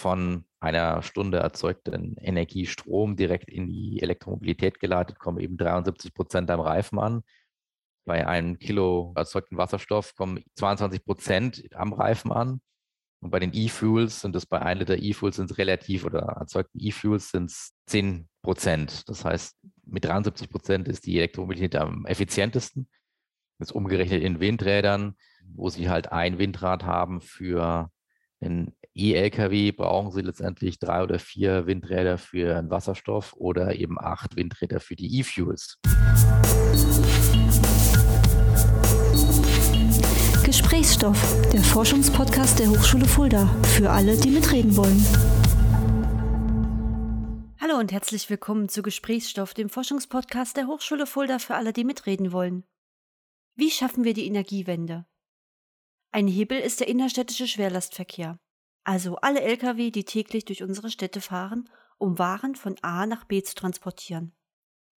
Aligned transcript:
von 0.00 0.44
einer 0.60 1.02
Stunde 1.02 1.38
erzeugten 1.38 2.16
Energiestrom 2.16 3.16
direkt 3.16 3.50
in 3.50 3.68
die 3.68 4.00
Elektromobilität 4.02 4.80
geleitet, 4.80 5.18
kommen 5.18 5.38
eben 5.40 5.56
73 5.56 6.14
Prozent 6.14 6.50
am 6.50 6.60
Reifen 6.60 6.98
an. 6.98 7.22
Bei 8.06 8.26
einem 8.26 8.58
Kilo 8.58 9.12
erzeugten 9.14 9.58
Wasserstoff 9.58 10.14
kommen 10.14 10.42
22 10.56 11.04
Prozent 11.04 11.68
am 11.74 11.92
Reifen 11.92 12.32
an. 12.32 12.60
Und 13.22 13.30
bei 13.30 13.38
den 13.38 13.52
E-Fuels 13.52 14.20
sind 14.20 14.34
es 14.34 14.46
bei 14.46 14.62
1 14.62 14.80
Liter 14.80 14.96
E-Fuels 14.96 15.36
sind 15.36 15.50
es 15.50 15.58
relativ 15.58 16.06
oder 16.06 16.20
erzeugten 16.20 16.78
E-Fuels 16.80 17.30
sind 17.30 17.50
es 17.50 17.74
10 17.86 18.26
Prozent. 18.42 19.06
Das 19.08 19.26
heißt, 19.26 19.58
mit 19.84 20.06
73 20.06 20.48
Prozent 20.48 20.88
ist 20.88 21.04
die 21.04 21.18
Elektromobilität 21.18 21.76
am 21.76 22.06
effizientesten. 22.06 22.88
Ist 23.58 23.72
umgerechnet 23.72 24.22
in 24.22 24.40
Windrädern, 24.40 25.16
wo 25.46 25.68
sie 25.68 25.90
halt 25.90 26.10
ein 26.10 26.38
Windrad 26.38 26.84
haben 26.84 27.20
für 27.20 27.90
einen 28.40 28.74
E-Lkw, 29.00 29.72
brauchen 29.72 30.10
sie 30.10 30.20
letztendlich 30.20 30.78
drei 30.78 31.02
oder 31.02 31.18
vier 31.18 31.66
Windräder 31.66 32.18
für 32.18 32.58
einen 32.58 32.70
Wasserstoff 32.70 33.32
oder 33.32 33.74
eben 33.74 33.98
acht 33.98 34.36
Windräder 34.36 34.78
für 34.78 34.94
die 34.94 35.18
E-Fuels. 35.18 35.78
Gesprächsstoff, 40.44 41.50
der 41.50 41.62
Forschungspodcast 41.62 42.58
der 42.58 42.68
Hochschule 42.68 43.06
Fulda, 43.06 43.46
für 43.62 43.88
alle, 43.90 44.18
die 44.18 44.30
mitreden 44.30 44.76
wollen. 44.76 45.02
Hallo 47.58 47.78
und 47.78 47.92
herzlich 47.92 48.28
willkommen 48.28 48.68
zu 48.68 48.82
Gesprächsstoff, 48.82 49.54
dem 49.54 49.70
Forschungspodcast 49.70 50.58
der 50.58 50.66
Hochschule 50.66 51.06
Fulda, 51.06 51.38
für 51.38 51.54
alle, 51.54 51.72
die 51.72 51.84
mitreden 51.84 52.32
wollen. 52.32 52.64
Wie 53.56 53.70
schaffen 53.70 54.04
wir 54.04 54.12
die 54.12 54.26
Energiewende? 54.26 55.06
Ein 56.12 56.26
Hebel 56.26 56.58
ist 56.58 56.80
der 56.80 56.88
innerstädtische 56.88 57.46
Schwerlastverkehr, 57.46 58.38
also 58.84 59.16
alle 59.16 59.40
Lkw, 59.42 59.90
die 59.90 60.04
täglich 60.04 60.44
durch 60.44 60.62
unsere 60.62 60.90
Städte 60.90 61.20
fahren, 61.20 61.68
um 61.98 62.18
Waren 62.18 62.54
von 62.54 62.76
A 62.82 63.06
nach 63.06 63.24
B 63.24 63.42
zu 63.42 63.54
transportieren. 63.54 64.32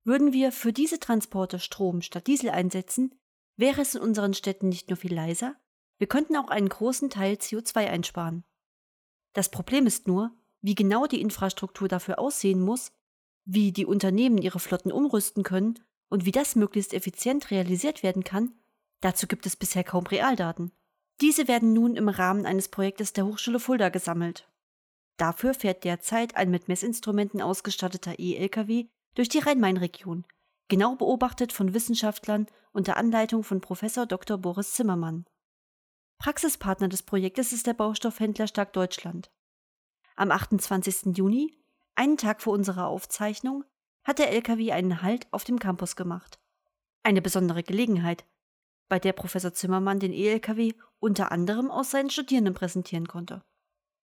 Würden 0.04 0.32
wir 0.32 0.52
für 0.52 0.72
diese 0.72 0.98
Transporte 0.98 1.58
Strom 1.58 2.02
statt 2.02 2.26
Diesel 2.26 2.50
einsetzen, 2.50 3.14
wäre 3.56 3.82
es 3.82 3.94
in 3.94 4.02
unseren 4.02 4.34
Städten 4.34 4.68
nicht 4.68 4.88
nur 4.88 4.96
viel 4.96 5.14
leiser, 5.14 5.56
wir 5.98 6.06
könnten 6.06 6.36
auch 6.36 6.48
einen 6.48 6.68
großen 6.68 7.10
Teil 7.10 7.34
CO2 7.34 7.86
einsparen. 7.86 8.44
Das 9.34 9.50
Problem 9.50 9.86
ist 9.86 10.08
nur, 10.08 10.32
wie 10.62 10.74
genau 10.74 11.06
die 11.06 11.20
Infrastruktur 11.20 11.88
dafür 11.88 12.18
aussehen 12.18 12.60
muss, 12.60 12.92
wie 13.44 13.72
die 13.72 13.86
Unternehmen 13.86 14.38
ihre 14.38 14.60
Flotten 14.60 14.92
umrüsten 14.92 15.42
können 15.42 15.78
und 16.08 16.24
wie 16.24 16.32
das 16.32 16.56
möglichst 16.56 16.94
effizient 16.94 17.50
realisiert 17.50 18.02
werden 18.02 18.24
kann, 18.24 18.54
dazu 19.00 19.26
gibt 19.26 19.46
es 19.46 19.56
bisher 19.56 19.84
kaum 19.84 20.06
Realdaten. 20.06 20.72
Diese 21.20 21.48
werden 21.48 21.72
nun 21.72 21.96
im 21.96 22.08
Rahmen 22.08 22.46
eines 22.46 22.68
Projektes 22.68 23.12
der 23.12 23.26
Hochschule 23.26 23.60
Fulda 23.60 23.90
gesammelt. 23.90 24.48
Dafür 25.18 25.52
fährt 25.52 25.84
derzeit 25.84 26.36
ein 26.36 26.50
mit 26.50 26.68
Messinstrumenten 26.68 27.42
ausgestatteter 27.42 28.18
E-Lkw 28.18 28.88
durch 29.14 29.28
die 29.28 29.38
Rhein-Main-Region, 29.38 30.24
genau 30.68 30.96
beobachtet 30.96 31.52
von 31.52 31.74
Wissenschaftlern 31.74 32.46
unter 32.72 32.96
Anleitung 32.96 33.44
von 33.44 33.60
Professor 33.60 34.06
Dr. 34.06 34.38
Boris 34.38 34.72
Zimmermann. 34.72 35.26
Praxispartner 36.18 36.88
des 36.88 37.02
Projektes 37.02 37.52
ist 37.52 37.66
der 37.66 37.74
Baustoffhändler 37.74 38.46
Stark 38.46 38.72
Deutschland. 38.72 39.30
Am 40.16 40.30
28. 40.30 41.16
Juni, 41.16 41.54
einen 41.96 42.16
Tag 42.16 42.40
vor 42.40 42.54
unserer 42.54 42.86
Aufzeichnung, 42.86 43.64
hat 44.04 44.18
der 44.18 44.30
LKW 44.30 44.72
einen 44.72 45.02
Halt 45.02 45.26
auf 45.32 45.44
dem 45.44 45.58
Campus 45.58 45.96
gemacht. 45.96 46.38
Eine 47.02 47.20
besondere 47.20 47.62
Gelegenheit, 47.62 48.24
bei 48.90 48.98
der 48.98 49.14
Professor 49.14 49.54
Zimmermann 49.54 50.00
den 50.00 50.12
E-LKW 50.12 50.74
unter 50.98 51.32
anderem 51.32 51.70
aus 51.70 51.92
seinen 51.92 52.10
Studierenden 52.10 52.52
präsentieren 52.52 53.08
konnte. 53.08 53.42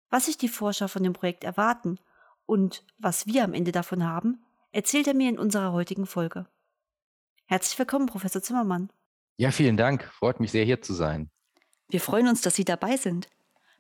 Was 0.09 0.27
sich 0.27 0.39
die 0.39 0.49
Forscher 0.49 0.89
von 0.89 1.03
dem 1.03 1.13
Projekt 1.13 1.45
erwarten 1.45 1.99
und 2.47 2.85
was 2.97 3.27
wir 3.27 3.45
am 3.45 3.53
Ende 3.53 3.73
davon 3.73 4.05
haben, 4.05 4.43
erzählt 4.71 5.09
er 5.09 5.15
mir 5.15 5.29
in 5.29 5.39
unserer 5.39 5.73
heutigen 5.73 6.07
Folge. 6.07 6.47
Herzlich 7.45 7.79
willkommen, 7.79 8.07
Professor 8.07 8.41
Zimmermann. 8.41 8.91
Ja, 9.37 9.51
vielen 9.51 9.77
Dank. 9.77 10.05
Freut 10.05 10.41
mich 10.41 10.53
sehr, 10.53 10.65
hier 10.65 10.81
zu 10.81 10.95
sein. 10.95 11.31
Wir 11.89 12.01
freuen 12.01 12.29
uns, 12.29 12.41
dass 12.41 12.55
Sie 12.55 12.65
dabei 12.65 12.97
sind. 12.97 13.29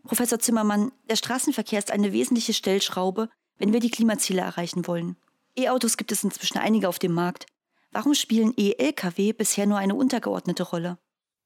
Professor 0.03 0.39
Zimmermann, 0.39 0.93
der 1.09 1.17
Straßenverkehr 1.17 1.79
ist 1.79 1.91
eine 1.91 2.13
wesentliche 2.13 2.53
Stellschraube, 2.53 3.29
wenn 3.59 3.73
wir 3.73 3.81
die 3.81 3.91
Klimaziele 3.91 4.43
erreichen 4.43 4.87
wollen. 4.87 5.17
E-Autos 5.57 5.97
gibt 5.97 6.13
es 6.13 6.23
inzwischen 6.25 6.59
einige 6.59 6.89
auf 6.89 6.99
dem 6.99 7.13
Markt. 7.13 7.47
Warum 7.97 8.13
spielen 8.13 8.53
E-Lkw 8.59 9.33
bisher 9.33 9.65
nur 9.65 9.79
eine 9.79 9.95
untergeordnete 9.95 10.65
Rolle? 10.65 10.99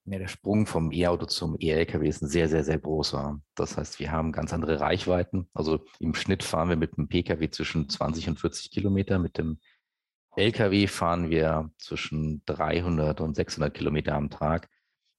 Ja, 0.04 0.18
der 0.18 0.26
Sprung 0.26 0.66
vom 0.66 0.90
E-Auto 0.90 1.26
zum 1.26 1.54
E-Lkw 1.56 2.08
ist 2.08 2.22
ein 2.22 2.28
sehr, 2.28 2.48
sehr, 2.48 2.64
sehr 2.64 2.80
großer. 2.80 3.40
Das 3.54 3.76
heißt, 3.76 4.00
wir 4.00 4.10
haben 4.10 4.32
ganz 4.32 4.52
andere 4.52 4.80
Reichweiten. 4.80 5.48
Also 5.54 5.84
im 6.00 6.12
Schnitt 6.12 6.42
fahren 6.42 6.68
wir 6.68 6.74
mit 6.74 6.96
dem 6.96 7.06
Pkw 7.06 7.50
zwischen 7.50 7.88
20 7.88 8.30
und 8.30 8.40
40 8.40 8.72
Kilometer, 8.72 9.20
mit 9.20 9.38
dem 9.38 9.60
Lkw 10.34 10.88
fahren 10.88 11.30
wir 11.30 11.70
zwischen 11.78 12.42
300 12.46 13.20
und 13.20 13.36
600 13.36 13.72
Kilometer 13.72 14.16
am 14.16 14.28
Tag. 14.28 14.68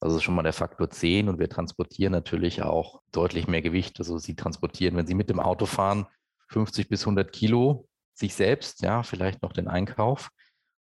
Also 0.01 0.19
schon 0.19 0.35
mal 0.35 0.43
der 0.43 0.51
Faktor 0.51 0.89
10 0.89 1.29
und 1.29 1.39
wir 1.39 1.47
transportieren 1.47 2.11
natürlich 2.11 2.61
auch 2.61 3.03
deutlich 3.13 3.47
mehr 3.47 3.61
Gewicht. 3.61 3.97
Also 3.99 4.17
Sie 4.17 4.35
transportieren, 4.35 4.97
wenn 4.97 5.07
Sie 5.07 5.15
mit 5.15 5.29
dem 5.29 5.39
Auto 5.39 5.65
fahren, 5.65 6.07
50 6.49 6.89
bis 6.89 7.03
100 7.03 7.31
Kilo 7.31 7.87
sich 8.15 8.35
selbst, 8.35 8.81
ja, 8.81 9.03
vielleicht 9.03 9.41
noch 9.41 9.53
den 9.53 9.69
Einkauf. 9.69 10.29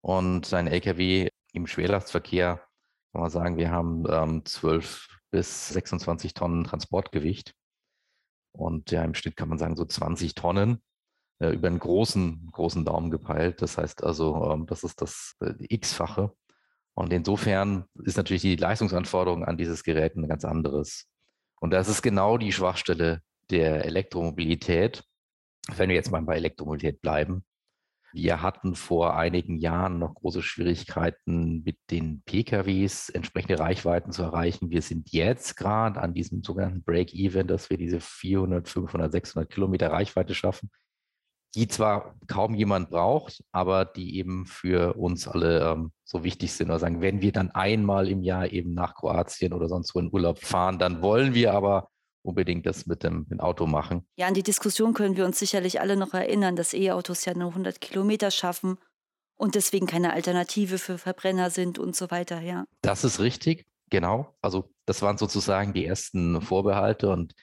Und 0.01 0.53
ein 0.53 0.69
Lkw 0.69 1.29
im 1.53 1.67
Schwerlastverkehr 1.67 2.63
kann 3.13 3.21
man 3.23 3.31
sagen, 3.31 3.57
wir 3.57 3.71
haben 3.71 4.05
ähm, 4.09 4.45
12 4.45 5.09
bis 5.31 5.69
26 5.69 6.35
Tonnen 6.35 6.65
Transportgewicht. 6.65 7.55
Und 8.53 8.91
ja, 8.91 9.03
im 9.05 9.15
Schnitt 9.15 9.37
kann 9.37 9.49
man 9.49 9.59
sagen, 9.59 9.77
so 9.77 9.85
20 9.85 10.35
Tonnen 10.35 10.83
äh, 11.41 11.51
über 11.51 11.69
einen 11.69 11.79
großen, 11.79 12.49
großen 12.53 12.85
Daumen 12.85 13.11
gepeilt. 13.11 13.63
Das 13.63 13.79
heißt 13.79 14.03
also, 14.05 14.51
ähm, 14.51 14.67
das 14.67 14.85
ist 14.85 15.01
das 15.01 15.35
äh, 15.41 15.55
X-fache. 15.59 16.33
Und 16.95 17.13
insofern 17.13 17.85
ist 18.03 18.17
natürlich 18.17 18.43
die 18.43 18.57
Leistungsanforderung 18.57 19.45
an 19.45 19.57
dieses 19.57 19.85
Gerät 19.85 20.17
ein 20.17 20.29
ganz 20.29 20.45
anderes. 20.45 21.07
Und 21.61 21.71
das 21.71 21.89
ist 21.89 22.03
genau 22.03 22.39
die 22.39 22.53
Schwachstelle 22.53 23.21
der 23.51 23.85
Elektromobilität. 23.85 25.05
Wenn 25.77 25.91
wir 25.91 25.97
jetzt 25.97 26.11
mal 26.11 26.23
bei 26.23 26.37
Elektromobilität 26.37 27.01
bleiben, 27.01 27.45
wir 28.13 28.43
hatten 28.43 28.75
vor 28.75 29.17
einigen 29.17 29.59
Jahren 29.59 29.99
noch 29.99 30.15
große 30.15 30.43
Schwierigkeiten 30.43 31.63
mit 31.65 31.77
den 31.91 32.23
PKWs 32.23 33.09
entsprechende 33.11 33.59
Reichweiten 33.59 34.13
zu 34.13 34.23
erreichen. 34.23 34.71
Wir 34.71 34.83
sind 34.83 35.13
jetzt 35.13 35.57
gerade 35.57 36.01
an 36.01 36.15
diesem 36.15 36.43
sogenannten 36.43 36.83
Break-Even, 36.83 37.47
dass 37.47 37.71
wir 37.71 37.79
diese 37.79 38.01
400, 38.01 38.69
500, 38.69 39.13
600 39.13 39.51
Kilometer 39.51 39.91
Reichweite 39.91 40.35
schaffen 40.35 40.71
die 41.55 41.67
zwar 41.67 42.15
kaum 42.27 42.55
jemand 42.55 42.91
braucht, 42.91 43.43
aber 43.53 43.85
die 43.85 44.17
eben 44.17 44.47
für 44.47 44.95
uns 44.95 45.27
alle 45.27 45.73
ähm, 45.73 45.93
so 46.05 46.23
wichtig 46.23 46.53
sind. 46.53 46.69
Oder 46.69 46.79
sagen, 46.79 47.01
wenn 47.01 47.23
wir 47.23 47.33
dann 47.33 47.51
einmal 47.51 48.09
im 48.09 48.23
Jahr 48.23 48.53
eben 48.53 48.75
nach 48.75 48.95
Kroatien 48.95 49.53
oder 49.53 49.69
sonst 49.69 49.95
wo 49.95 50.01
in 50.01 50.13
Urlaub 50.13 50.39
fahren, 50.39 50.79
dann 50.79 51.01
wollen 51.03 51.35
wir 51.35 51.55
aber 51.55 51.89
unbedingt 52.29 52.67
das 52.67 52.87
mit 52.87 53.03
dem, 53.03 53.21
mit 53.21 53.31
dem 53.33 53.41
Auto 53.41 53.67
machen. 53.67 54.07
Ja, 54.17 54.27
an 54.27 54.35
die 54.35 54.43
Diskussion 54.43 54.95
können 54.95 55.17
wir 55.17 55.25
uns 55.25 55.39
sicherlich 55.39 55.81
alle 55.81 55.97
noch 55.97 56.15
erinnern, 56.15 56.57
dass 56.57 56.75
E-Autos 56.75 57.25
ja 57.25 57.35
nur 57.35 57.49
100 57.49 57.81
Kilometer 57.81 58.31
schaffen 58.31 58.79
und 59.37 59.55
deswegen 59.55 59.87
keine 59.87 60.13
Alternative 60.13 60.79
für 60.79 60.99
Verbrenner 60.99 61.51
sind 61.51 61.79
und 61.79 61.97
so 61.97 62.11
weiter, 62.11 62.41
ja. 62.41 62.67
Das 62.83 63.05
ist 63.05 63.21
richtig, 63.21 63.67
genau. 63.91 64.37
Also 64.43 64.71
das 64.85 65.03
waren 65.03 65.17
sozusagen 65.17 65.73
die 65.73 65.87
ersten 65.87 66.41
Vorbehalte 66.43 67.09
und 67.11 67.35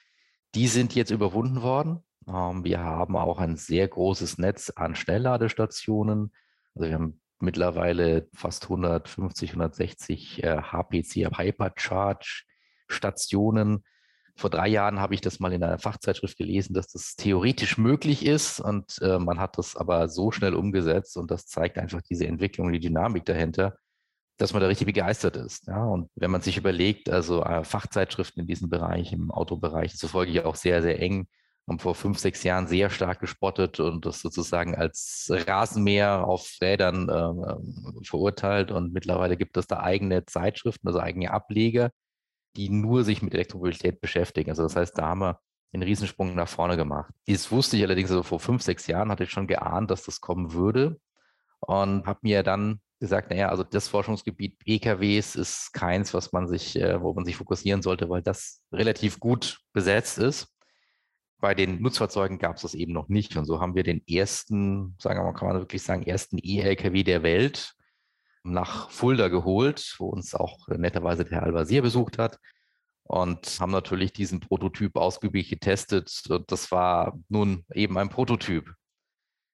die 0.54 0.68
sind 0.68 0.94
jetzt 0.94 1.10
überwunden 1.10 1.62
worden. 1.62 2.02
Ähm, 2.28 2.64
wir 2.64 2.80
haben 2.80 3.16
auch 3.16 3.38
ein 3.38 3.56
sehr 3.56 3.88
großes 3.88 4.38
Netz 4.38 4.70
an 4.70 4.94
Schnellladestationen. 4.94 6.32
Also 6.74 6.88
wir 6.88 6.94
haben 6.94 7.20
mittlerweile 7.40 8.28
fast 8.32 8.64
150, 8.64 9.50
160 9.50 10.42
HPC, 10.42 11.36
Hypercharge 11.36 12.44
Stationen. 12.88 13.84
Vor 14.38 14.50
drei 14.50 14.68
Jahren 14.68 15.00
habe 15.00 15.14
ich 15.14 15.20
das 15.22 15.40
mal 15.40 15.52
in 15.52 15.62
einer 15.62 15.78
Fachzeitschrift 15.78 16.36
gelesen, 16.36 16.74
dass 16.74 16.88
das 16.88 17.16
theoretisch 17.16 17.78
möglich 17.78 18.24
ist 18.24 18.60
und 18.60 18.98
äh, 19.00 19.18
man 19.18 19.40
hat 19.40 19.56
das 19.56 19.76
aber 19.76 20.08
so 20.08 20.30
schnell 20.30 20.54
umgesetzt 20.54 21.16
und 21.16 21.30
das 21.30 21.46
zeigt 21.46 21.78
einfach 21.78 22.02
diese 22.02 22.26
Entwicklung, 22.26 22.70
die 22.72 22.80
Dynamik 22.80 23.24
dahinter, 23.24 23.76
dass 24.36 24.52
man 24.52 24.60
da 24.60 24.68
richtig 24.68 24.86
begeistert 24.86 25.36
ist. 25.36 25.66
Ja? 25.66 25.82
Und 25.84 26.10
wenn 26.16 26.30
man 26.30 26.42
sich 26.42 26.58
überlegt, 26.58 27.08
also 27.08 27.42
äh, 27.42 27.64
Fachzeitschriften 27.64 28.42
in 28.42 28.46
diesem 28.46 28.68
Bereich, 28.68 29.12
im 29.12 29.30
Autobereich, 29.30 29.96
so 29.96 30.08
folge 30.08 30.32
ich 30.32 30.44
auch 30.44 30.56
sehr, 30.56 30.82
sehr 30.82 31.00
eng 31.00 31.28
haben 31.68 31.78
vor 31.78 31.94
fünf, 31.94 32.18
sechs 32.18 32.42
Jahren 32.44 32.66
sehr 32.66 32.90
stark 32.90 33.20
gespottet 33.20 33.80
und 33.80 34.06
das 34.06 34.20
sozusagen 34.20 34.74
als 34.74 35.30
Rasenmäher 35.30 36.24
auf 36.24 36.48
Rädern 36.60 37.08
äh, 37.08 38.04
verurteilt. 38.04 38.70
Und 38.70 38.92
mittlerweile 38.92 39.36
gibt 39.36 39.56
es 39.56 39.66
da 39.66 39.80
eigene 39.80 40.24
Zeitschriften, 40.26 40.86
also 40.86 41.00
eigene 41.00 41.30
Ableger, 41.32 41.90
die 42.56 42.68
nur 42.70 43.04
sich 43.04 43.22
mit 43.22 43.34
Elektromobilität 43.34 44.00
beschäftigen. 44.00 44.50
Also 44.50 44.62
das 44.62 44.76
heißt, 44.76 44.96
da 44.98 45.08
haben 45.08 45.20
wir 45.20 45.40
einen 45.72 45.82
Riesensprung 45.82 46.34
nach 46.34 46.48
vorne 46.48 46.76
gemacht. 46.76 47.12
Das 47.26 47.50
wusste 47.52 47.76
ich 47.76 47.82
allerdings, 47.82 48.10
also 48.10 48.22
vor 48.22 48.40
fünf, 48.40 48.62
sechs 48.62 48.86
Jahren 48.86 49.10
hatte 49.10 49.24
ich 49.24 49.30
schon 49.30 49.46
geahnt, 49.46 49.90
dass 49.90 50.04
das 50.04 50.20
kommen 50.20 50.52
würde 50.52 50.98
und 51.60 52.06
habe 52.06 52.20
mir 52.22 52.42
dann 52.42 52.80
gesagt, 52.98 53.30
naja, 53.30 53.50
also 53.50 53.62
das 53.62 53.88
Forschungsgebiet 53.88 54.56
EKWs 54.64 55.34
ist 55.36 55.72
keins, 55.72 56.14
was 56.14 56.32
man 56.32 56.48
sich, 56.48 56.76
äh, 56.76 57.00
wo 57.02 57.12
man 57.12 57.24
sich 57.24 57.36
fokussieren 57.36 57.82
sollte, 57.82 58.08
weil 58.08 58.22
das 58.22 58.62
relativ 58.72 59.20
gut 59.20 59.60
besetzt 59.72 60.18
ist. 60.18 60.48
bei 61.38 61.54
den 61.54 61.82
Nutzfahrzeugen 61.82 62.38
gab 62.38 62.56
es 62.56 62.62
das 62.62 62.74
eben 62.74 62.92
noch 62.92 63.08
nicht. 63.08 63.36
Und 63.36 63.44
so 63.44 63.60
haben 63.60 63.74
wir 63.74 63.82
den 63.82 64.02
ersten, 64.08 64.96
sagen 64.98 65.20
wir 65.20 65.24
mal, 65.24 65.34
kann 65.34 65.48
man 65.48 65.58
wirklich 65.58 65.82
sagen, 65.82 66.02
ersten 66.02 66.38
E-LKW 66.42 67.02
der 67.04 67.22
Welt 67.22 67.75
nach 68.52 68.90
Fulda 68.90 69.28
geholt, 69.28 69.94
wo 69.98 70.06
uns 70.06 70.34
auch 70.34 70.68
netterweise 70.68 71.24
der 71.24 71.38
Herr 71.38 71.42
Al-Wazir 71.44 71.82
besucht 71.82 72.18
hat 72.18 72.38
und 73.04 73.60
haben 73.60 73.72
natürlich 73.72 74.12
diesen 74.12 74.40
Prototyp 74.40 74.96
ausgiebig 74.96 75.48
getestet. 75.48 76.22
Und 76.28 76.50
das 76.50 76.70
war 76.72 77.18
nun 77.28 77.64
eben 77.72 77.96
ein 77.98 78.08
Prototyp. 78.08 78.72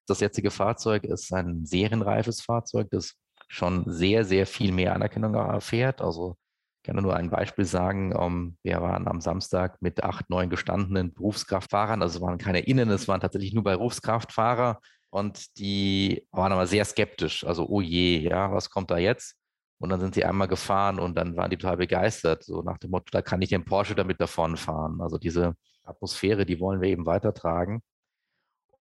Das 0.07 0.21
jetzige 0.21 0.51
Fahrzeug 0.51 1.05
ist 1.05 1.33
ein 1.33 1.65
serienreifes 1.65 2.41
Fahrzeug, 2.41 2.89
das 2.91 3.15
schon 3.49 3.85
sehr, 3.87 4.25
sehr 4.25 4.47
viel 4.47 4.73
mehr 4.73 4.95
Anerkennung 4.95 5.35
erfährt. 5.35 6.01
Also 6.01 6.37
ich 6.83 6.87
kann 6.87 7.01
nur 7.03 7.15
ein 7.15 7.31
Beispiel 7.31 7.65
sagen. 7.65 8.13
Ähm, 8.19 8.57
wir 8.63 8.81
waren 8.81 9.07
am 9.07 9.21
Samstag 9.21 9.81
mit 9.81 10.03
acht, 10.03 10.31
neun 10.31 10.51
gestandenen 10.51 11.13
Berufskraftfahrern. 11.13 12.03
Also 12.03 12.19
es 12.19 12.23
waren 12.23 12.39
keine 12.39 12.61
Innen, 12.61 12.91
es 12.91 13.07
waren 13.07 13.21
tatsächlich 13.21 13.53
nur 13.53 13.65
Berufskraftfahrer. 13.65 14.81
Und 15.13 15.59
die 15.59 16.27
waren 16.31 16.53
aber 16.53 16.67
sehr 16.67 16.87
skeptisch. 16.87 17.45
Also, 17.45 17.67
oh 17.69 17.83
je, 17.83 18.19
ja, 18.21 18.51
was 18.51 18.71
kommt 18.71 18.91
da 18.91 18.97
jetzt? 18.97 19.37
Und 19.79 19.91
dann 19.91 20.01
sind 20.01 20.15
sie 20.15 20.25
einmal 20.25 20.49
gefahren 20.49 20.99
und 20.99 21.17
dann 21.17 21.37
waren 21.37 21.51
die 21.51 21.59
total 21.59 21.77
begeistert. 21.77 22.45
So 22.45 22.63
nach 22.63 22.79
dem 22.79 22.93
Motto, 22.93 23.09
da 23.11 23.21
kann 23.21 23.43
ich 23.43 23.51
den 23.51 23.65
Porsche 23.65 23.95
damit 23.95 24.21
davon 24.21 24.57
fahren. 24.57 25.01
Also 25.03 25.19
diese 25.19 25.55
Atmosphäre, 25.85 26.47
die 26.47 26.61
wollen 26.61 26.81
wir 26.81 26.89
eben 26.89 27.05
weitertragen. 27.05 27.83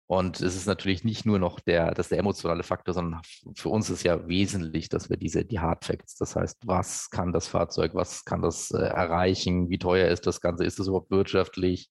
Und 0.08 0.40
es 0.42 0.56
ist 0.56 0.68
natürlich 0.68 1.04
nicht 1.04 1.26
nur 1.26 1.40
noch 1.40 1.60
der, 1.60 1.94
das 1.94 2.10
der 2.10 2.20
emotionale 2.20 2.64
Faktor, 2.64 2.94
sondern 2.94 3.22
für 3.56 3.70
uns 3.70 3.90
ist 3.90 4.04
ja 4.04 4.28
wesentlich, 4.28 4.90
dass 4.90 5.10
wir 5.10 5.18
diese, 5.18 5.44
die 5.44 5.60
Hard 5.60 5.84
Facts, 5.86 6.16
das 6.16 6.36
heißt, 6.36 6.60
was 6.66 7.10
kann 7.10 7.34
das 7.34 7.48
Fahrzeug, 7.48 7.94
was 7.94 8.24
kann 8.26 8.42
das 8.42 8.72
äh, 8.72 8.78
erreichen, 8.78 9.70
wie 9.70 9.80
teuer 9.80 10.10
ist 10.10 10.28
das 10.28 10.40
Ganze, 10.40 10.66
ist 10.66 10.80
es 10.80 10.88
überhaupt 10.88 11.12
wirtschaftlich 11.12 11.90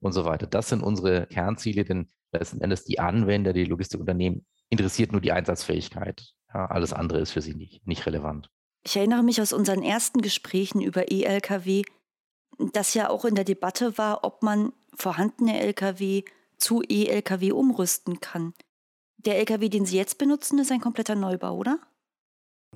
und 0.00 0.12
so 0.12 0.24
weiter. 0.24 0.46
Das 0.46 0.68
sind 0.68 0.82
unsere 0.82 1.26
Kernziele, 1.26 1.84
denn 1.84 2.10
letzten 2.32 2.60
Endes 2.60 2.84
die 2.84 2.98
Anwender, 2.98 3.52
die 3.52 3.64
Logistikunternehmen, 3.64 4.46
interessiert 4.68 5.12
nur 5.12 5.20
die 5.20 5.32
Einsatzfähigkeit. 5.32 6.32
Ja, 6.52 6.66
alles 6.66 6.92
andere 6.92 7.20
ist 7.20 7.32
für 7.32 7.42
sie 7.42 7.54
nicht, 7.54 7.86
nicht 7.86 8.06
relevant. 8.06 8.50
Ich 8.84 8.96
erinnere 8.96 9.22
mich 9.22 9.40
aus 9.40 9.52
unseren 9.52 9.82
ersten 9.82 10.22
Gesprächen 10.22 10.80
über 10.80 11.10
E-Lkw, 11.10 11.82
dass 12.72 12.94
ja 12.94 13.10
auch 13.10 13.24
in 13.24 13.34
der 13.34 13.44
Debatte 13.44 13.96
war, 13.96 14.24
ob 14.24 14.42
man 14.42 14.72
vorhandene 14.94 15.60
Lkw 15.60 16.24
zu 16.58 16.82
E-Lkw 16.86 17.52
umrüsten 17.52 18.20
kann. 18.20 18.54
Der 19.18 19.38
Lkw, 19.38 19.68
den 19.68 19.86
Sie 19.86 19.96
jetzt 19.96 20.18
benutzen, 20.18 20.58
ist 20.58 20.72
ein 20.72 20.80
kompletter 20.80 21.14
Neubau, 21.14 21.56
oder? 21.56 21.78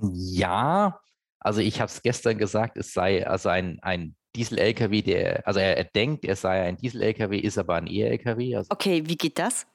Ja, 0.00 1.00
also 1.40 1.60
ich 1.60 1.80
habe 1.80 1.90
es 1.90 2.02
gestern 2.02 2.38
gesagt, 2.38 2.76
es 2.76 2.92
sei 2.92 3.26
also 3.26 3.48
ein, 3.48 3.78
ein 3.82 4.16
Diesel-Lkw, 4.36 5.02
der, 5.02 5.46
also 5.46 5.60
er, 5.60 5.76
er, 5.76 5.84
denkt, 5.84 6.24
er 6.24 6.36
sei 6.36 6.62
ein 6.62 6.76
Diesel-Lkw, 6.76 7.38
ist 7.38 7.58
aber 7.58 7.76
ein 7.76 7.86
E-Lkw. 7.86 8.56
Also 8.56 8.68
okay, 8.70 9.02
wie 9.06 9.16
geht 9.16 9.38
das? 9.38 9.66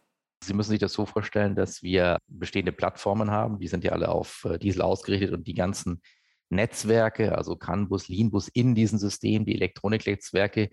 Sie 0.43 0.53
müssen 0.53 0.71
sich 0.71 0.79
das 0.79 0.93
so 0.93 1.05
vorstellen, 1.05 1.55
dass 1.55 1.83
wir 1.83 2.17
bestehende 2.27 2.71
Plattformen 2.71 3.31
haben, 3.31 3.59
die 3.59 3.67
sind 3.67 3.83
ja 3.83 3.91
alle 3.91 4.09
auf 4.09 4.45
äh, 4.45 4.57
Diesel 4.57 4.81
ausgerichtet 4.81 5.33
und 5.33 5.47
die 5.47 5.53
ganzen 5.53 6.01
Netzwerke, 6.49 7.37
also 7.37 7.55
CAN-Bus, 7.55 8.09
in 8.09 8.75
diesem 8.75 8.99
System, 8.99 9.45
die 9.45 9.55
Elektroniknetzwerke, 9.55 10.69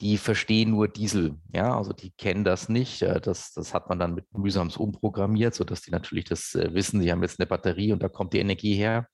die 0.00 0.18
verstehen 0.18 0.70
nur 0.70 0.88
Diesel. 0.88 1.38
Ja, 1.54 1.76
also 1.76 1.92
die 1.92 2.10
kennen 2.10 2.44
das 2.44 2.68
nicht. 2.68 3.02
Äh, 3.02 3.20
das, 3.20 3.52
das 3.52 3.72
hat 3.74 3.88
man 3.88 3.98
dann 3.98 4.14
mit 4.14 4.26
mühsams 4.36 4.76
umprogrammiert, 4.76 5.54
sodass 5.54 5.82
die 5.82 5.90
natürlich 5.92 6.24
das 6.24 6.54
äh, 6.54 6.74
wissen. 6.74 7.00
Sie 7.00 7.10
haben 7.10 7.22
jetzt 7.22 7.38
eine 7.38 7.46
Batterie 7.46 7.92
und 7.92 8.02
da 8.02 8.08
kommt 8.08 8.32
die 8.32 8.40
Energie 8.40 8.74
her. 8.74 9.06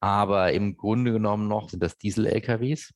Aber 0.00 0.52
im 0.52 0.76
Grunde 0.76 1.12
genommen 1.12 1.48
noch 1.48 1.70
sind 1.70 1.82
das 1.82 1.96
Diesel-LKWs, 1.96 2.92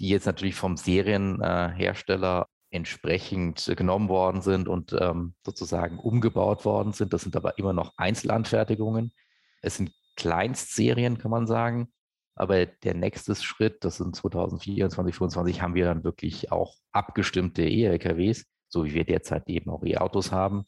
die 0.00 0.08
jetzt 0.08 0.26
natürlich 0.26 0.56
vom 0.56 0.76
Serienhersteller 0.76 2.48
entsprechend 2.70 3.72
genommen 3.76 4.08
worden 4.08 4.42
sind 4.42 4.68
und 4.68 4.96
ähm, 4.98 5.34
sozusagen 5.44 5.98
umgebaut 5.98 6.64
worden 6.64 6.92
sind. 6.92 7.12
Das 7.12 7.22
sind 7.22 7.36
aber 7.36 7.58
immer 7.58 7.72
noch 7.72 7.92
Einzelanfertigungen. 7.96 9.12
Es 9.60 9.76
sind 9.76 9.92
Kleinstserien, 10.16 11.18
kann 11.18 11.30
man 11.30 11.46
sagen. 11.46 11.92
Aber 12.34 12.64
der 12.64 12.94
nächste 12.94 13.34
Schritt, 13.34 13.84
das 13.84 13.98
sind 13.98 14.16
2024, 14.16 14.94
2025, 14.94 15.60
haben 15.60 15.74
wir 15.74 15.84
dann 15.84 16.04
wirklich 16.04 16.50
auch 16.50 16.74
abgestimmte 16.92 17.62
E-LKWs, 17.62 18.46
so 18.68 18.84
wie 18.84 18.94
wir 18.94 19.04
derzeit 19.04 19.48
eben 19.48 19.68
auch 19.68 19.84
E-Autos 19.84 20.32
haben. 20.32 20.64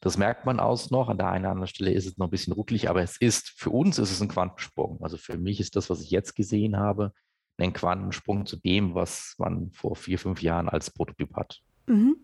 Das 0.00 0.18
merkt 0.18 0.44
man 0.44 0.60
aus 0.60 0.90
noch. 0.90 1.08
An 1.08 1.18
der 1.18 1.30
einen 1.30 1.46
oder 1.46 1.52
anderen 1.52 1.68
Stelle 1.68 1.92
ist 1.92 2.06
es 2.06 2.18
noch 2.18 2.28
ein 2.28 2.30
bisschen 2.30 2.52
ruckelig, 2.52 2.88
aber 2.88 3.02
es 3.02 3.16
ist, 3.16 3.48
für 3.56 3.70
uns 3.70 3.98
ist 3.98 4.12
es 4.12 4.20
ein 4.20 4.28
Quantensprung. 4.28 5.02
Also 5.02 5.16
für 5.16 5.38
mich 5.38 5.58
ist 5.58 5.74
das, 5.74 5.88
was 5.90 6.02
ich 6.02 6.10
jetzt 6.10 6.36
gesehen 6.36 6.76
habe, 6.76 7.12
ein 7.58 7.72
Quantensprung 7.72 8.46
zu 8.46 8.56
dem, 8.56 8.94
was 8.94 9.34
man 9.38 9.70
vor 9.72 9.96
vier, 9.96 10.18
fünf 10.18 10.42
Jahren 10.42 10.68
als 10.68 10.90
Prototyp 10.90 11.34
hat. 11.34 11.60
Mhm. 11.86 12.16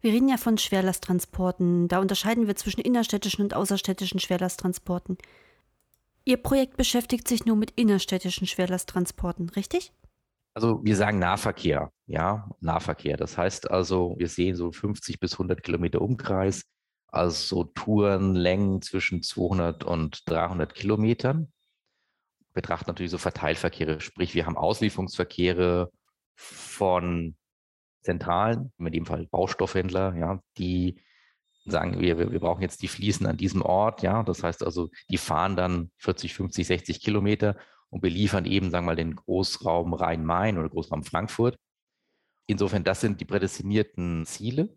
Wir 0.00 0.12
reden 0.12 0.28
ja 0.28 0.38
von 0.38 0.56
Schwerlasttransporten. 0.56 1.88
Da 1.88 1.98
unterscheiden 1.98 2.46
wir 2.46 2.56
zwischen 2.56 2.80
innerstädtischen 2.80 3.42
und 3.42 3.54
außerstädtischen 3.54 4.18
Schwerlasttransporten. 4.18 5.18
Ihr 6.24 6.38
Projekt 6.38 6.76
beschäftigt 6.76 7.28
sich 7.28 7.44
nur 7.44 7.56
mit 7.56 7.72
innerstädtischen 7.72 8.46
Schwerlasttransporten, 8.46 9.50
richtig? 9.50 9.92
Also 10.54 10.80
wir 10.84 10.96
sagen 10.96 11.18
Nahverkehr, 11.18 11.92
ja, 12.06 12.48
Nahverkehr. 12.60 13.16
Das 13.16 13.38
heißt 13.38 13.70
also, 13.70 14.14
wir 14.18 14.28
sehen 14.28 14.56
so 14.56 14.72
50 14.72 15.20
bis 15.20 15.34
100 15.34 15.62
Kilometer 15.62 16.00
Umkreis, 16.00 16.64
also 17.06 17.64
Tourenlängen 17.64 18.82
zwischen 18.82 19.22
200 19.22 19.84
und 19.84 20.28
300 20.28 20.74
Kilometern. 20.74 21.52
Betrachten 22.52 22.90
natürlich 22.90 23.12
so 23.12 23.18
Verteilverkehre, 23.18 24.00
sprich 24.00 24.34
wir 24.34 24.46
haben 24.46 24.56
Auslieferungsverkehre 24.56 25.90
von 26.34 27.36
Zentralen, 28.02 28.72
in 28.78 28.92
dem 28.92 29.06
Fall 29.06 29.26
Baustoffhändler, 29.26 30.16
ja, 30.16 30.40
die 30.58 31.00
sagen 31.66 32.00
wir, 32.00 32.18
wir 32.18 32.40
brauchen 32.40 32.62
jetzt 32.62 32.82
die 32.82 32.88
Fliesen 32.88 33.26
an 33.26 33.36
diesem 33.36 33.62
Ort, 33.62 34.02
ja, 34.02 34.22
das 34.22 34.42
heißt 34.42 34.64
also, 34.64 34.90
die 35.10 35.18
fahren 35.18 35.56
dann 35.56 35.90
40, 35.98 36.34
50, 36.34 36.66
60 36.66 37.00
Kilometer 37.00 37.56
und 37.90 38.00
beliefern 38.00 38.46
eben, 38.46 38.70
sagen 38.70 38.86
wir 38.86 38.92
mal, 38.92 38.96
den 38.96 39.16
Großraum 39.16 39.92
Rhein-Main 39.92 40.58
oder 40.58 40.68
Großraum 40.68 41.04
Frankfurt. 41.04 41.58
Insofern, 42.46 42.84
das 42.84 43.00
sind 43.00 43.20
die 43.20 43.24
prädestinierten 43.24 44.24
Ziele, 44.26 44.76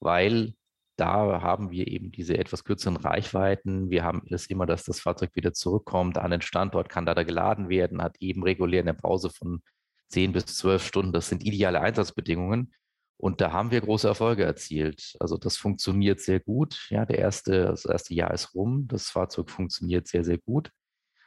weil 0.00 0.54
da 0.96 1.42
haben 1.42 1.70
wir 1.70 1.88
eben 1.88 2.12
diese 2.12 2.38
etwas 2.38 2.64
kürzeren 2.64 2.96
Reichweiten. 2.96 3.90
Wir 3.90 4.04
haben 4.04 4.22
es 4.30 4.46
immer, 4.46 4.66
dass 4.66 4.84
das 4.84 5.00
Fahrzeug 5.00 5.34
wieder 5.34 5.52
zurückkommt 5.52 6.18
an 6.18 6.30
den 6.30 6.42
Standort, 6.42 6.88
kann 6.88 7.06
da, 7.06 7.14
da 7.14 7.24
geladen 7.24 7.68
werden, 7.68 8.02
hat 8.02 8.16
eben 8.20 8.42
regulär 8.42 8.82
eine 8.82 8.94
Pause 8.94 9.30
von 9.30 9.60
10 10.08 10.32
bis 10.32 10.46
12 10.46 10.86
Stunden. 10.86 11.12
Das 11.12 11.28
sind 11.28 11.44
ideale 11.44 11.80
Einsatzbedingungen. 11.80 12.72
Und 13.16 13.40
da 13.40 13.52
haben 13.52 13.70
wir 13.70 13.80
große 13.80 14.06
Erfolge 14.06 14.44
erzielt. 14.44 15.14
Also 15.18 15.36
das 15.36 15.56
funktioniert 15.56 16.20
sehr 16.20 16.40
gut. 16.40 16.86
Ja, 16.90 17.06
der 17.06 17.18
erste, 17.18 17.66
das 17.66 17.84
erste 17.84 18.14
Jahr 18.14 18.32
ist 18.32 18.54
rum. 18.54 18.86
Das 18.88 19.08
Fahrzeug 19.08 19.50
funktioniert 19.50 20.06
sehr, 20.06 20.24
sehr 20.24 20.38
gut. 20.38 20.70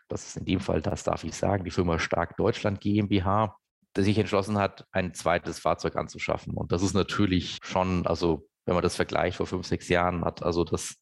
Das 0.08 0.28
ist 0.28 0.38
in 0.38 0.46
dem 0.46 0.60
Fall, 0.60 0.82
das 0.82 1.04
darf 1.04 1.24
ich 1.24 1.36
sagen, 1.36 1.66
die 1.66 1.72
Firma 1.72 2.00
Stark 2.00 2.38
Deutschland 2.38 2.80
GmbH, 2.80 3.58
die 3.96 4.04
sich 4.04 4.18
entschlossen 4.18 4.58
hat, 4.58 4.86
ein 4.92 5.14
zweites 5.14 5.60
Fahrzeug 5.60 5.96
anzuschaffen. 5.96 6.54
Und 6.54 6.72
das 6.72 6.84
ist 6.84 6.94
natürlich 6.94 7.58
schon, 7.64 8.06
also 8.06 8.48
wenn 8.68 8.76
man 8.76 8.84
das 8.84 8.98
vergleicht 8.98 9.38
vor 9.38 9.48
fünf, 9.48 9.66
sechs 9.66 9.88
Jahren, 9.88 10.26
hat 10.26 10.44
also 10.44 10.66
das 10.66 10.98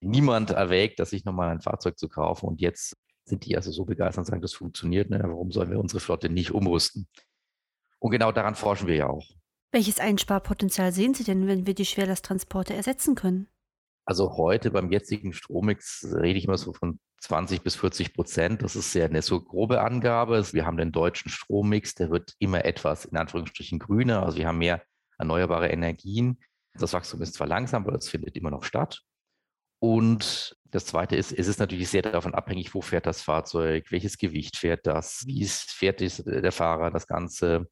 niemand 0.00 0.50
erwägt, 0.50 0.98
dass 0.98 1.10
sich 1.10 1.24
nochmal 1.24 1.50
ein 1.50 1.60
Fahrzeug 1.60 1.98
zu 1.98 2.08
kaufen. 2.08 2.46
Und 2.46 2.60
jetzt 2.60 2.96
sind 3.24 3.46
die 3.46 3.56
also 3.56 3.70
so 3.70 3.84
begeistert 3.84 4.18
und 4.18 4.24
sagen, 4.26 4.42
das 4.42 4.54
funktioniert. 4.54 5.08
Ne? 5.08 5.20
Warum 5.22 5.52
sollen 5.52 5.70
wir 5.70 5.78
unsere 5.78 6.00
Flotte 6.00 6.28
nicht 6.28 6.50
umrüsten? 6.50 7.08
Und 8.00 8.10
genau 8.10 8.32
daran 8.32 8.56
forschen 8.56 8.88
wir 8.88 8.96
ja 8.96 9.08
auch. 9.08 9.24
Welches 9.72 10.00
Einsparpotenzial 10.00 10.92
sehen 10.92 11.14
Sie 11.14 11.24
denn, 11.24 11.46
wenn 11.46 11.66
wir 11.66 11.74
die 11.74 11.86
Schwerlasttransporte 11.86 12.74
ersetzen 12.74 13.14
können? 13.14 13.48
Also 14.04 14.36
heute 14.36 14.70
beim 14.72 14.90
jetzigen 14.90 15.32
Strommix 15.32 16.06
rede 16.12 16.38
ich 16.38 16.44
immer 16.44 16.58
so 16.58 16.72
von 16.72 16.98
20 17.20 17.62
bis 17.62 17.76
40 17.76 18.14
Prozent. 18.14 18.62
Das 18.62 18.74
ist 18.74 18.94
ja 18.94 19.04
eine 19.04 19.22
so 19.22 19.40
grobe 19.40 19.80
Angabe. 19.80 20.44
Wir 20.52 20.66
haben 20.66 20.76
den 20.76 20.92
deutschen 20.92 21.30
Strommix, 21.30 21.94
der 21.94 22.10
wird 22.10 22.34
immer 22.38 22.64
etwas 22.64 23.04
in 23.04 23.16
Anführungsstrichen 23.16 23.78
grüner. 23.78 24.24
Also 24.24 24.38
wir 24.38 24.48
haben 24.48 24.58
mehr 24.58 24.82
erneuerbare 25.18 25.68
Energien. 25.68 26.38
Das 26.78 26.92
Wachstum 26.92 27.22
ist 27.22 27.34
zwar 27.34 27.46
langsam, 27.46 27.86
aber 27.86 27.96
es 27.96 28.08
findet 28.08 28.36
immer 28.36 28.50
noch 28.50 28.64
statt. 28.64 29.02
Und 29.78 30.56
das 30.70 30.86
Zweite 30.86 31.16
ist, 31.16 31.32
es 31.32 31.48
ist 31.48 31.60
natürlich 31.60 31.88
sehr 31.88 32.02
davon 32.02 32.34
abhängig, 32.34 32.74
wo 32.74 32.80
fährt 32.80 33.06
das 33.06 33.22
Fahrzeug, 33.22 33.90
welches 33.90 34.18
Gewicht 34.18 34.56
fährt 34.56 34.86
das, 34.86 35.24
wie 35.26 35.44
fährt 35.46 36.00
der 36.00 36.52
Fahrer 36.52 36.90
das 36.90 37.06
Ganze. 37.06 37.68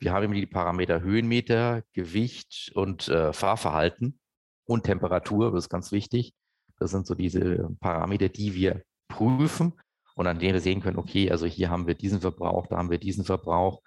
Wir 0.00 0.12
haben 0.12 0.24
immer 0.24 0.34
die 0.34 0.46
Parameter 0.46 1.02
Höhenmeter, 1.02 1.82
Gewicht 1.92 2.72
und 2.74 3.08
äh, 3.08 3.32
Fahrverhalten 3.32 4.18
und 4.64 4.84
Temperatur, 4.84 5.52
das 5.52 5.64
ist 5.64 5.70
ganz 5.70 5.92
wichtig. 5.92 6.34
Das 6.78 6.90
sind 6.90 7.06
so 7.06 7.14
diese 7.14 7.68
Parameter, 7.80 8.28
die 8.28 8.54
wir 8.54 8.82
prüfen 9.08 9.74
und 10.16 10.26
an 10.26 10.38
denen 10.38 10.54
wir 10.54 10.60
sehen 10.60 10.80
können, 10.80 10.98
okay, 10.98 11.30
also 11.30 11.46
hier 11.46 11.70
haben 11.70 11.86
wir 11.86 11.94
diesen 11.94 12.20
Verbrauch, 12.20 12.66
da 12.66 12.78
haben 12.78 12.90
wir 12.90 12.98
diesen 12.98 13.24
Verbrauch 13.24 13.82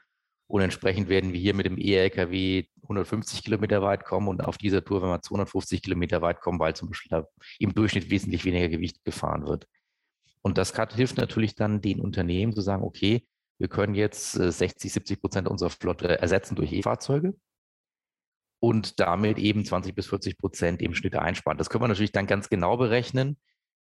und 0.47 0.61
entsprechend 0.61 1.09
werden 1.09 1.33
wir 1.33 1.39
hier 1.39 1.55
mit 1.55 1.65
dem 1.65 1.77
E-LKW 1.77 2.65
150 2.83 3.43
Kilometer 3.43 3.81
weit 3.81 4.05
kommen 4.05 4.27
und 4.27 4.41
auf 4.43 4.57
dieser 4.57 4.83
Tour, 4.83 5.01
wenn 5.01 5.09
wir 5.09 5.21
250 5.21 5.81
Kilometer 5.81 6.21
weit 6.21 6.39
kommen, 6.39 6.59
weil 6.59 6.75
zum 6.75 6.89
Beispiel 6.89 7.23
im 7.59 7.73
Durchschnitt 7.73 8.09
wesentlich 8.11 8.45
weniger 8.45 8.69
Gewicht 8.69 9.03
gefahren 9.03 9.47
wird. 9.47 9.67
Und 10.41 10.59
das 10.59 10.75
hilft 10.93 11.17
natürlich 11.17 11.55
dann 11.55 11.81
den 11.81 11.99
Unternehmen 11.99 12.53
zu 12.53 12.61
sagen, 12.61 12.83
okay, 12.83 13.27
wir 13.57 13.67
können 13.67 13.95
jetzt 13.95 14.33
60, 14.33 14.89
äh, 14.91 14.93
70 14.93 15.21
Prozent 15.21 15.47
unserer 15.47 15.71
Flotte 15.71 16.19
ersetzen 16.19 16.55
durch 16.55 16.71
E-Fahrzeuge. 16.73 17.33
und 18.59 18.99
damit 18.99 19.37
eben 19.37 19.65
20 19.65 19.93
bis 19.95 20.07
40 20.07 20.37
Prozent 20.37 20.81
im 20.81 20.95
Schnitt 20.95 21.15
einsparen. 21.15 21.57
Das 21.57 21.69
können 21.69 21.83
wir 21.83 21.87
natürlich 21.87 22.11
dann 22.11 22.27
ganz 22.27 22.49
genau 22.49 22.77
berechnen. 22.77 23.37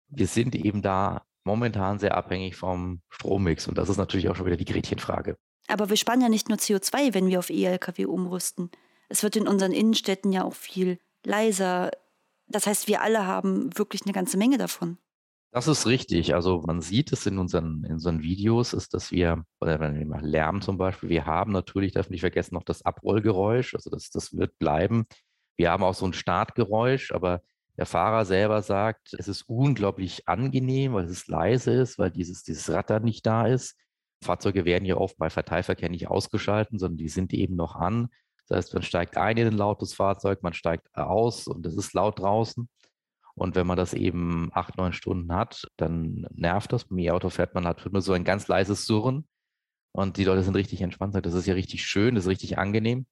Wir 0.08 0.26
sind 0.26 0.54
eben 0.54 0.82
da 0.82 1.22
momentan 1.44 1.98
sehr 1.98 2.16
abhängig 2.16 2.56
vom 2.56 3.02
Strommix 3.10 3.68
und 3.68 3.78
das 3.78 3.88
ist 3.88 3.98
natürlich 3.98 4.28
auch 4.28 4.36
schon 4.36 4.46
wieder 4.46 4.56
die 4.56 4.64
Gretchenfrage. 4.64 5.36
Aber 5.68 5.88
wir 5.88 5.96
sparen 5.96 6.20
ja 6.20 6.28
nicht 6.28 6.48
nur 6.48 6.58
CO2, 6.58 7.14
wenn 7.14 7.28
wir 7.28 7.38
auf 7.38 7.50
E-Lkw 7.50 8.06
umrüsten. 8.06 8.70
Es 9.08 9.22
wird 9.22 9.36
in 9.36 9.48
unseren 9.48 9.72
Innenstädten 9.72 10.32
ja 10.32 10.44
auch 10.44 10.54
viel 10.54 10.98
leiser. 11.24 11.90
Das 12.46 12.66
heißt, 12.66 12.88
wir 12.88 13.02
alle 13.02 13.26
haben 13.26 13.76
wirklich 13.76 14.02
eine 14.04 14.12
ganze 14.12 14.36
Menge 14.36 14.58
davon. 14.58 14.98
Das 15.52 15.68
ist 15.68 15.86
richtig. 15.86 16.34
Also 16.34 16.62
man 16.66 16.80
sieht 16.80 17.12
es 17.12 17.26
in 17.26 17.38
unseren, 17.38 17.84
in 17.84 17.92
unseren 17.92 18.22
Videos, 18.22 18.72
ist, 18.72 18.94
dass 18.94 19.12
wir, 19.12 19.44
oder 19.60 19.80
wenn 19.80 19.98
wir 19.98 20.06
mal 20.06 20.24
Lärm 20.24 20.62
zum 20.62 20.78
Beispiel, 20.78 21.10
wir 21.10 21.26
haben 21.26 21.52
natürlich, 21.52 21.92
darf 21.92 22.08
nicht 22.08 22.22
vergessen, 22.22 22.54
noch 22.54 22.64
das 22.64 22.86
Abrollgeräusch, 22.86 23.74
also 23.74 23.90
das, 23.90 24.08
das 24.08 24.34
wird 24.34 24.58
bleiben. 24.58 25.04
Wir 25.58 25.70
haben 25.70 25.84
auch 25.84 25.92
so 25.92 26.06
ein 26.06 26.14
Startgeräusch, 26.14 27.12
aber 27.12 27.42
der 27.76 27.84
Fahrer 27.84 28.24
selber 28.24 28.62
sagt, 28.62 29.12
es 29.12 29.28
ist 29.28 29.42
unglaublich 29.42 30.26
angenehm, 30.26 30.94
weil 30.94 31.04
es 31.04 31.26
leise 31.28 31.72
ist, 31.72 31.98
weil 31.98 32.10
dieses, 32.10 32.42
dieses 32.44 32.70
Rattern 32.70 33.04
nicht 33.04 33.26
da 33.26 33.46
ist. 33.46 33.76
Fahrzeuge 34.22 34.64
werden 34.64 34.84
ja 34.84 34.96
oft 34.96 35.16
bei 35.18 35.30
Verteilverkehr 35.30 35.88
nicht 35.88 36.08
ausgeschalten, 36.08 36.78
sondern 36.78 36.98
die 36.98 37.08
sind 37.08 37.32
eben 37.32 37.56
noch 37.56 37.76
an. 37.76 38.08
Das 38.48 38.58
heißt, 38.58 38.74
man 38.74 38.82
steigt 38.82 39.16
ein 39.16 39.36
in 39.36 39.46
ein 39.46 39.56
lautes 39.56 39.94
Fahrzeug, 39.94 40.42
man 40.42 40.52
steigt 40.52 40.94
aus 40.94 41.46
und 41.46 41.66
es 41.66 41.76
ist 41.76 41.94
laut 41.94 42.18
draußen. 42.18 42.68
Und 43.34 43.56
wenn 43.56 43.66
man 43.66 43.76
das 43.76 43.94
eben 43.94 44.50
acht, 44.52 44.76
neun 44.76 44.92
Stunden 44.92 45.32
hat, 45.34 45.66
dann 45.76 46.26
nervt 46.34 46.72
das. 46.72 46.84
Beim 46.84 46.98
E-Auto 46.98 47.30
fährt 47.30 47.54
man 47.54 47.66
halt 47.66 47.90
nur 47.90 48.02
so 48.02 48.12
ein 48.12 48.24
ganz 48.24 48.48
leises 48.48 48.84
Surren 48.86 49.26
und 49.92 50.16
die 50.16 50.24
Leute 50.24 50.42
sind 50.42 50.56
richtig 50.56 50.82
entspannt. 50.82 51.14
Das 51.14 51.34
ist 51.34 51.46
ja 51.46 51.54
richtig 51.54 51.84
schön, 51.84 52.14
das 52.14 52.24
ist 52.24 52.30
richtig 52.30 52.58
angenehm. 52.58 53.06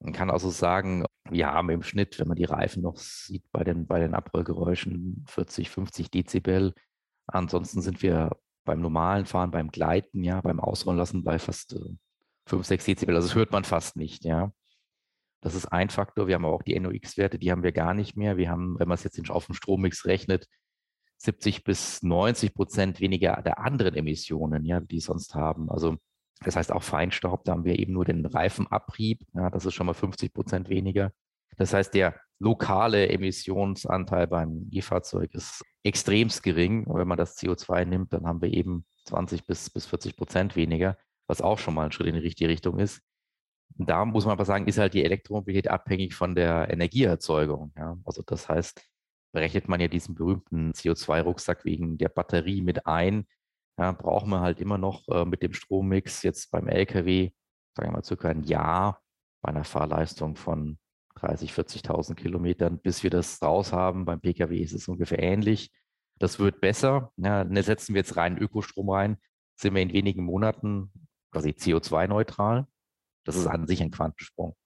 Man 0.00 0.12
kann 0.12 0.30
also 0.30 0.50
sagen, 0.50 1.04
wir 1.28 1.48
haben 1.48 1.70
im 1.70 1.82
Schnitt, 1.82 2.18
wenn 2.20 2.28
man 2.28 2.36
die 2.36 2.44
Reifen 2.44 2.82
noch 2.82 2.98
sieht, 2.98 3.44
bei 3.50 3.64
den, 3.64 3.86
bei 3.86 3.98
den 3.98 4.14
Abrollgeräuschen 4.14 5.24
40, 5.28 5.70
50 5.70 6.10
Dezibel. 6.10 6.72
Ansonsten 7.26 7.82
sind 7.82 8.02
wir 8.02 8.30
beim 8.68 8.80
normalen 8.80 9.26
Fahren, 9.26 9.50
beim 9.50 9.70
Gleiten, 9.70 10.22
ja, 10.22 10.40
beim 10.40 10.60
Ausrollen 10.60 10.98
lassen 10.98 11.24
bei 11.24 11.38
fast 11.38 11.72
äh, 11.72 11.96
5, 12.46 12.66
6 12.66 12.84
Dezibel. 12.84 13.16
Also 13.16 13.28
das 13.28 13.34
hört 13.34 13.50
man 13.50 13.64
fast 13.64 13.96
nicht, 13.96 14.24
ja. 14.24 14.52
Das 15.40 15.54
ist 15.54 15.66
ein 15.66 15.88
Faktor. 15.88 16.26
Wir 16.26 16.34
haben 16.34 16.44
aber 16.44 16.54
auch 16.54 16.62
die 16.62 16.78
NOx-Werte, 16.78 17.38
die 17.38 17.50
haben 17.50 17.62
wir 17.62 17.72
gar 17.72 17.94
nicht 17.94 18.16
mehr. 18.16 18.36
Wir 18.36 18.50
haben, 18.50 18.78
wenn 18.78 18.88
man 18.88 18.96
es 18.96 19.04
jetzt 19.04 19.30
auf 19.30 19.46
dem 19.46 19.54
Strommix 19.54 20.04
rechnet, 20.04 20.48
70 21.16 21.64
bis 21.64 22.02
90 22.02 22.54
Prozent 22.54 23.00
weniger 23.00 23.40
der 23.42 23.58
anderen 23.58 23.94
Emissionen, 23.94 24.64
ja, 24.64 24.80
die 24.80 25.00
sonst 25.00 25.34
haben. 25.34 25.70
Also 25.70 25.96
das 26.40 26.54
heißt 26.54 26.70
auch 26.70 26.82
Feinstaub, 26.82 27.44
da 27.44 27.52
haben 27.52 27.64
wir 27.64 27.78
eben 27.78 27.92
nur 27.92 28.04
den 28.04 28.24
Reifenabrieb, 28.24 29.22
ja, 29.34 29.50
das 29.50 29.66
ist 29.66 29.74
schon 29.74 29.86
mal 29.86 29.94
50 29.94 30.32
Prozent 30.32 30.68
weniger. 30.68 31.12
Das 31.56 31.72
heißt, 31.72 31.94
der 31.94 32.14
lokale 32.40 33.08
Emissionsanteil 33.08 34.26
beim 34.26 34.68
E-Fahrzeug 34.70 35.34
ist 35.34 35.64
extremst 35.82 36.42
gering. 36.42 36.84
Und 36.84 36.98
wenn 36.98 37.08
man 37.08 37.18
das 37.18 37.36
CO2 37.38 37.84
nimmt, 37.84 38.12
dann 38.12 38.26
haben 38.26 38.40
wir 38.40 38.52
eben 38.52 38.86
20 39.06 39.46
bis, 39.46 39.70
bis 39.70 39.86
40 39.86 40.16
Prozent 40.16 40.56
weniger, 40.56 40.96
was 41.26 41.42
auch 41.42 41.58
schon 41.58 41.74
mal 41.74 41.86
ein 41.86 41.92
Schritt 41.92 42.08
in 42.08 42.14
die 42.14 42.20
richtige 42.20 42.50
Richtung 42.50 42.78
ist. 42.78 43.02
Da 43.76 44.04
muss 44.04 44.24
man 44.24 44.32
aber 44.32 44.44
sagen, 44.44 44.66
ist 44.66 44.78
halt 44.78 44.94
die 44.94 45.04
Elektromobilität 45.04 45.68
abhängig 45.68 46.14
von 46.14 46.34
der 46.34 46.70
Energieerzeugung. 46.70 47.72
Ja? 47.76 47.98
Also 48.04 48.22
das 48.22 48.48
heißt, 48.48 48.82
berechnet 49.32 49.68
man 49.68 49.80
ja 49.80 49.88
diesen 49.88 50.14
berühmten 50.14 50.72
CO2-Rucksack 50.72 51.64
wegen 51.64 51.98
der 51.98 52.08
Batterie 52.08 52.62
mit 52.62 52.86
ein, 52.86 53.26
ja, 53.78 53.92
brauchen 53.92 54.30
wir 54.30 54.40
halt 54.40 54.60
immer 54.60 54.78
noch 54.78 55.06
äh, 55.08 55.24
mit 55.24 55.42
dem 55.42 55.52
Strommix 55.52 56.22
jetzt 56.22 56.50
beim 56.50 56.66
LKW, 56.66 57.30
sagen 57.76 57.90
wir 57.90 57.92
mal, 57.92 58.04
circa 58.04 58.28
ein 58.28 58.42
Jahr 58.42 59.00
bei 59.42 59.50
einer 59.50 59.64
Fahrleistung 59.64 60.34
von 60.34 60.78
30, 61.20 61.52
40.000 61.52 62.14
Kilometern, 62.14 62.78
bis 62.78 63.02
wir 63.02 63.10
das 63.10 63.42
raus 63.42 63.72
haben. 63.72 64.04
Beim 64.04 64.20
Pkw 64.20 64.58
ist 64.58 64.72
es 64.72 64.88
ungefähr 64.88 65.22
ähnlich. 65.22 65.70
Das 66.18 66.38
wird 66.38 66.60
besser. 66.60 67.12
Ja, 67.16 67.44
ne, 67.44 67.62
setzen 67.62 67.94
wir 67.94 68.00
jetzt 68.00 68.16
rein 68.16 68.38
Ökostrom 68.38 68.90
rein, 68.90 69.18
sind 69.56 69.74
wir 69.74 69.82
in 69.82 69.92
wenigen 69.92 70.24
Monaten 70.24 70.90
quasi 71.30 71.50
CO2-neutral. 71.50 72.66
Das 73.24 73.36
ist 73.36 73.46
an 73.46 73.66
sich 73.66 73.82
ein 73.82 73.90
Quantensprung. 73.90 74.56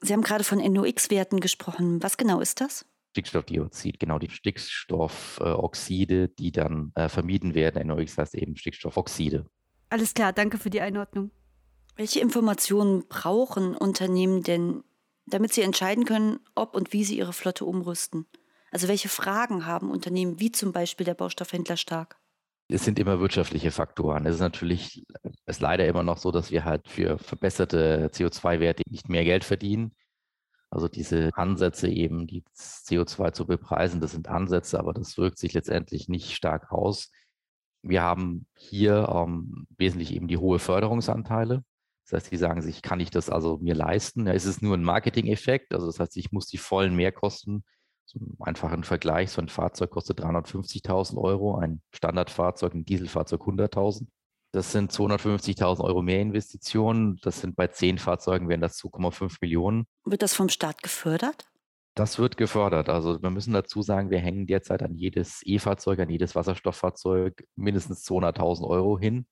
Sie 0.00 0.12
haben 0.12 0.22
gerade 0.22 0.44
von 0.44 0.58
NOx-Werten 0.58 1.40
gesprochen. 1.40 2.02
Was 2.02 2.18
genau 2.18 2.40
ist 2.40 2.60
das? 2.60 2.84
Stickstoffdioxid, 3.12 3.98
genau 3.98 4.18
die 4.18 4.28
Stickstoffoxide, 4.28 6.28
die 6.28 6.52
dann 6.52 6.92
äh, 6.94 7.08
vermieden 7.08 7.54
werden. 7.54 7.86
NOx 7.86 8.18
heißt 8.18 8.34
eben 8.34 8.56
Stickstoffoxide. 8.56 9.46
Alles 9.88 10.12
klar, 10.12 10.34
danke 10.34 10.58
für 10.58 10.68
die 10.68 10.82
Einordnung. 10.82 11.30
Welche 11.96 12.20
Informationen 12.20 13.08
brauchen 13.08 13.74
Unternehmen 13.74 14.42
denn, 14.42 14.84
damit 15.26 15.52
sie 15.52 15.62
entscheiden 15.62 16.04
können, 16.04 16.40
ob 16.54 16.74
und 16.74 16.92
wie 16.92 17.04
sie 17.04 17.18
ihre 17.18 17.32
Flotte 17.32 17.64
umrüsten? 17.64 18.26
Also 18.70 18.88
welche 18.88 19.08
Fragen 19.08 19.66
haben 19.66 19.90
Unternehmen 19.90 20.40
wie 20.40 20.52
zum 20.52 20.72
Beispiel 20.72 21.04
der 21.04 21.14
Baustoffhändler 21.14 21.76
stark? 21.76 22.18
es 22.68 22.84
sind 22.84 22.98
immer 22.98 23.20
wirtschaftliche 23.20 23.70
Faktoren. 23.70 24.26
Es 24.26 24.36
ist 24.36 24.40
natürlich 24.40 25.04
es 25.44 25.56
ist 25.56 25.60
leider 25.60 25.86
immer 25.86 26.02
noch 26.02 26.18
so, 26.18 26.32
dass 26.32 26.50
wir 26.50 26.64
halt 26.64 26.88
für 26.88 27.18
verbesserte 27.18 28.10
CO2-Werte 28.12 28.82
nicht 28.88 29.08
mehr 29.08 29.24
Geld 29.24 29.44
verdienen. 29.44 29.94
Also 30.70 30.88
diese 30.88 31.30
Ansätze 31.34 31.88
eben, 31.88 32.26
die 32.26 32.42
CO2 32.56 33.32
zu 33.32 33.46
bepreisen, 33.46 34.00
das 34.00 34.12
sind 34.12 34.28
Ansätze, 34.28 34.78
aber 34.78 34.92
das 34.92 35.16
wirkt 35.16 35.38
sich 35.38 35.52
letztendlich 35.52 36.08
nicht 36.08 36.32
stark 36.34 36.72
aus. 36.72 37.10
Wir 37.82 38.02
haben 38.02 38.46
hier 38.56 39.08
ähm, 39.14 39.66
wesentlich 39.78 40.12
eben 40.12 40.26
die 40.26 40.38
hohe 40.38 40.58
Förderungsanteile. 40.58 41.62
Das 42.08 42.22
heißt, 42.22 42.32
die 42.32 42.36
sagen 42.36 42.62
sich, 42.62 42.82
kann 42.82 43.00
ich 43.00 43.10
das 43.10 43.30
also 43.30 43.58
mir 43.58 43.74
leisten? 43.74 44.26
Ja, 44.26 44.32
ist 44.32 44.44
es 44.44 44.62
nur 44.62 44.76
ein 44.76 44.84
Marketing-Effekt? 44.84 45.74
Also 45.74 45.86
das 45.86 45.98
heißt, 45.98 46.16
ich 46.16 46.32
muss 46.32 46.46
die 46.46 46.58
vollen 46.58 46.94
Mehrkosten 46.94 47.64
so 48.06 48.20
einen 48.20 48.36
einfachen 48.40 48.84
Vergleich, 48.84 49.30
so 49.30 49.42
ein 49.42 49.48
Fahrzeug 49.48 49.90
kostet 49.90 50.20
350.000 50.20 51.16
Euro, 51.18 51.56
ein 51.56 51.82
Standardfahrzeug, 51.92 52.74
ein 52.74 52.84
Dieselfahrzeug 52.84 53.42
100.000. 53.42 54.06
Das 54.52 54.72
sind 54.72 54.92
250.000 54.92 55.82
Euro 55.82 56.02
mehr 56.02 56.20
Investitionen. 56.20 57.18
Das 57.22 57.40
sind 57.40 57.56
bei 57.56 57.66
zehn 57.66 57.98
Fahrzeugen 57.98 58.48
wären 58.48 58.60
das 58.60 58.78
2,5 58.78 59.38
Millionen. 59.40 59.86
Wird 60.04 60.22
das 60.22 60.34
vom 60.34 60.48
Staat 60.48 60.82
gefördert? 60.82 61.50
Das 61.94 62.18
wird 62.18 62.36
gefördert. 62.36 62.88
Also 62.88 63.20
wir 63.20 63.30
müssen 63.30 63.52
dazu 63.52 63.82
sagen, 63.82 64.10
wir 64.10 64.18
hängen 64.18 64.46
derzeit 64.46 64.82
an 64.82 64.94
jedes 64.94 65.40
E-Fahrzeug, 65.44 65.98
an 65.98 66.10
jedes 66.10 66.34
Wasserstofffahrzeug 66.34 67.44
mindestens 67.56 68.06
200.000 68.06 68.68
Euro 68.68 68.98
hin. 68.98 69.26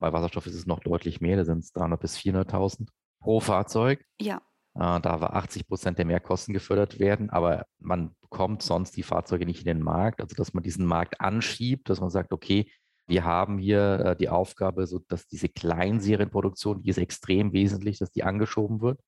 Bei 0.00 0.12
Wasserstoff 0.12 0.46
ist 0.46 0.54
es 0.54 0.66
noch 0.66 0.80
deutlich 0.80 1.20
mehr, 1.20 1.36
da 1.36 1.44
sind 1.44 1.58
es 1.58 1.74
300.000 1.74 1.96
bis 1.98 2.16
400.000 2.16 2.88
pro 3.20 3.38
Fahrzeug. 3.38 4.04
Ja. 4.20 4.40
Äh, 4.74 5.00
da 5.00 5.20
war 5.20 5.34
80 5.34 5.68
Prozent 5.68 5.98
der 5.98 6.06
Mehrkosten 6.06 6.54
gefördert 6.54 6.98
werden, 6.98 7.30
aber 7.30 7.66
man 7.78 8.16
bekommt 8.20 8.62
sonst 8.62 8.96
die 8.96 9.02
Fahrzeuge 9.02 9.46
nicht 9.46 9.60
in 9.60 9.66
den 9.66 9.82
Markt. 9.82 10.20
Also 10.20 10.34
dass 10.34 10.54
man 10.54 10.62
diesen 10.62 10.86
Markt 10.86 11.20
anschiebt, 11.20 11.90
dass 11.90 12.00
man 12.00 12.10
sagt, 12.10 12.32
okay, 12.32 12.70
wir 13.06 13.24
haben 13.24 13.58
hier 13.58 14.00
äh, 14.00 14.16
die 14.16 14.28
Aufgabe, 14.28 14.86
so 14.86 15.00
dass 15.00 15.26
diese 15.26 15.48
Kleinserienproduktion, 15.48 16.82
die 16.82 16.90
ist 16.90 16.98
extrem 16.98 17.52
wesentlich, 17.52 17.98
dass 17.98 18.12
die 18.12 18.22
angeschoben 18.22 18.80
wird, 18.80 19.00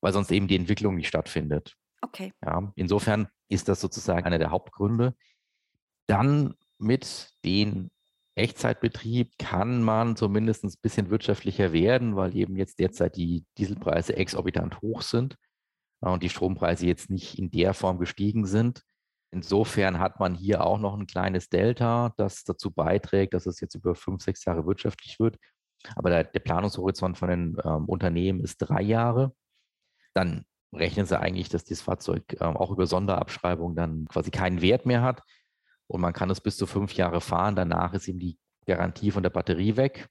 weil 0.00 0.12
sonst 0.12 0.30
eben 0.30 0.48
die 0.48 0.56
Entwicklung 0.56 0.94
nicht 0.94 1.08
stattfindet. 1.08 1.76
Okay. 2.00 2.32
Ja, 2.44 2.72
insofern 2.76 3.28
ist 3.48 3.68
das 3.68 3.80
sozusagen 3.80 4.24
einer 4.24 4.38
der 4.38 4.50
Hauptgründe. 4.50 5.14
Dann 6.06 6.54
mit 6.78 7.32
den 7.44 7.90
Echtzeitbetrieb 8.34 9.32
kann 9.38 9.82
man 9.82 10.16
zumindest 10.16 10.64
ein 10.64 10.72
bisschen 10.80 11.10
wirtschaftlicher 11.10 11.72
werden, 11.72 12.16
weil 12.16 12.34
eben 12.34 12.56
jetzt 12.56 12.78
derzeit 12.78 13.16
die 13.16 13.44
Dieselpreise 13.58 14.16
exorbitant 14.16 14.80
hoch 14.80 15.02
sind 15.02 15.36
und 16.00 16.22
die 16.22 16.30
Strompreise 16.30 16.86
jetzt 16.86 17.10
nicht 17.10 17.38
in 17.38 17.50
der 17.50 17.74
Form 17.74 17.98
gestiegen 17.98 18.46
sind. 18.46 18.82
Insofern 19.32 19.98
hat 19.98 20.18
man 20.18 20.34
hier 20.34 20.64
auch 20.64 20.78
noch 20.78 20.98
ein 20.98 21.06
kleines 21.06 21.48
Delta, 21.48 22.12
das 22.16 22.44
dazu 22.44 22.70
beiträgt, 22.70 23.34
dass 23.34 23.46
es 23.46 23.60
jetzt 23.60 23.74
über 23.74 23.94
fünf, 23.94 24.22
sechs 24.22 24.44
Jahre 24.44 24.66
wirtschaftlich 24.66 25.18
wird. 25.20 25.38
Aber 25.96 26.10
der, 26.10 26.24
der 26.24 26.40
Planungshorizont 26.40 27.18
von 27.18 27.28
den 27.28 27.56
ähm, 27.64 27.86
Unternehmen 27.86 28.40
ist 28.40 28.58
drei 28.58 28.82
Jahre. 28.82 29.34
Dann 30.14 30.44
rechnen 30.74 31.06
sie 31.06 31.18
eigentlich, 31.18 31.48
dass 31.48 31.64
dieses 31.64 31.82
Fahrzeug 31.82 32.24
ähm, 32.40 32.56
auch 32.56 32.70
über 32.70 32.86
Sonderabschreibung 32.86 33.74
dann 33.74 34.06
quasi 34.06 34.30
keinen 34.30 34.62
Wert 34.62 34.86
mehr 34.86 35.02
hat 35.02 35.22
und 35.92 36.00
man 36.00 36.14
kann 36.14 36.30
es 36.30 36.40
bis 36.40 36.56
zu 36.56 36.66
fünf 36.66 36.94
Jahre 36.94 37.20
fahren. 37.20 37.54
Danach 37.54 37.92
ist 37.92 38.08
ihm 38.08 38.18
die 38.18 38.38
Garantie 38.66 39.10
von 39.10 39.22
der 39.22 39.28
Batterie 39.28 39.76
weg. 39.76 40.08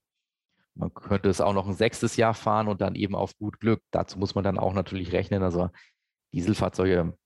Man 0.75 0.93
könnte 0.93 1.27
es 1.27 1.41
auch 1.41 1.53
noch 1.53 1.67
ein 1.67 1.73
sechstes 1.73 2.17
Jahr 2.17 2.35
fahren 2.35 2.67
und 2.67 2.81
dann 2.81 2.93
eben 2.93 3.15
auf 3.15 3.35
gut 3.35 3.59
Glück. 3.59 3.81
Dazu 3.89 4.19
muss 4.19 4.35
man 4.35 4.43
dann 4.43 4.59
auch 4.59 4.73
natürlich 4.73 5.11
rechnen. 5.11 5.41
Also 5.41 5.69
Dieselfahrzeuge 6.33 7.17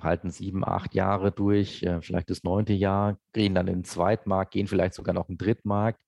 halten 0.00 0.30
sieben, 0.30 0.64
acht 0.64 0.94
Jahre 0.94 1.32
durch, 1.32 1.82
äh, 1.82 2.00
vielleicht 2.02 2.30
das 2.30 2.44
neunte 2.44 2.72
Jahr, 2.72 3.18
gehen 3.32 3.56
dann 3.56 3.66
in 3.66 3.78
den 3.80 3.84
Zweitmarkt, 3.84 4.52
gehen 4.52 4.68
vielleicht 4.68 4.94
sogar 4.94 5.12
noch 5.12 5.28
in 5.28 5.34
den 5.34 5.44
Drittmarkt. 5.44 6.00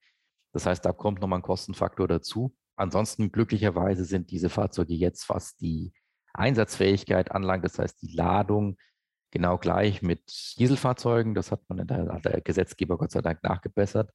Das 0.53 0.65
heißt, 0.65 0.85
da 0.85 0.93
kommt 0.93 1.21
nochmal 1.21 1.41
ein 1.41 1.43
Kostenfaktor 1.43 2.07
dazu. 2.07 2.55
Ansonsten 2.77 3.33
glücklicherweise 3.33 4.05
sind 4.05 4.31
diese 4.31 4.49
Fahrzeuge 4.49 4.95
jetzt, 4.95 5.29
was 5.29 5.57
die 5.57 5.93
Einsatzfähigkeit 6.35 7.33
anlangt, 7.33 7.65
das 7.65 7.81
heißt 7.81 8.01
die 8.01 8.15
Ladung, 8.15 8.77
genau 9.31 9.59
gleich 9.59 10.03
mit 10.03 10.57
Dieselfahrzeugen. 10.59 11.35
Das 11.35 11.51
hat 11.53 11.61
man 11.69 11.87
der, 11.87 12.09
hat 12.13 12.25
der 12.25 12.41
Gesetzgeber 12.41 12.99
Gott 12.99 13.11
sei 13.11 13.23
Dank 13.23 13.43
nachgebessert. 13.43 14.11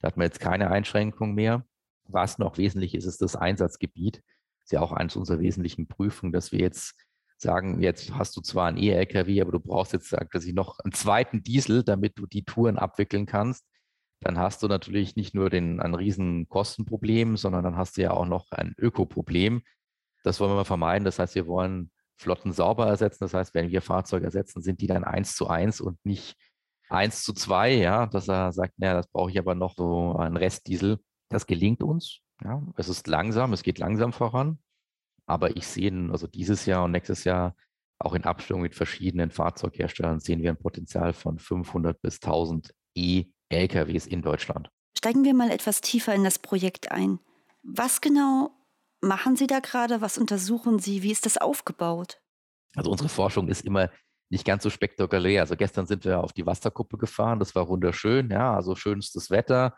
Da 0.00 0.08
hat 0.08 0.16
man 0.16 0.26
jetzt 0.26 0.40
keine 0.40 0.70
Einschränkung 0.70 1.34
mehr. 1.34 1.64
Was 2.08 2.38
noch 2.38 2.58
wesentlich 2.58 2.94
ist, 2.94 3.06
ist 3.06 3.22
das 3.22 3.36
Einsatzgebiet. 3.36 4.16
Das 4.16 4.64
ist 4.64 4.72
ja 4.72 4.80
auch 4.80 4.92
eines 4.92 5.16
unserer 5.16 5.40
wesentlichen 5.40 5.88
Prüfungen, 5.88 6.32
dass 6.32 6.52
wir 6.52 6.60
jetzt 6.60 6.94
sagen, 7.38 7.80
jetzt 7.82 8.14
hast 8.14 8.36
du 8.36 8.40
zwar 8.40 8.68
einen 8.68 8.78
E-LKW, 8.78 9.40
aber 9.40 9.52
du 9.52 9.60
brauchst 9.60 9.92
jetzt 9.92 10.10
quasi 10.30 10.52
noch 10.52 10.78
einen 10.80 10.92
zweiten 10.92 11.42
Diesel, 11.42 11.82
damit 11.82 12.18
du 12.18 12.26
die 12.26 12.44
Touren 12.44 12.78
abwickeln 12.78 13.26
kannst, 13.26 13.64
dann 14.20 14.38
hast 14.38 14.62
du 14.62 14.68
natürlich 14.68 15.16
nicht 15.16 15.34
nur 15.34 15.50
den, 15.50 15.80
ein 15.80 15.94
riesen 15.94 16.48
Kostenproblem, 16.48 17.36
sondern 17.36 17.64
dann 17.64 17.76
hast 17.76 17.96
du 17.96 18.02
ja 18.02 18.12
auch 18.12 18.26
noch 18.26 18.50
ein 18.50 18.74
Ökoproblem. 18.78 19.62
Das 20.22 20.40
wollen 20.40 20.56
wir 20.56 20.64
vermeiden. 20.64 21.04
Das 21.04 21.18
heißt, 21.18 21.34
wir 21.34 21.46
wollen 21.46 21.90
Flotten 22.16 22.52
sauber 22.52 22.86
ersetzen. 22.86 23.24
Das 23.24 23.34
heißt, 23.34 23.54
wenn 23.54 23.70
wir 23.70 23.82
Fahrzeuge 23.82 24.26
ersetzen, 24.26 24.62
sind 24.62 24.80
die 24.80 24.86
dann 24.86 25.04
eins 25.04 25.36
zu 25.36 25.48
eins 25.48 25.80
und 25.80 25.98
nicht 26.04 26.36
eins 26.88 27.22
zu 27.22 27.32
zwei, 27.32 27.72
ja, 27.72 28.06
dass 28.06 28.28
er 28.28 28.52
sagt, 28.52 28.78
naja, 28.78 28.94
das 28.94 29.08
brauche 29.08 29.30
ich 29.30 29.38
aber 29.38 29.54
noch 29.54 29.74
so 29.76 30.16
einen 30.16 30.36
Restdiesel. 30.36 30.98
Das 31.28 31.46
gelingt 31.46 31.82
uns. 31.82 32.20
Ja. 32.42 32.62
Es 32.76 32.88
ist 32.88 33.06
langsam, 33.06 33.52
es 33.52 33.62
geht 33.62 33.78
langsam 33.78 34.12
voran. 34.12 34.58
Aber 35.26 35.56
ich 35.56 35.66
sehe, 35.66 35.92
also 36.10 36.26
dieses 36.26 36.66
Jahr 36.66 36.84
und 36.84 36.92
nächstes 36.92 37.24
Jahr 37.24 37.56
auch 37.98 38.14
in 38.14 38.24
Abstimmung 38.24 38.62
mit 38.62 38.74
verschiedenen 38.74 39.30
Fahrzeugherstellern 39.30 40.20
sehen 40.20 40.42
wir 40.42 40.50
ein 40.50 40.58
Potenzial 40.58 41.12
von 41.12 41.38
500 41.38 42.00
bis 42.00 42.16
1000 42.22 42.74
E-LKWs 42.94 44.06
in 44.06 44.22
Deutschland. 44.22 44.70
Steigen 44.96 45.24
wir 45.24 45.34
mal 45.34 45.50
etwas 45.50 45.80
tiefer 45.80 46.14
in 46.14 46.24
das 46.24 46.38
Projekt 46.38 46.92
ein. 46.92 47.18
Was 47.62 48.00
genau 48.00 48.50
machen 49.06 49.36
Sie 49.36 49.46
da 49.46 49.60
gerade? 49.60 50.00
Was 50.00 50.18
untersuchen 50.18 50.78
Sie? 50.78 51.02
Wie 51.02 51.12
ist 51.12 51.26
das 51.26 51.38
aufgebaut? 51.38 52.20
Also 52.74 52.90
unsere 52.90 53.08
Forschung 53.08 53.48
ist 53.48 53.64
immer 53.64 53.90
nicht 54.28 54.44
ganz 54.44 54.62
so 54.62 54.70
spektakulär. 54.70 55.42
Also 55.42 55.56
gestern 55.56 55.86
sind 55.86 56.04
wir 56.04 56.22
auf 56.22 56.32
die 56.32 56.46
Wasserkuppe 56.46 56.98
gefahren, 56.98 57.38
das 57.38 57.54
war 57.54 57.68
wunderschön, 57.68 58.30
ja, 58.30 58.54
also 58.54 58.74
schönstes 58.74 59.30
Wetter. 59.30 59.76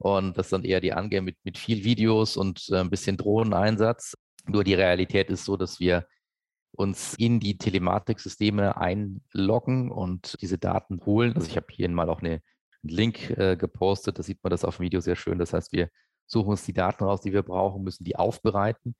Und 0.00 0.38
das 0.38 0.48
dann 0.48 0.64
eher 0.64 0.80
die 0.80 0.92
Angehen 0.92 1.24
mit, 1.24 1.36
mit 1.42 1.58
viel 1.58 1.82
Videos 1.82 2.36
und 2.36 2.68
äh, 2.70 2.76
ein 2.76 2.90
bisschen 2.90 3.16
Drohneneinsatz. 3.16 4.14
Nur 4.46 4.62
die 4.62 4.74
Realität 4.74 5.28
ist 5.28 5.44
so, 5.44 5.56
dass 5.56 5.80
wir 5.80 6.06
uns 6.70 7.14
in 7.14 7.40
die 7.40 7.58
Telematiksysteme 7.58 8.76
einloggen 8.76 9.90
und 9.90 10.40
diese 10.40 10.58
Daten 10.58 11.04
holen. 11.04 11.34
Also 11.34 11.48
ich 11.48 11.56
habe 11.56 11.66
hier 11.70 11.88
mal 11.88 12.08
auch 12.08 12.20
eine, 12.20 12.30
einen 12.30 12.42
Link 12.82 13.30
äh, 13.30 13.56
gepostet, 13.56 14.18
da 14.18 14.22
sieht 14.22 14.42
man 14.44 14.50
das 14.50 14.64
auf 14.64 14.76
dem 14.76 14.84
Video 14.84 15.00
sehr 15.00 15.16
schön. 15.16 15.38
Das 15.38 15.52
heißt, 15.52 15.72
wir 15.72 15.90
suchen 16.30 16.50
uns 16.50 16.64
die 16.64 16.72
Daten 16.72 17.04
raus, 17.04 17.20
die 17.20 17.32
wir 17.32 17.42
brauchen, 17.42 17.82
müssen 17.82 18.04
die 18.04 18.16
aufbereiten. 18.16 18.94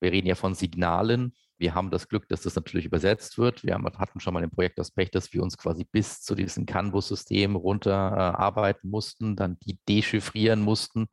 Wir 0.00 0.12
reden 0.12 0.26
ja 0.26 0.34
von 0.34 0.54
Signalen. 0.54 1.34
Wir 1.58 1.74
haben 1.74 1.90
das 1.90 2.08
Glück, 2.08 2.26
dass 2.28 2.42
das 2.42 2.56
natürlich 2.56 2.86
übersetzt 2.86 3.36
wird. 3.36 3.62
Wir 3.64 3.74
haben, 3.74 3.84
hatten 3.84 4.18
schon 4.18 4.34
mal 4.34 4.42
im 4.42 4.50
Projekt 4.50 4.78
das 4.78 4.90
Pech, 4.90 5.10
dass 5.10 5.32
wir 5.32 5.42
uns 5.42 5.58
quasi 5.58 5.84
bis 5.84 6.22
zu 6.22 6.34
diesem 6.34 6.64
CAN-Bus-System 6.66 7.54
runterarbeiten 7.54 8.88
äh, 8.88 8.90
mussten, 8.90 9.36
dann 9.36 9.58
die 9.60 9.78
dechiffrieren 9.88 10.62
mussten, 10.62 11.06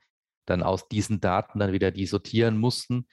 dann 0.45 0.63
aus 0.63 0.87
diesen 0.87 1.19
Daten 1.19 1.59
dann 1.59 1.73
wieder 1.73 1.91
die 1.91 2.05
sortieren 2.05 2.57
mussten 2.57 3.05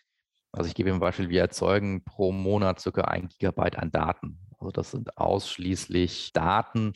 also 0.57 0.69
ich 0.69 0.77
gebe 0.77 0.93
ein 0.93 1.01
Beispiel, 1.01 1.31
wir 1.31 1.41
erzeugen 1.41 2.05
pro 2.05 2.31
Monat 2.31 2.79
circa 2.79 3.03
ein 3.03 3.29
Gigabyte 3.29 3.77
an 3.77 3.91
Daten. 3.91 4.39
Also 4.61 4.71
das 4.71 4.93
sind 4.93 5.19
ausschließlich 5.19 6.33
Daten, 6.33 6.93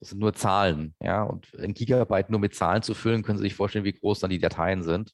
das 0.00 0.10
sind 0.10 0.18
nur 0.18 0.34
Zahlen. 0.34 0.94
Ja? 1.00 1.22
Und 1.22 1.48
ein 1.58 1.74
Gigabyte 1.74 2.30
nur 2.30 2.40
mit 2.40 2.54
Zahlen 2.54 2.82
zu 2.82 2.94
füllen, 2.94 3.22
können 3.22 3.38
Sie 3.38 3.44
sich 3.44 3.54
vorstellen, 3.54 3.84
wie 3.84 3.92
groß 3.92 4.20
dann 4.20 4.30
die 4.30 4.38
Dateien 4.38 4.82
sind. 4.82 5.12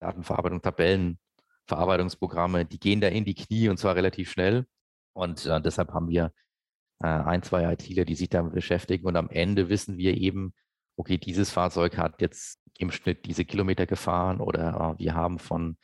Datenverarbeitung, 0.00 0.62
Tabellen, 0.62 1.18
Verarbeitungsprogramme, 1.66 2.64
die 2.64 2.78
gehen 2.78 3.00
da 3.00 3.08
in 3.08 3.24
die 3.24 3.34
Knie 3.34 3.68
und 3.68 3.78
zwar 3.78 3.96
relativ 3.96 4.30
schnell. 4.30 4.66
Und 5.12 5.46
äh, 5.46 5.60
deshalb 5.60 5.92
haben 5.92 6.08
wir 6.08 6.32
äh, 7.02 7.06
ein, 7.06 7.42
zwei 7.42 7.70
ITler, 7.72 8.04
die 8.04 8.14
sich 8.14 8.28
damit 8.28 8.54
beschäftigen. 8.54 9.06
Und 9.06 9.16
am 9.16 9.28
Ende 9.30 9.68
wissen 9.68 9.98
wir 9.98 10.16
eben, 10.16 10.54
okay, 10.96 11.18
dieses 11.18 11.50
Fahrzeug 11.50 11.98
hat 11.98 12.20
jetzt 12.20 12.60
im 12.78 12.90
Schnitt 12.90 13.26
diese 13.26 13.44
Kilometer 13.44 13.86
gefahren 13.86 14.40
oder 14.40 14.96
äh, 14.96 14.98
wir 14.98 15.14
haben 15.14 15.38
von 15.38 15.76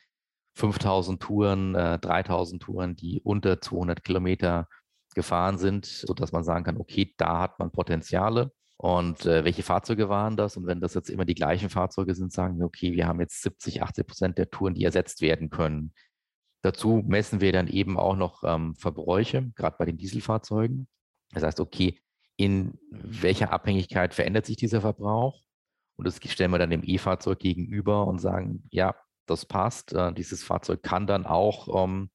5000 0.55 1.21
Touren, 1.21 1.75
äh, 1.75 1.99
3000 1.99 2.63
Touren, 2.63 2.95
die 2.95 3.21
unter 3.21 3.61
200 3.61 4.03
Kilometer 4.03 4.67
gefahren 5.15 5.57
sind, 5.57 5.85
sodass 5.85 6.31
man 6.31 6.43
sagen 6.43 6.65
kann, 6.65 6.77
okay, 6.77 7.13
da 7.17 7.39
hat 7.39 7.57
man 7.57 7.71
Potenziale. 7.71 8.51
Und 8.77 9.25
äh, 9.25 9.45
welche 9.45 9.63
Fahrzeuge 9.63 10.09
waren 10.09 10.35
das? 10.35 10.57
Und 10.57 10.67
wenn 10.67 10.81
das 10.81 10.93
jetzt 10.93 11.09
immer 11.09 11.25
die 11.25 11.33
gleichen 11.33 11.69
Fahrzeuge 11.69 12.13
sind, 12.13 12.33
sagen 12.33 12.59
wir, 12.59 12.65
okay, 12.65 12.91
wir 12.91 13.07
haben 13.07 13.21
jetzt 13.21 13.41
70, 13.41 13.81
80 13.81 14.05
Prozent 14.05 14.37
der 14.37 14.49
Touren, 14.49 14.75
die 14.75 14.83
ersetzt 14.83 15.21
werden 15.21 15.49
können. 15.49 15.93
Dazu 16.61 17.03
messen 17.07 17.41
wir 17.41 17.53
dann 17.53 17.67
eben 17.67 17.97
auch 17.97 18.15
noch 18.15 18.43
ähm, 18.43 18.75
Verbräuche, 18.75 19.51
gerade 19.55 19.77
bei 19.79 19.85
den 19.85 19.97
Dieselfahrzeugen. 19.97 20.87
Das 21.31 21.43
heißt, 21.43 21.59
okay, 21.59 21.99
in 22.37 22.77
welcher 22.89 23.53
Abhängigkeit 23.53 24.13
verändert 24.13 24.45
sich 24.45 24.57
dieser 24.57 24.81
Verbrauch? 24.81 25.41
Und 25.95 26.05
das 26.05 26.19
stellen 26.25 26.51
wir 26.51 26.59
dann 26.59 26.69
dem 26.69 26.83
E-Fahrzeug 26.83 27.39
gegenüber 27.39 28.05
und 28.05 28.19
sagen, 28.19 28.67
ja, 28.71 28.93
das 29.25 29.45
passt. 29.45 29.93
Äh, 29.93 30.13
dieses 30.13 30.43
Fahrzeug 30.43 30.83
kann 30.83 31.07
dann 31.07 31.25
auch 31.25 31.85
ähm, 31.85 32.09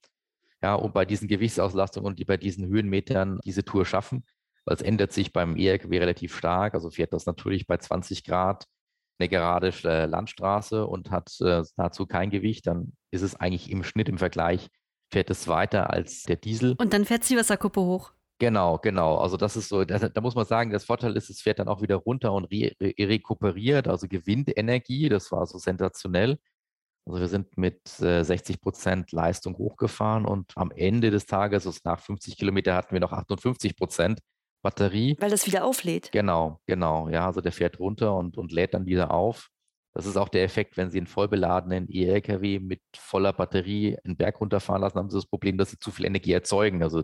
ja, 0.62 0.75
und 0.75 0.92
bei 0.94 1.05
diesen 1.05 1.29
Gewichtsauslastung 1.29 2.05
und 2.05 2.18
die 2.18 2.25
bei 2.25 2.37
diesen 2.37 2.66
Höhenmetern 2.66 3.40
diese 3.44 3.64
Tour 3.64 3.87
schaffen. 3.87 4.25
Weil 4.66 4.77
es 4.77 4.83
ändert 4.83 5.12
sich 5.12 5.33
beim 5.33 5.57
E-LKW 5.57 5.99
relativ 5.99 6.37
stark. 6.37 6.75
Also 6.75 6.90
fährt 6.90 7.12
das 7.12 7.27
natürlich 7.27 7.66
bei 7.66 7.79
20 7.79 8.25
Grad 8.25 8.66
eine 9.20 9.29
gerade 9.29 9.73
äh, 9.85 10.07
Landstraße 10.07 10.87
und 10.87 11.11
hat 11.11 11.31
äh, 11.40 11.62
dazu 11.77 12.07
kein 12.07 12.31
Gewicht, 12.31 12.66
dann 12.66 12.92
ist 13.11 13.23
es 13.23 13.37
eigentlich 13.37 13.70
im 13.70 13.85
Schnitt 13.85 14.09
im 14.09 14.18
Vergleich, 14.18 14.68
fährt 15.12 15.31
es 15.31 15.46
weiter 15.46 15.90
als 15.90 16.23
der 16.23 16.37
Diesel. 16.37 16.75
Und 16.79 16.92
dann 16.92 17.05
fährt 17.05 17.29
die 17.29 17.37
Wasserkuppe 17.37 17.81
hoch. 17.81 18.12
Genau, 18.38 18.79
genau. 18.79 19.18
Also 19.18 19.37
das 19.37 19.57
ist 19.57 19.68
so, 19.68 19.85
da, 19.85 19.99
da, 19.99 20.20
muss 20.23 20.35
man 20.35 20.46
sagen, 20.46 20.70
das 20.70 20.85
Vorteil 20.85 21.14
ist, 21.16 21.29
es 21.29 21.42
fährt 21.42 21.59
dann 21.59 21.68
auch 21.68 21.83
wieder 21.83 21.96
runter 21.96 22.33
und 22.33 22.44
re, 22.46 22.73
re, 22.81 22.94
rekuperiert, 22.99 23.87
also 23.87 24.09
gewinnt 24.09 24.57
Energie. 24.57 25.11
Das 25.11 25.31
war 25.31 25.46
so 25.46 25.59
sensationell. 25.59 26.38
Also 27.11 27.20
wir 27.20 27.29
sind 27.29 27.59
mit 27.59 28.01
äh, 28.01 28.23
60 28.23 28.61
Prozent 28.61 29.11
Leistung 29.11 29.59
hochgefahren 29.59 30.27
und 30.27 30.53
am 30.55 30.70
Ende 30.70 31.11
des 31.11 31.27
Tages, 31.27 31.66
also 31.66 31.81
nach 31.83 31.99
50 31.99 32.37
Kilometer, 32.38 32.77
hatten 32.77 32.92
wir 32.92 33.01
noch 33.01 33.12
58 33.12 33.77
Prozent 33.77 34.20
Batterie. 34.62 35.16
Weil 35.18 35.31
das 35.31 35.44
wieder 35.44 35.64
auflädt. 35.64 36.12
Genau, 36.12 36.61
genau. 36.66 37.09
Ja, 37.09 37.27
also 37.27 37.40
der 37.40 37.51
fährt 37.51 37.81
runter 37.81 38.14
und, 38.14 38.38
und 38.38 38.53
lädt 38.53 38.75
dann 38.75 38.87
wieder 38.87 39.11
auf. 39.11 39.49
Das 39.92 40.07
ist 40.07 40.16
auch 40.16 40.29
der 40.29 40.44
Effekt, 40.44 40.77
wenn 40.77 40.90
Sie 40.90 40.99
einen 40.99 41.09
vollbeladenen 41.09 41.88
E-LKW 41.90 42.61
mit 42.61 42.81
voller 42.94 43.33
Batterie 43.33 43.99
einen 44.05 44.16
Berg 44.16 44.40
runterfahren 44.40 44.83
lassen, 44.83 44.99
haben 44.99 45.11
Sie 45.11 45.16
das 45.16 45.27
Problem, 45.27 45.59
dass 45.59 45.70
Sie 45.70 45.81
zu 45.81 45.90
viel 45.90 46.07
Energie 46.07 46.33
erzeugen. 46.33 46.85
Also 46.85 47.03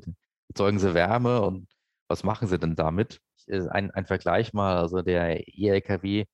erzeugen 0.48 0.78
Sie 0.78 0.94
Wärme 0.94 1.42
und 1.42 1.66
was 2.06 2.22
machen 2.22 2.46
Sie 2.46 2.60
denn 2.60 2.76
damit? 2.76 3.18
Äh, 3.48 3.66
ein, 3.70 3.90
ein 3.90 4.06
Vergleich 4.06 4.52
mal, 4.52 4.76
also 4.76 5.02
der 5.02 5.48
E-LKW 5.48 6.26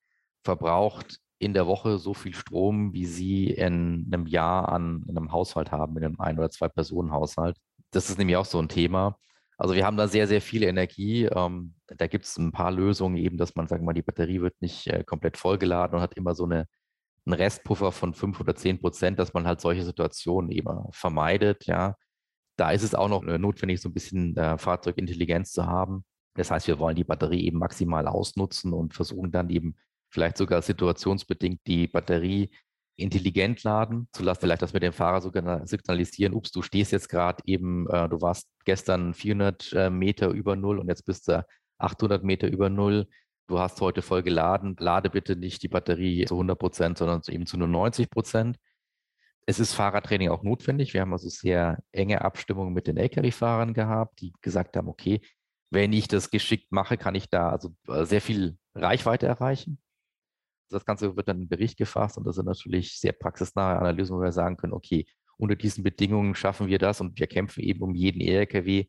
verbraucht 0.43 1.22
in 1.43 1.53
der 1.53 1.67
Woche 1.67 1.97
so 1.97 2.13
viel 2.13 2.33
Strom, 2.33 2.93
wie 2.93 3.05
Sie 3.05 3.49
in 3.49 4.09
einem 4.11 4.27
Jahr 4.27 4.69
an 4.69 5.05
einem 5.07 5.31
Haushalt 5.31 5.71
haben, 5.71 5.97
in 5.97 6.05
einem 6.05 6.19
Ein- 6.19 6.37
oder 6.39 6.49
Zwei-Personen-Haushalt. 6.49 7.57
Das 7.91 8.09
ist 8.09 8.17
nämlich 8.17 8.37
auch 8.37 8.45
so 8.45 8.59
ein 8.59 8.69
Thema. 8.69 9.17
Also 9.57 9.75
wir 9.75 9.85
haben 9.85 9.97
da 9.97 10.07
sehr, 10.07 10.27
sehr 10.27 10.41
viel 10.41 10.63
Energie. 10.63 11.25
Ähm, 11.25 11.75
da 11.87 12.07
gibt 12.07 12.25
es 12.25 12.37
ein 12.37 12.51
paar 12.51 12.71
Lösungen, 12.71 13.17
eben, 13.17 13.37
dass 13.37 13.55
man, 13.55 13.67
sagen 13.67 13.83
wir 13.83 13.87
mal, 13.87 13.93
die 13.93 14.01
Batterie 14.01 14.41
wird 14.41 14.55
nicht 14.61 14.87
äh, 14.87 15.03
komplett 15.03 15.37
vollgeladen 15.37 15.95
und 15.95 16.01
hat 16.01 16.15
immer 16.15 16.35
so 16.35 16.45
eine, 16.45 16.67
einen 17.25 17.35
Restpuffer 17.35 17.91
von 17.91 18.13
fünf 18.13 18.39
oder 18.39 18.55
zehn 18.55 18.79
Prozent, 18.79 19.19
dass 19.19 19.33
man 19.33 19.45
halt 19.47 19.61
solche 19.61 19.83
Situationen 19.83 20.51
eben 20.51 20.85
vermeidet. 20.91 21.65
Ja, 21.65 21.95
da 22.57 22.71
ist 22.71 22.83
es 22.83 22.95
auch 22.95 23.09
noch 23.09 23.23
äh, 23.23 23.37
notwendig, 23.37 23.81
so 23.81 23.89
ein 23.89 23.93
bisschen 23.93 24.35
äh, 24.37 24.57
Fahrzeugintelligenz 24.57 25.51
zu 25.51 25.65
haben. 25.65 26.03
Das 26.35 26.51
heißt, 26.51 26.67
wir 26.67 26.79
wollen 26.79 26.95
die 26.95 27.03
Batterie 27.03 27.45
eben 27.45 27.59
maximal 27.59 28.07
ausnutzen 28.07 28.73
und 28.73 28.93
versuchen 28.93 29.31
dann 29.31 29.49
eben 29.49 29.75
vielleicht 30.13 30.37
sogar 30.37 30.61
situationsbedingt 30.61 31.61
die 31.65 31.87
Batterie 31.87 32.51
intelligent 32.95 33.63
laden, 33.63 34.07
zu 34.13 34.23
lassen, 34.23 34.41
vielleicht 34.41 34.61
das 34.61 34.73
mit 34.73 34.83
dem 34.83 34.93
Fahrer 34.93 35.21
sogar 35.21 35.65
signalisieren, 35.65 36.33
ups, 36.33 36.51
du 36.51 36.61
stehst 36.61 36.91
jetzt 36.91 37.09
gerade 37.09 37.41
eben, 37.45 37.89
äh, 37.89 38.07
du 38.07 38.21
warst 38.21 38.47
gestern 38.65 39.15
400 39.15 39.73
äh, 39.73 39.89
Meter 39.89 40.29
über 40.29 40.55
Null 40.55 40.77
und 40.77 40.87
jetzt 40.87 41.05
bist 41.05 41.27
du 41.27 41.43
800 41.79 42.23
Meter 42.23 42.47
über 42.47 42.69
Null. 42.69 43.07
Du 43.47 43.59
hast 43.59 43.81
heute 43.81 44.01
voll 44.01 44.21
geladen, 44.21 44.75
lade 44.79 45.09
bitte 45.09 45.35
nicht 45.35 45.63
die 45.63 45.67
Batterie 45.67 46.25
zu 46.25 46.35
100 46.35 46.57
Prozent, 46.57 46.97
sondern 46.99 47.21
eben 47.27 47.47
zu 47.47 47.57
nur 47.57 47.67
90 47.67 48.09
Prozent. 48.09 48.57
Es 49.45 49.59
ist 49.59 49.73
Fahrradtraining 49.73 50.29
auch 50.29 50.43
notwendig. 50.43 50.93
Wir 50.93 51.01
haben 51.01 51.11
also 51.11 51.27
sehr 51.27 51.79
enge 51.91 52.21
Abstimmungen 52.21 52.73
mit 52.73 52.87
den 52.87 52.95
Lkw-Fahrern 52.97 53.73
gehabt, 53.73 54.21
die 54.21 54.33
gesagt 54.41 54.77
haben, 54.77 54.87
okay, 54.87 55.19
wenn 55.71 55.91
ich 55.91 56.07
das 56.07 56.29
geschickt 56.29 56.71
mache, 56.71 56.97
kann 56.97 57.15
ich 57.15 57.29
da 57.29 57.49
also 57.49 57.75
äh, 57.87 58.05
sehr 58.05 58.21
viel 58.21 58.57
Reichweite 58.75 59.25
erreichen. 59.25 59.82
Das 60.69 60.85
Ganze 60.85 61.15
wird 61.15 61.27
dann 61.27 61.41
in 61.41 61.49
Bericht 61.49 61.77
gefasst 61.77 62.17
und 62.17 62.25
das 62.25 62.35
sind 62.35 62.45
natürlich 62.45 62.99
sehr 62.99 63.13
praxisnahe 63.13 63.77
Analysen, 63.77 64.15
wo 64.15 64.21
wir 64.21 64.31
sagen 64.31 64.57
können, 64.57 64.73
okay, 64.73 65.05
unter 65.37 65.55
diesen 65.55 65.83
Bedingungen 65.83 66.35
schaffen 66.35 66.67
wir 66.67 66.79
das 66.79 67.01
und 67.01 67.19
wir 67.19 67.27
kämpfen 67.27 67.61
eben 67.61 67.81
um 67.81 67.95
jeden 67.95 68.21
E-LKW 68.21 68.85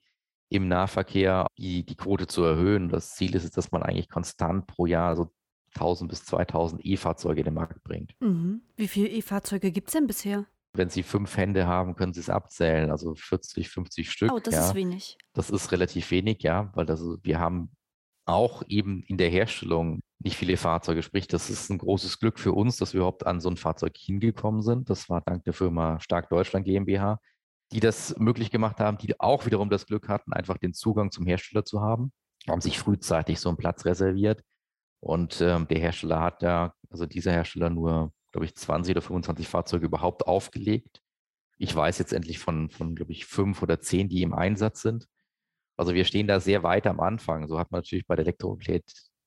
im 0.50 0.68
Nahverkehr 0.68 1.46
die, 1.58 1.84
die 1.84 1.96
Quote 1.96 2.26
zu 2.26 2.44
erhöhen. 2.44 2.88
Das 2.88 3.14
Ziel 3.14 3.34
ist 3.34 3.44
es, 3.44 3.50
dass 3.50 3.72
man 3.72 3.82
eigentlich 3.82 4.08
konstant 4.08 4.66
pro 4.66 4.86
Jahr 4.86 5.16
so 5.16 5.32
1000 5.74 6.08
bis 6.08 6.24
2000 6.24 6.84
E-Fahrzeuge 6.84 7.40
in 7.40 7.46
den 7.46 7.54
Markt 7.54 7.82
bringt. 7.82 8.14
Mhm. 8.20 8.62
Wie 8.76 8.88
viele 8.88 9.08
E-Fahrzeuge 9.08 9.72
gibt 9.72 9.88
es 9.88 9.94
denn 9.94 10.06
bisher? 10.06 10.46
Wenn 10.72 10.90
Sie 10.90 11.02
fünf 11.02 11.36
Hände 11.36 11.66
haben, 11.66 11.94
können 11.94 12.12
Sie 12.12 12.20
es 12.20 12.30
abzählen, 12.30 12.90
also 12.90 13.14
40, 13.14 13.68
50 13.68 14.10
Stück. 14.10 14.32
Oh, 14.32 14.40
das 14.40 14.54
ja. 14.54 14.66
ist 14.68 14.74
wenig. 14.74 15.18
Das 15.32 15.50
ist 15.50 15.70
relativ 15.72 16.10
wenig, 16.10 16.42
ja, 16.42 16.72
weil 16.74 16.86
das, 16.86 17.00
wir 17.22 17.38
haben 17.38 17.70
auch 18.26 18.62
eben 18.68 19.02
in 19.04 19.18
der 19.18 19.30
Herstellung 19.30 20.00
nicht 20.24 20.36
viele 20.36 20.56
Fahrzeuge. 20.56 21.02
Sprich, 21.02 21.28
das 21.28 21.50
ist 21.50 21.70
ein 21.70 21.78
großes 21.78 22.18
Glück 22.18 22.38
für 22.38 22.52
uns, 22.52 22.78
dass 22.78 22.94
wir 22.94 22.98
überhaupt 23.00 23.26
an 23.26 23.40
so 23.40 23.50
ein 23.50 23.56
Fahrzeug 23.56 23.96
hingekommen 23.96 24.62
sind. 24.62 24.88
Das 24.90 25.08
war 25.10 25.20
dank 25.20 25.44
der 25.44 25.52
Firma 25.52 26.00
Stark 26.00 26.28
Deutschland 26.30 26.64
GmbH. 26.66 27.20
die 27.72 27.80
das 27.80 28.16
möglich 28.18 28.50
gemacht 28.50 28.78
haben, 28.78 28.98
die 28.98 29.18
auch 29.20 29.46
wiederum 29.46 29.70
das 29.70 29.86
Glück 29.86 30.08
hatten, 30.08 30.32
einfach 30.32 30.58
den 30.58 30.74
Zugang 30.74 31.10
zum 31.10 31.26
Hersteller 31.26 31.64
zu 31.64 31.80
haben, 31.80 32.12
haben 32.48 32.60
sich 32.60 32.78
frühzeitig 32.78 33.40
so 33.40 33.48
einen 33.48 33.58
Platz 33.58 33.84
reserviert. 33.84 34.42
Und 35.00 35.40
ähm, 35.40 35.66
der 35.68 35.78
Hersteller 35.78 36.20
hat 36.20 36.42
ja, 36.42 36.74
also 36.90 37.06
dieser 37.06 37.32
Hersteller 37.32 37.70
nur, 37.70 38.12
glaube 38.32 38.44
ich, 38.46 38.54
20 38.54 38.92
oder 38.92 39.02
25 39.02 39.48
Fahrzeuge 39.48 39.86
überhaupt 39.86 40.26
aufgelegt. 40.26 41.00
Ich 41.58 41.74
weiß 41.74 41.98
jetzt 41.98 42.12
endlich 42.12 42.38
von, 42.38 42.70
von 42.70 42.94
glaube 42.94 43.12
ich, 43.12 43.26
fünf 43.26 43.62
oder 43.62 43.80
zehn, 43.80 44.08
die 44.08 44.22
im 44.22 44.34
Einsatz 44.34 44.82
sind. 44.82 45.06
Also 45.76 45.94
wir 45.94 46.04
stehen 46.04 46.28
da 46.28 46.40
sehr 46.40 46.62
weit 46.62 46.86
am 46.86 47.00
Anfang. 47.00 47.48
So 47.48 47.58
hat 47.58 47.72
man 47.72 47.80
natürlich 47.80 48.06
bei 48.06 48.14
der 48.16 48.24
Elektromobilität 48.24 48.84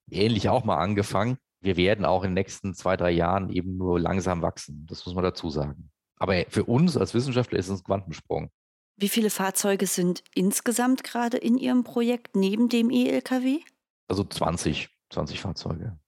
ähnlich 0.09 0.49
auch 0.49 0.63
mal 0.63 0.77
angefangen. 0.77 1.37
Wir 1.61 1.77
werden 1.77 2.05
auch 2.05 2.23
in 2.23 2.29
den 2.29 2.35
nächsten 2.35 2.73
zwei, 2.73 2.97
drei 2.97 3.11
Jahren 3.11 3.49
eben 3.49 3.77
nur 3.77 3.99
langsam 3.99 4.41
wachsen. 4.41 4.85
Das 4.87 5.05
muss 5.05 5.15
man 5.15 5.23
dazu 5.23 5.49
sagen. 5.49 5.89
Aber 6.17 6.45
für 6.49 6.63
uns 6.63 6.97
als 6.97 7.13
Wissenschaftler 7.13 7.59
ist 7.59 7.69
es 7.69 7.81
ein 7.81 7.83
Quantensprung. 7.83 8.49
Wie 8.95 9.09
viele 9.09 9.29
Fahrzeuge 9.29 9.85
sind 9.85 10.23
insgesamt 10.33 11.03
gerade 11.03 11.37
in 11.37 11.57
Ihrem 11.57 11.83
Projekt 11.83 12.35
neben 12.35 12.69
dem 12.69 12.89
E-Lkw? 12.89 13.59
Also 14.07 14.23
20, 14.23 14.89
20 15.11 15.39
Fahrzeuge. 15.39 15.99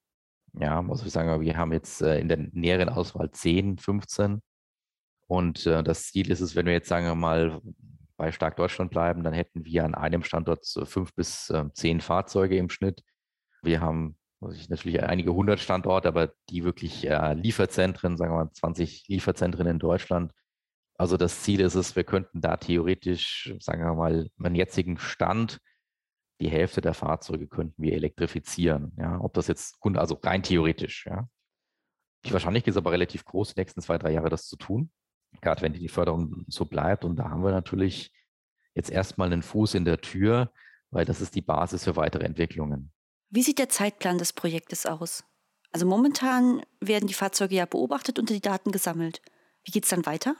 Ja, 0.53 0.81
muss 0.81 1.05
ich 1.05 1.12
sagen, 1.12 1.41
wir 1.41 1.57
haben 1.57 1.71
jetzt 1.71 2.01
äh, 2.01 2.19
in 2.19 2.27
der 2.27 2.38
näheren 2.38 2.89
Auswahl 2.89 3.29
10, 3.29 3.77
15. 3.77 4.41
Und 5.27 5.67
äh, 5.67 5.83
das 5.83 6.07
Ziel 6.07 6.31
ist 6.31 6.41
es, 6.41 6.55
wenn 6.55 6.65
wir 6.65 6.73
jetzt, 6.73 6.89
sagen 6.89 7.05
wir 7.05 7.13
mal, 7.13 7.62
bei 8.17 8.31
Stark 8.31 8.57
Deutschland 8.57 8.89
bleiben, 8.89 9.23
dann 9.23 9.33
hätten 9.33 9.63
wir 9.63 9.85
an 9.85 9.93
einem 9.93 10.23
Standort 10.23 10.65
fünf 10.83 11.13
bis 11.13 11.51
äh, 11.51 11.65
zehn 11.73 12.01
Fahrzeuge 12.01 12.57
im 12.57 12.69
Schnitt. 12.69 13.03
Wir 13.62 13.82
haben 13.82 14.17
natürlich 14.41 15.04
einige 15.04 15.34
hundert 15.34 15.60
Standorte, 15.60 16.08
aber 16.08 16.34
die 16.50 16.63
wirklich 16.63 17.08
äh, 17.08 17.34
Lieferzentren, 17.34 18.17
sagen 18.17 18.32
wir 18.32 18.45
mal 18.45 18.52
20 18.52 19.08
Lieferzentren 19.08 19.67
in 19.67 19.80
Deutschland. 19.80 20.34
Also 20.98 21.17
das 21.17 21.43
Ziel 21.43 21.62
ist 21.62 21.76
es, 21.76 21.95
wir 21.95 22.04
könnten 22.04 22.41
da 22.41 22.58
theoretisch, 22.58 23.54
sagen 23.60 23.84
wir 23.84 23.93
mal, 23.93 24.30
meinen 24.36 24.56
jetzigen 24.56 24.98
Stand, 24.98 25.60
die 26.41 26.50
Hälfte 26.50 26.82
der 26.82 26.93
Fahrzeuge 26.93 27.48
könnten 27.48 27.82
wir 27.82 27.93
elektrifizieren. 27.93 28.93
Ja, 28.98 29.19
ob 29.19 29.34
das 29.34 29.48
jetzt, 29.48 29.78
also 29.82 30.15
rein 30.24 30.43
theoretisch, 30.43 31.06
ja. 31.06 31.28
Die 32.26 32.34
Wahrscheinlichkeit 32.34 32.72
ist 32.72 32.78
aber 32.78 32.91
relativ 32.91 33.24
groß, 33.24 33.54
die 33.54 33.62
nächsten 33.62 33.82
zwei, 33.82 33.98
drei 33.98 34.12
Jahre 34.12 34.30
das 34.30 34.48
zu 34.48 34.58
tun. 34.58 34.91
Gerade 35.41 35.62
wenn 35.62 35.74
die 35.74 35.88
Förderung 35.88 36.43
so 36.48 36.65
bleibt. 36.65 37.06
Und 37.06 37.15
da 37.15 37.30
haben 37.30 37.43
wir 37.43 37.52
natürlich 37.52 38.12
jetzt 38.74 38.89
erstmal 38.89 39.32
einen 39.32 39.41
Fuß 39.41 39.76
in 39.76 39.86
der 39.86 40.02
Tür, 40.02 40.52
weil 40.91 41.06
das 41.06 41.22
ist 41.22 41.36
die 41.36 41.41
Basis 41.41 41.86
für 41.86 41.95
weitere 41.95 42.26
Entwicklungen. 42.26 42.91
Wie 43.31 43.43
sieht 43.43 43.59
der 43.59 43.69
Zeitplan 43.69 44.17
des 44.17 44.33
Projektes 44.33 44.87
aus? 44.87 45.23
Also 45.71 45.85
momentan 45.85 46.63
werden 46.79 47.07
die 47.07 47.13
Fahrzeuge 47.13 47.55
ja 47.55 47.65
beobachtet 47.65 48.17
und 48.17 48.29
die 48.29 48.41
Daten 48.41 48.71
gesammelt. 48.71 49.21
Wie 49.63 49.71
geht 49.71 49.83
es 49.83 49.89
dann 49.89 50.07
weiter? 50.07 50.35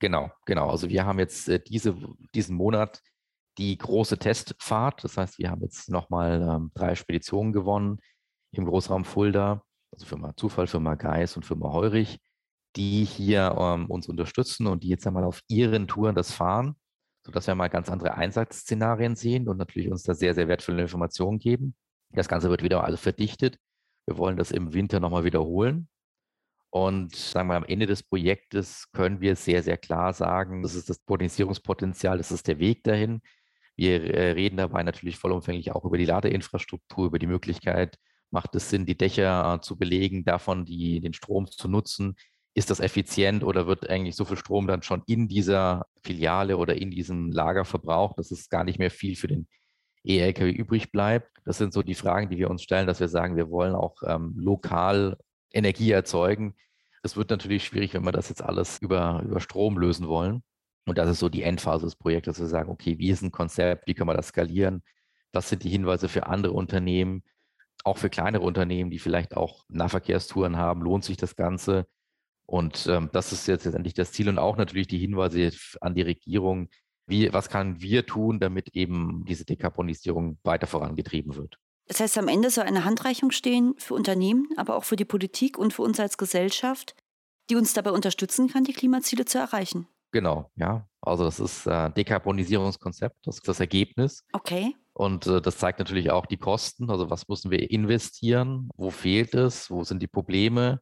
Genau, 0.00 0.32
genau. 0.44 0.68
Also 0.68 0.88
wir 0.88 1.06
haben 1.06 1.20
jetzt 1.20 1.48
äh, 1.48 1.60
diese, 1.60 1.96
diesen 2.34 2.56
Monat 2.56 3.00
die 3.58 3.78
große 3.78 4.18
Testfahrt. 4.18 5.04
Das 5.04 5.16
heißt, 5.16 5.38
wir 5.38 5.50
haben 5.50 5.62
jetzt 5.62 5.88
nochmal 5.88 6.42
ähm, 6.42 6.72
drei 6.74 6.96
Speditionen 6.96 7.52
gewonnen 7.52 8.00
im 8.50 8.64
Großraum 8.64 9.04
Fulda, 9.04 9.62
also 9.92 10.06
Firma 10.06 10.36
Zufall, 10.36 10.66
Firma 10.66 10.96
Geis 10.96 11.36
und 11.36 11.44
Firma 11.44 11.72
Heurich, 11.72 12.18
die 12.74 13.04
hier 13.04 13.54
ähm, 13.56 13.86
uns 13.88 14.08
unterstützen 14.08 14.66
und 14.66 14.82
die 14.82 14.88
jetzt 14.88 15.06
einmal 15.06 15.24
auf 15.24 15.40
ihren 15.48 15.86
Touren 15.86 16.16
das 16.16 16.32
fahren, 16.32 16.74
sodass 17.24 17.46
wir 17.46 17.54
mal 17.54 17.68
ganz 17.68 17.88
andere 17.88 18.14
Einsatzszenarien 18.14 19.14
sehen 19.14 19.48
und 19.48 19.58
natürlich 19.58 19.90
uns 19.90 20.02
da 20.02 20.14
sehr, 20.14 20.34
sehr 20.34 20.48
wertvolle 20.48 20.82
Informationen 20.82 21.38
geben. 21.38 21.76
Das 22.16 22.28
Ganze 22.28 22.50
wird 22.50 22.62
wieder 22.62 22.82
alles 22.82 23.00
verdichtet. 23.00 23.58
Wir 24.06 24.16
wollen 24.18 24.36
das 24.36 24.50
im 24.50 24.72
Winter 24.72 25.00
nochmal 25.00 25.24
wiederholen. 25.24 25.88
Und 26.70 27.14
sagen 27.14 27.48
wir, 27.48 27.56
am 27.56 27.64
Ende 27.64 27.86
des 27.86 28.02
Projektes 28.02 28.90
können 28.92 29.20
wir 29.20 29.36
sehr, 29.36 29.62
sehr 29.62 29.78
klar 29.78 30.12
sagen, 30.12 30.62
das 30.62 30.74
ist 30.74 30.90
das 30.90 30.98
Potenziierungspotenzial, 30.98 32.18
das 32.18 32.32
ist 32.32 32.48
der 32.48 32.58
Weg 32.58 32.82
dahin. 32.84 33.22
Wir 33.76 34.02
äh, 34.02 34.32
reden 34.32 34.56
dabei 34.56 34.82
natürlich 34.82 35.18
vollumfänglich 35.18 35.72
auch 35.72 35.84
über 35.84 35.98
die 35.98 36.04
Ladeinfrastruktur, 36.06 37.06
über 37.06 37.18
die 37.18 37.26
Möglichkeit, 37.26 37.98
macht 38.30 38.54
es 38.54 38.70
Sinn, 38.70 38.86
die 38.86 38.96
Dächer 38.96 39.54
äh, 39.54 39.60
zu 39.60 39.78
belegen, 39.78 40.24
davon 40.24 40.64
die, 40.64 41.00
den 41.00 41.12
Strom 41.12 41.50
zu 41.50 41.68
nutzen? 41.68 42.16
Ist 42.54 42.70
das 42.70 42.80
effizient 42.80 43.44
oder 43.44 43.66
wird 43.66 43.88
eigentlich 43.88 44.16
so 44.16 44.24
viel 44.24 44.38
Strom 44.38 44.66
dann 44.66 44.82
schon 44.82 45.02
in 45.06 45.28
dieser 45.28 45.86
Filiale 46.02 46.56
oder 46.56 46.76
in 46.76 46.90
diesem 46.90 47.30
Lager 47.30 47.64
verbraucht, 47.64 48.18
dass 48.18 48.30
es 48.30 48.48
gar 48.48 48.64
nicht 48.64 48.78
mehr 48.78 48.90
viel 48.90 49.16
für 49.16 49.28
den 49.28 49.46
E-Lkw 50.06 50.50
übrig 50.50 50.92
bleibt. 50.92 51.30
Das 51.44 51.58
sind 51.58 51.72
so 51.72 51.82
die 51.82 51.94
Fragen, 51.94 52.30
die 52.30 52.38
wir 52.38 52.50
uns 52.50 52.62
stellen, 52.62 52.86
dass 52.86 53.00
wir 53.00 53.08
sagen, 53.08 53.36
wir 53.36 53.50
wollen 53.50 53.74
auch 53.74 54.02
ähm, 54.06 54.34
lokal 54.36 55.16
Energie 55.52 55.90
erzeugen. 55.90 56.54
Es 57.02 57.16
wird 57.16 57.30
natürlich 57.30 57.64
schwierig, 57.64 57.94
wenn 57.94 58.04
wir 58.04 58.12
das 58.12 58.28
jetzt 58.28 58.42
alles 58.42 58.78
über, 58.78 59.22
über 59.24 59.40
Strom 59.40 59.78
lösen 59.78 60.08
wollen. 60.08 60.42
Und 60.86 60.98
das 60.98 61.10
ist 61.10 61.18
so 61.18 61.28
die 61.28 61.42
Endphase 61.42 61.84
des 61.86 61.96
Projekts, 61.96 62.26
dass 62.26 62.38
wir 62.38 62.46
sagen, 62.46 62.70
okay, 62.70 62.98
wie 62.98 63.10
ist 63.10 63.22
ein 63.22 63.32
Konzept, 63.32 63.86
wie 63.86 63.94
können 63.94 64.08
wir 64.08 64.14
das 64.14 64.28
skalieren? 64.28 64.82
Was 65.32 65.48
sind 65.48 65.64
die 65.64 65.68
Hinweise 65.68 66.08
für 66.08 66.26
andere 66.26 66.52
Unternehmen, 66.52 67.22
auch 67.84 67.98
für 67.98 68.10
kleinere 68.10 68.42
Unternehmen, 68.44 68.90
die 68.90 68.98
vielleicht 68.98 69.36
auch 69.36 69.64
Nahverkehrstouren 69.68 70.56
haben, 70.56 70.82
lohnt 70.82 71.04
sich 71.04 71.16
das 71.16 71.36
Ganze? 71.36 71.86
Und 72.46 72.86
ähm, 72.86 73.10
das 73.12 73.32
ist 73.32 73.48
jetzt 73.48 73.64
letztendlich 73.64 73.94
das 73.94 74.12
Ziel 74.12 74.28
und 74.28 74.38
auch 74.38 74.56
natürlich 74.56 74.86
die 74.86 74.98
Hinweise 74.98 75.50
an 75.80 75.94
die 75.94 76.02
Regierung, 76.02 76.68
wie, 77.06 77.32
was 77.32 77.48
können 77.48 77.80
wir 77.80 78.06
tun, 78.06 78.40
damit 78.40 78.70
eben 78.70 79.24
diese 79.26 79.44
Dekarbonisierung 79.44 80.38
weiter 80.42 80.66
vorangetrieben 80.66 81.36
wird? 81.36 81.58
Das 81.88 82.00
heißt, 82.00 82.18
am 82.18 82.28
Ende 82.28 82.50
soll 82.50 82.64
eine 82.64 82.84
Handreichung 82.84 83.30
stehen 83.30 83.74
für 83.78 83.94
Unternehmen, 83.94 84.48
aber 84.56 84.76
auch 84.76 84.84
für 84.84 84.96
die 84.96 85.04
Politik 85.04 85.56
und 85.56 85.72
für 85.72 85.82
uns 85.82 86.00
als 86.00 86.18
Gesellschaft, 86.18 86.96
die 87.48 87.56
uns 87.56 87.74
dabei 87.74 87.92
unterstützen 87.92 88.48
kann, 88.48 88.64
die 88.64 88.72
Klimaziele 88.72 89.24
zu 89.24 89.38
erreichen. 89.38 89.86
Genau, 90.10 90.50
ja. 90.56 90.88
Also 91.00 91.24
das 91.24 91.38
ist 91.38 91.66
äh, 91.66 91.90
Dekarbonisierungskonzept, 91.90 93.16
das 93.24 93.36
ist 93.36 93.46
das 93.46 93.60
Ergebnis. 93.60 94.24
Okay. 94.32 94.74
Und 94.92 95.26
äh, 95.26 95.40
das 95.40 95.58
zeigt 95.58 95.78
natürlich 95.78 96.10
auch 96.10 96.26
die 96.26 96.38
Kosten. 96.38 96.90
Also 96.90 97.10
was 97.10 97.28
müssen 97.28 97.50
wir 97.50 97.70
investieren? 97.70 98.68
Wo 98.76 98.90
fehlt 98.90 99.34
es? 99.34 99.70
Wo 99.70 99.84
sind 99.84 100.02
die 100.02 100.08
Probleme? 100.08 100.80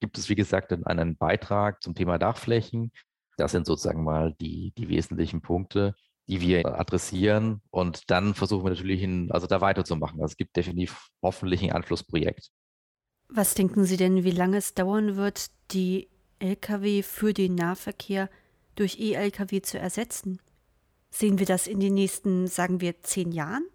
Gibt 0.00 0.16
es, 0.16 0.28
wie 0.28 0.34
gesagt, 0.34 0.72
einen 0.86 1.16
Beitrag 1.16 1.82
zum 1.82 1.94
Thema 1.94 2.18
Dachflächen? 2.18 2.92
Das 3.36 3.52
sind 3.52 3.66
sozusagen 3.66 4.04
mal 4.04 4.34
die, 4.40 4.72
die 4.76 4.88
wesentlichen 4.88 5.40
Punkte, 5.40 5.94
die 6.28 6.40
wir 6.40 6.78
adressieren. 6.78 7.60
Und 7.70 8.10
dann 8.10 8.34
versuchen 8.34 8.64
wir 8.64 8.70
natürlich, 8.70 9.02
in, 9.02 9.30
also 9.30 9.46
da 9.46 9.60
weiterzumachen. 9.60 10.20
Also 10.20 10.32
es 10.32 10.36
gibt 10.36 10.56
definitiv 10.56 11.08
hoffentlich 11.22 11.62
ein 11.62 11.72
Anschlussprojekt. 11.72 12.50
Was 13.28 13.54
denken 13.54 13.84
Sie 13.84 13.96
denn, 13.96 14.24
wie 14.24 14.30
lange 14.30 14.58
es 14.58 14.74
dauern 14.74 15.16
wird, 15.16 15.50
die 15.72 16.08
Lkw 16.38 17.02
für 17.02 17.32
den 17.32 17.54
Nahverkehr 17.54 18.30
durch 18.74 19.00
E-Lkw 19.00 19.62
zu 19.62 19.78
ersetzen? 19.78 20.40
Sehen 21.10 21.38
wir 21.38 21.46
das 21.46 21.66
in 21.66 21.80
den 21.80 21.94
nächsten, 21.94 22.46
sagen 22.46 22.80
wir, 22.80 23.02
zehn 23.02 23.32
Jahren? 23.32 23.66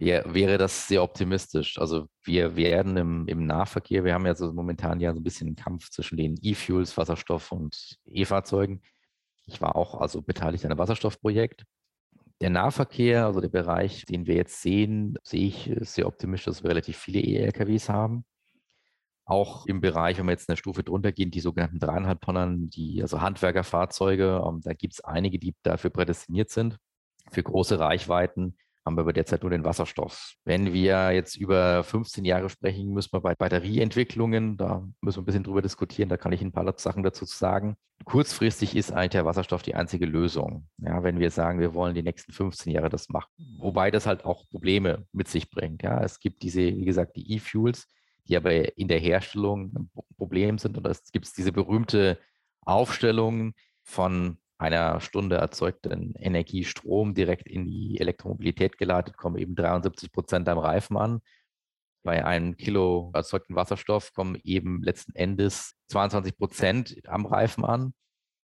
Ja, 0.00 0.22
wäre 0.32 0.56
das 0.56 0.88
sehr 0.88 1.02
optimistisch. 1.02 1.78
Also 1.78 2.08
wir 2.24 2.56
werden 2.56 2.96
im, 2.96 3.28
im 3.28 3.44
Nahverkehr, 3.44 4.02
wir 4.02 4.14
haben 4.14 4.24
ja 4.24 4.34
so 4.34 4.50
momentan 4.50 4.98
ja 4.98 5.12
so 5.12 5.20
ein 5.20 5.22
bisschen 5.22 5.48
einen 5.48 5.56
Kampf 5.56 5.90
zwischen 5.90 6.16
den 6.16 6.38
E-Fuels, 6.40 6.96
Wasserstoff 6.96 7.52
und 7.52 7.98
E-Fahrzeugen. 8.06 8.80
Ich 9.44 9.60
war 9.60 9.76
auch 9.76 10.00
also 10.00 10.22
beteiligt 10.22 10.64
an 10.64 10.70
einem 10.70 10.78
Wasserstoffprojekt. 10.78 11.64
Der 12.40 12.48
Nahverkehr, 12.48 13.26
also 13.26 13.42
der 13.42 13.50
Bereich, 13.50 14.06
den 14.06 14.26
wir 14.26 14.36
jetzt 14.36 14.62
sehen, 14.62 15.18
sehe 15.22 15.48
ich 15.48 15.70
sehr 15.80 16.06
optimistisch, 16.06 16.46
dass 16.46 16.62
wir 16.62 16.70
relativ 16.70 16.96
viele 16.96 17.20
E-LKWs 17.20 17.90
haben. 17.90 18.24
Auch 19.26 19.66
im 19.66 19.82
Bereich, 19.82 20.16
wenn 20.16 20.24
wir 20.24 20.32
jetzt 20.32 20.48
eine 20.48 20.56
Stufe 20.56 20.82
drunter 20.82 21.12
gehen, 21.12 21.30
die 21.30 21.40
sogenannten 21.40 21.78
dreieinhalb 21.78 22.22
Tonnen, 22.22 22.70
die 22.70 23.02
also 23.02 23.20
Handwerkerfahrzeuge, 23.20 24.42
ähm, 24.46 24.62
da 24.62 24.72
gibt 24.72 24.94
es 24.94 25.04
einige, 25.04 25.38
die 25.38 25.54
dafür 25.62 25.90
prädestiniert 25.90 26.48
sind, 26.48 26.78
für 27.30 27.42
große 27.42 27.78
Reichweiten 27.78 28.56
haben 28.90 28.96
wir 28.96 29.02
aber 29.02 29.12
derzeit 29.12 29.42
nur 29.42 29.50
den 29.50 29.64
Wasserstoff. 29.64 30.34
Wenn 30.44 30.72
wir 30.72 31.12
jetzt 31.12 31.36
über 31.36 31.84
15 31.84 32.24
Jahre 32.24 32.50
sprechen, 32.50 32.92
müssen 32.92 33.12
wir 33.12 33.20
bei 33.20 33.36
Batterieentwicklungen, 33.36 34.56
da 34.56 34.84
müssen 35.00 35.18
wir 35.18 35.22
ein 35.22 35.26
bisschen 35.26 35.44
drüber 35.44 35.62
diskutieren, 35.62 36.08
da 36.08 36.16
kann 36.16 36.32
ich 36.32 36.42
ein 36.42 36.50
paar 36.50 36.74
Sachen 36.76 37.04
dazu 37.04 37.24
sagen. 37.24 37.76
Kurzfristig 38.04 38.74
ist 38.74 38.92
eigentlich 38.92 39.10
der 39.10 39.26
Wasserstoff 39.26 39.62
die 39.62 39.76
einzige 39.76 40.06
Lösung. 40.06 40.66
Ja, 40.78 41.04
wenn 41.04 41.20
wir 41.20 41.30
sagen, 41.30 41.60
wir 41.60 41.72
wollen 41.72 41.94
die 41.94 42.02
nächsten 42.02 42.32
15 42.32 42.72
Jahre 42.72 42.88
das 42.88 43.08
machen. 43.10 43.30
Wobei 43.58 43.92
das 43.92 44.06
halt 44.06 44.24
auch 44.24 44.48
Probleme 44.50 45.06
mit 45.12 45.28
sich 45.28 45.50
bringt. 45.50 45.84
Ja, 45.84 46.02
es 46.02 46.18
gibt 46.18 46.42
diese, 46.42 46.60
wie 46.60 46.84
gesagt, 46.84 47.14
die 47.14 47.36
E-Fuels, 47.36 47.86
die 48.26 48.36
aber 48.36 48.76
in 48.76 48.88
der 48.88 48.98
Herstellung 48.98 49.72
ein 49.76 49.90
Problem 50.16 50.58
sind. 50.58 50.76
Und 50.76 50.86
es 50.88 51.12
gibt 51.12 51.28
diese 51.36 51.52
berühmte 51.52 52.18
Aufstellung 52.62 53.52
von 53.84 54.38
einer 54.60 55.00
Stunde 55.00 55.36
erzeugten 55.36 56.14
Energiestrom 56.16 57.14
direkt 57.14 57.48
in 57.48 57.64
die 57.66 57.98
Elektromobilität 57.98 58.76
geleitet, 58.78 59.16
kommen 59.16 59.38
eben 59.38 59.54
73 59.54 60.12
Prozent 60.12 60.48
am 60.48 60.58
Reifen 60.58 60.96
an. 60.96 61.20
Bei 62.02 62.24
einem 62.24 62.56
Kilo 62.56 63.10
erzeugten 63.14 63.54
Wasserstoff 63.56 64.12
kommen 64.12 64.38
eben 64.44 64.82
letzten 64.82 65.14
Endes 65.14 65.74
22 65.88 66.36
Prozent 66.36 66.96
am 67.06 67.26
Reifen 67.26 67.64
an. 67.64 67.94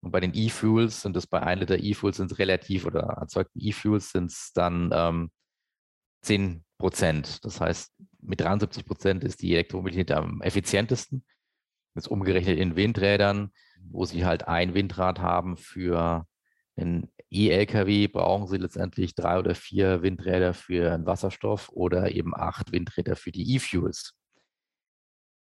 Und 0.00 0.12
bei 0.12 0.20
den 0.20 0.32
E-Fuels 0.34 1.02
sind 1.02 1.16
es 1.16 1.26
bei 1.26 1.42
1 1.42 1.60
Liter 1.60 1.78
E-Fuels 1.78 2.18
sind 2.18 2.32
es 2.32 2.38
relativ 2.38 2.86
oder 2.86 3.00
erzeugten 3.00 3.58
E-Fuels 3.60 4.10
sind 4.10 4.30
es 4.30 4.52
dann 4.54 4.90
ähm, 4.92 5.30
10 6.22 6.64
Prozent. 6.78 7.44
Das 7.44 7.60
heißt, 7.60 7.92
mit 8.20 8.40
73 8.40 8.86
Prozent 8.86 9.24
ist 9.24 9.42
die 9.42 9.52
Elektromobilität 9.52 10.12
am 10.12 10.40
effizientesten. 10.42 11.24
Jetzt 11.98 12.08
umgerechnet 12.08 12.58
in 12.58 12.76
Windrädern 12.76 13.50
wo 13.90 14.04
sie 14.04 14.24
halt 14.24 14.48
ein 14.48 14.74
Windrad 14.74 15.20
haben 15.20 15.56
für 15.56 16.26
Ein 16.76 17.10
E-Lkw 17.30 18.08
brauchen 18.08 18.46
Sie 18.46 18.56
letztendlich 18.56 19.14
drei 19.14 19.38
oder 19.38 19.54
vier 19.54 20.02
Windräder 20.02 20.54
für 20.54 20.92
einen 20.92 21.06
Wasserstoff 21.06 21.68
oder 21.70 22.12
eben 22.12 22.34
acht 22.34 22.72
Windräder 22.72 23.16
für 23.16 23.32
die 23.32 23.54
E-Fuels. 23.54 24.14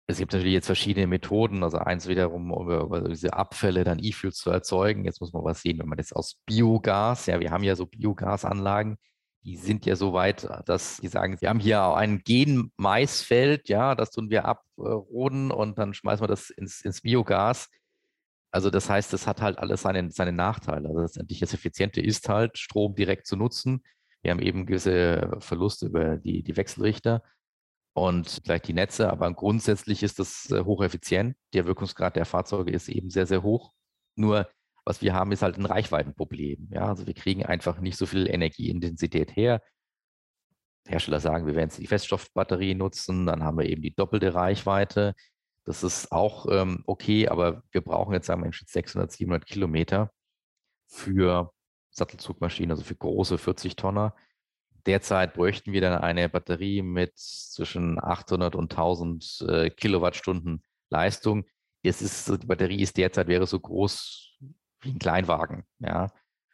Es 0.07 0.17
gibt 0.17 0.33
natürlich 0.33 0.53
jetzt 0.53 0.65
verschiedene 0.65 1.05
Methoden, 1.05 1.63
also 1.63 1.77
eins 1.77 2.07
wiederum, 2.07 2.51
um 2.51 2.69
über 2.69 3.07
diese 3.09 3.33
Abfälle 3.33 3.83
dann 3.83 3.99
E-Fuels 3.99 4.37
zu 4.37 4.49
erzeugen. 4.49 5.05
Jetzt 5.05 5.21
muss 5.21 5.33
man 5.33 5.43
was 5.43 5.61
sehen, 5.61 5.79
wenn 5.79 5.87
man 5.87 5.99
jetzt 5.99 6.15
aus 6.15 6.39
Biogas, 6.45 7.27
ja, 7.27 7.39
wir 7.39 7.51
haben 7.51 7.63
ja 7.63 7.75
so 7.75 7.85
Biogasanlagen, 7.85 8.97
die 9.47 9.55
sind 9.55 9.85
ja 9.85 9.95
so 9.95 10.11
weit, 10.11 10.45
dass 10.65 10.97
die 10.97 11.07
sagen, 11.07 11.39
wir 11.39 11.47
haben 11.47 11.61
hier 11.61 11.81
ein 11.81 12.19
Gen-Maisfeld, 12.19 13.69
ja, 13.69 13.95
das 13.95 14.11
tun 14.11 14.29
wir 14.29 14.43
abroden 14.43 15.51
und 15.51 15.77
dann 15.77 15.93
schmeißen 15.93 16.21
wir 16.21 16.27
das 16.27 16.49
ins, 16.49 16.81
ins 16.81 16.99
Biogas. 16.99 17.69
Also 18.51 18.69
das 18.69 18.89
heißt, 18.89 19.13
das 19.13 19.25
hat 19.25 19.41
halt 19.41 19.57
alles 19.57 19.83
seine, 19.83 20.11
seine 20.11 20.33
Nachteile. 20.33 20.89
Also 20.89 20.99
letztendlich 20.99 21.39
das 21.39 21.53
Effiziente 21.53 22.01
ist 22.01 22.27
halt, 22.27 22.57
Strom 22.57 22.93
direkt 22.95 23.25
zu 23.25 23.37
nutzen. 23.37 23.85
Wir 24.21 24.31
haben 24.31 24.41
eben 24.41 24.65
gewisse 24.65 25.37
Verluste 25.39 25.85
über 25.85 26.17
die, 26.17 26.43
die 26.43 26.57
Wechselrichter 26.57 27.23
und 27.93 28.41
vielleicht 28.43 28.67
die 28.67 28.73
Netze, 28.73 29.09
aber 29.09 29.33
grundsätzlich 29.33 30.03
ist 30.03 30.19
das 30.19 30.51
äh, 30.51 30.65
hocheffizient. 30.65 31.37
Der 31.53 31.65
Wirkungsgrad 31.65 32.17
der 32.17 32.25
Fahrzeuge 32.25 32.71
ist 32.71 32.89
eben 32.89 33.09
sehr, 33.09 33.27
sehr 33.27 33.43
hoch. 33.43 33.71
Nur 34.17 34.49
was 34.87 35.01
wir 35.01 35.13
haben, 35.13 35.33
ist 35.33 35.41
halt 35.41 35.57
ein 35.57 35.65
Reichweitenproblem. 35.65 36.69
Ja, 36.71 36.87
also 36.87 37.05
wir 37.05 37.13
kriegen 37.13 37.45
einfach 37.45 37.81
nicht 37.81 37.97
so 37.97 38.05
viel 38.05 38.25
Energieintensität 38.25 39.35
her. 39.35 39.61
Hersteller 40.87 41.19
sagen, 41.19 41.45
wir 41.45 41.55
werden 41.55 41.67
jetzt 41.67 41.79
die 41.79 41.87
Feststoffbatterie 41.87 42.73
nutzen, 42.73 43.25
dann 43.25 43.43
haben 43.43 43.57
wir 43.57 43.65
eben 43.65 43.81
die 43.81 43.93
doppelte 43.93 44.33
Reichweite. 44.33 45.13
Das 45.65 45.83
ist 45.83 46.13
auch 46.13 46.47
ähm, 46.49 46.83
okay, 46.87 47.27
aber 47.27 47.63
wir 47.71 47.81
brauchen 47.81 48.13
jetzt, 48.13 48.27
sagen 48.27 48.43
wir, 48.45 48.51
600, 48.53 49.11
700 49.11 49.45
Kilometer 49.45 50.09
für 50.87 51.51
Sattelzugmaschinen, 51.91 52.71
also 52.71 52.85
für 52.85 52.95
große 52.95 53.37
40 53.37 53.75
Tonner. 53.75 54.15
Derzeit 54.85 55.33
bräuchten 55.33 55.73
wir 55.73 55.81
dann 55.81 55.99
eine 56.01 56.29
Batterie 56.29 56.81
mit 56.81 57.17
zwischen 57.17 58.01
800 58.01 58.55
und 58.55 58.71
1000 58.71 59.45
äh, 59.49 59.69
Kilowattstunden 59.69 60.63
Leistung. 60.89 61.43
Ist, 61.83 62.29
die 62.29 62.47
Batterie 62.47 62.81
ist 62.81 62.95
derzeit 62.95 63.27
wäre 63.27 63.47
so 63.47 63.59
groß 63.59 64.26
wie 64.81 64.91
ein 64.91 64.99
Kleinwagen. 64.99 65.63
Ja, 65.79 66.11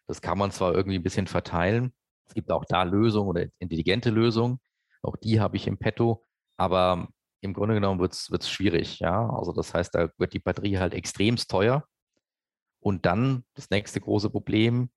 das 0.07 0.21
kann 0.21 0.37
man 0.37 0.51
zwar 0.51 0.73
irgendwie 0.73 0.97
ein 0.97 1.03
bisschen 1.03 1.27
verteilen. 1.27 1.93
Es 2.25 2.33
gibt 2.33 2.51
auch 2.51 2.65
da 2.65 2.83
Lösungen 2.83 3.29
oder 3.29 3.45
intelligente 3.59 4.09
Lösungen. 4.09 4.59
Auch 5.01 5.17
die 5.17 5.39
habe 5.39 5.57
ich 5.57 5.67
im 5.67 5.77
Petto. 5.77 6.23
Aber 6.57 7.09
im 7.41 7.53
Grunde 7.53 7.75
genommen 7.75 7.99
wird 7.99 8.13
es 8.13 8.49
schwierig. 8.49 8.99
Ja, 8.99 9.29
also 9.29 9.51
das 9.51 9.73
heißt, 9.73 9.93
da 9.95 10.09
wird 10.17 10.33
die 10.33 10.39
Batterie 10.39 10.77
halt 10.77 10.93
extremst 10.93 11.51
teuer. 11.51 11.85
Und 12.79 13.05
dann 13.05 13.45
das 13.53 13.69
nächste 13.69 14.01
große 14.01 14.29
Problem, 14.29 14.89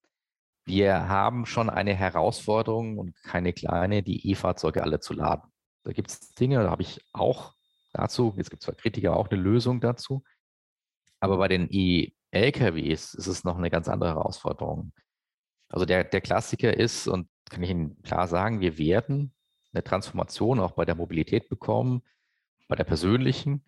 wir 0.64 1.08
haben 1.08 1.46
schon 1.46 1.70
eine 1.70 1.94
Herausforderung 1.94 2.98
und 2.98 3.14
keine 3.22 3.52
kleine, 3.52 4.02
die 4.02 4.30
E-Fahrzeuge 4.30 4.82
alle 4.82 4.98
zu 4.98 5.14
laden. 5.14 5.52
Da 5.84 5.92
gibt 5.92 6.10
es 6.10 6.34
Dinge, 6.34 6.62
da 6.62 6.70
habe 6.70 6.82
ich 6.82 7.00
auch 7.12 7.54
dazu, 7.92 8.34
jetzt 8.36 8.50
gibt 8.50 8.62
es 8.62 8.66
zwar 8.66 8.74
Kritiker 8.74 9.16
auch 9.16 9.30
eine 9.30 9.40
Lösung 9.40 9.80
dazu, 9.80 10.24
aber 11.20 11.38
bei 11.38 11.46
den 11.46 11.68
E-LKWs 12.37 13.14
ist 13.14 13.27
es 13.27 13.44
noch 13.44 13.57
eine 13.57 13.70
ganz 13.70 13.88
andere 13.88 14.11
Herausforderung. 14.11 14.92
Also 15.68 15.85
der, 15.85 16.05
der 16.05 16.20
Klassiker 16.20 16.77
ist, 16.77 17.09
und 17.09 17.29
kann 17.51 17.62
ich 17.62 17.70
Ihnen 17.70 18.03
klar 18.03 18.29
sagen, 18.29 18.61
wir 18.61 18.79
werden 18.79 19.35
eine 19.72 19.85
Transformation 19.85 20.61
auch 20.61 20.72
bei 20.72 20.85
der 20.85 20.94
Mobilität 20.94 21.49
bekommen, 21.49 22.03
bei 22.68 22.77
der 22.77 22.85
persönlichen, 22.85 23.64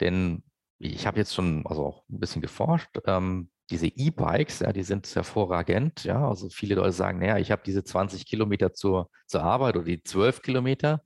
denn 0.00 0.42
ich 0.78 1.06
habe 1.06 1.18
jetzt 1.18 1.34
schon 1.34 1.66
also 1.66 1.84
auch 1.84 2.04
ein 2.08 2.20
bisschen 2.20 2.42
geforscht. 2.42 2.98
Ähm, 3.06 3.50
diese 3.70 3.88
E-Bikes, 3.88 4.60
ja, 4.60 4.72
die 4.72 4.82
sind 4.82 5.12
hervorragend. 5.14 6.04
Ja, 6.04 6.26
also 6.28 6.48
viele 6.48 6.76
Leute 6.76 6.92
sagen, 6.92 7.18
naja, 7.18 7.38
ich 7.38 7.50
habe 7.50 7.62
diese 7.64 7.84
20 7.84 8.24
Kilometer 8.26 8.72
zur, 8.72 9.10
zur 9.26 9.42
Arbeit 9.42 9.76
oder 9.76 9.84
die 9.84 10.02
12 10.02 10.42
Kilometer 10.42 11.02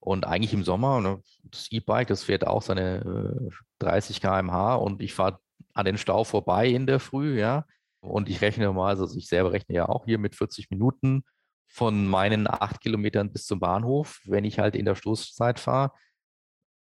und 0.00 0.26
eigentlich 0.26 0.52
im 0.52 0.64
Sommer, 0.64 1.00
ne, 1.00 1.22
das 1.44 1.70
E-Bike, 1.70 2.08
das 2.08 2.24
fährt 2.24 2.46
auch 2.46 2.62
seine 2.62 3.50
äh, 3.50 3.50
30 3.78 4.20
km/h 4.20 4.74
und 4.76 5.00
ich 5.00 5.14
fahre 5.14 5.38
an 5.74 5.86
den 5.86 5.98
Stau 5.98 6.24
vorbei 6.24 6.68
in 6.68 6.86
der 6.86 7.00
Früh, 7.00 7.38
ja. 7.38 7.66
Und 8.00 8.28
ich 8.28 8.40
rechne 8.40 8.72
mal, 8.72 8.88
also 8.88 9.16
ich 9.16 9.28
selber 9.28 9.52
rechne 9.52 9.74
ja 9.76 9.88
auch 9.88 10.04
hier 10.06 10.18
mit 10.18 10.34
40 10.34 10.70
Minuten 10.70 11.24
von 11.68 12.06
meinen 12.06 12.48
acht 12.48 12.80
Kilometern 12.80 13.32
bis 13.32 13.46
zum 13.46 13.60
Bahnhof, 13.60 14.20
wenn 14.24 14.44
ich 14.44 14.58
halt 14.58 14.76
in 14.76 14.84
der 14.84 14.94
Stoßzeit 14.94 15.58
fahre. 15.58 15.92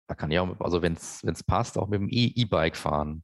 Da 0.07 0.15
kann 0.15 0.31
ich 0.31 0.39
auch, 0.39 0.59
also 0.59 0.81
wenn 0.81 0.93
es 0.95 1.43
passt, 1.43 1.77
auch 1.77 1.87
mit 1.87 2.01
dem 2.01 2.09
E-Bike 2.09 2.75
fahren. 2.75 3.23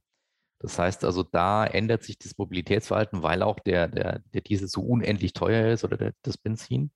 Das 0.60 0.78
heißt 0.78 1.04
also, 1.04 1.22
da 1.22 1.66
ändert 1.66 2.02
sich 2.02 2.18
das 2.18 2.36
Mobilitätsverhalten, 2.36 3.22
weil 3.22 3.42
auch 3.42 3.58
der, 3.60 3.88
der, 3.88 4.20
der 4.32 4.40
Diesel 4.42 4.68
so 4.68 4.82
unendlich 4.82 5.32
teuer 5.32 5.72
ist 5.72 5.84
oder 5.84 5.96
der, 5.96 6.12
das 6.22 6.36
Benzin, 6.36 6.92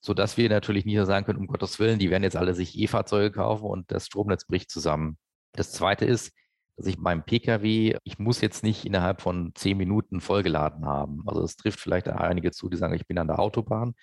sodass 0.00 0.36
wir 0.36 0.48
natürlich 0.48 0.84
nicht 0.84 1.04
sagen 1.04 1.26
können, 1.26 1.40
um 1.40 1.48
Gottes 1.48 1.78
Willen, 1.80 1.98
die 1.98 2.10
werden 2.10 2.22
jetzt 2.22 2.36
alle 2.36 2.54
sich 2.54 2.78
E-Fahrzeuge 2.78 3.32
kaufen 3.32 3.64
und 3.64 3.90
das 3.90 4.06
Stromnetz 4.06 4.46
bricht 4.46 4.70
zusammen. 4.70 5.18
Das 5.52 5.72
Zweite 5.72 6.04
ist, 6.04 6.32
dass 6.76 6.86
ich 6.86 6.98
beim 6.98 7.24
Pkw, 7.24 7.96
ich 8.04 8.18
muss 8.18 8.40
jetzt 8.40 8.62
nicht 8.62 8.84
innerhalb 8.84 9.22
von 9.22 9.52
zehn 9.54 9.76
Minuten 9.78 10.20
vollgeladen 10.20 10.84
haben. 10.84 11.22
Also 11.26 11.42
es 11.42 11.56
trifft 11.56 11.80
vielleicht 11.80 12.08
einige 12.08 12.50
zu, 12.50 12.68
die 12.68 12.76
sagen, 12.76 12.94
ich 12.94 13.06
bin 13.06 13.18
an 13.18 13.28
der 13.28 13.38
Autobahn, 13.38 13.94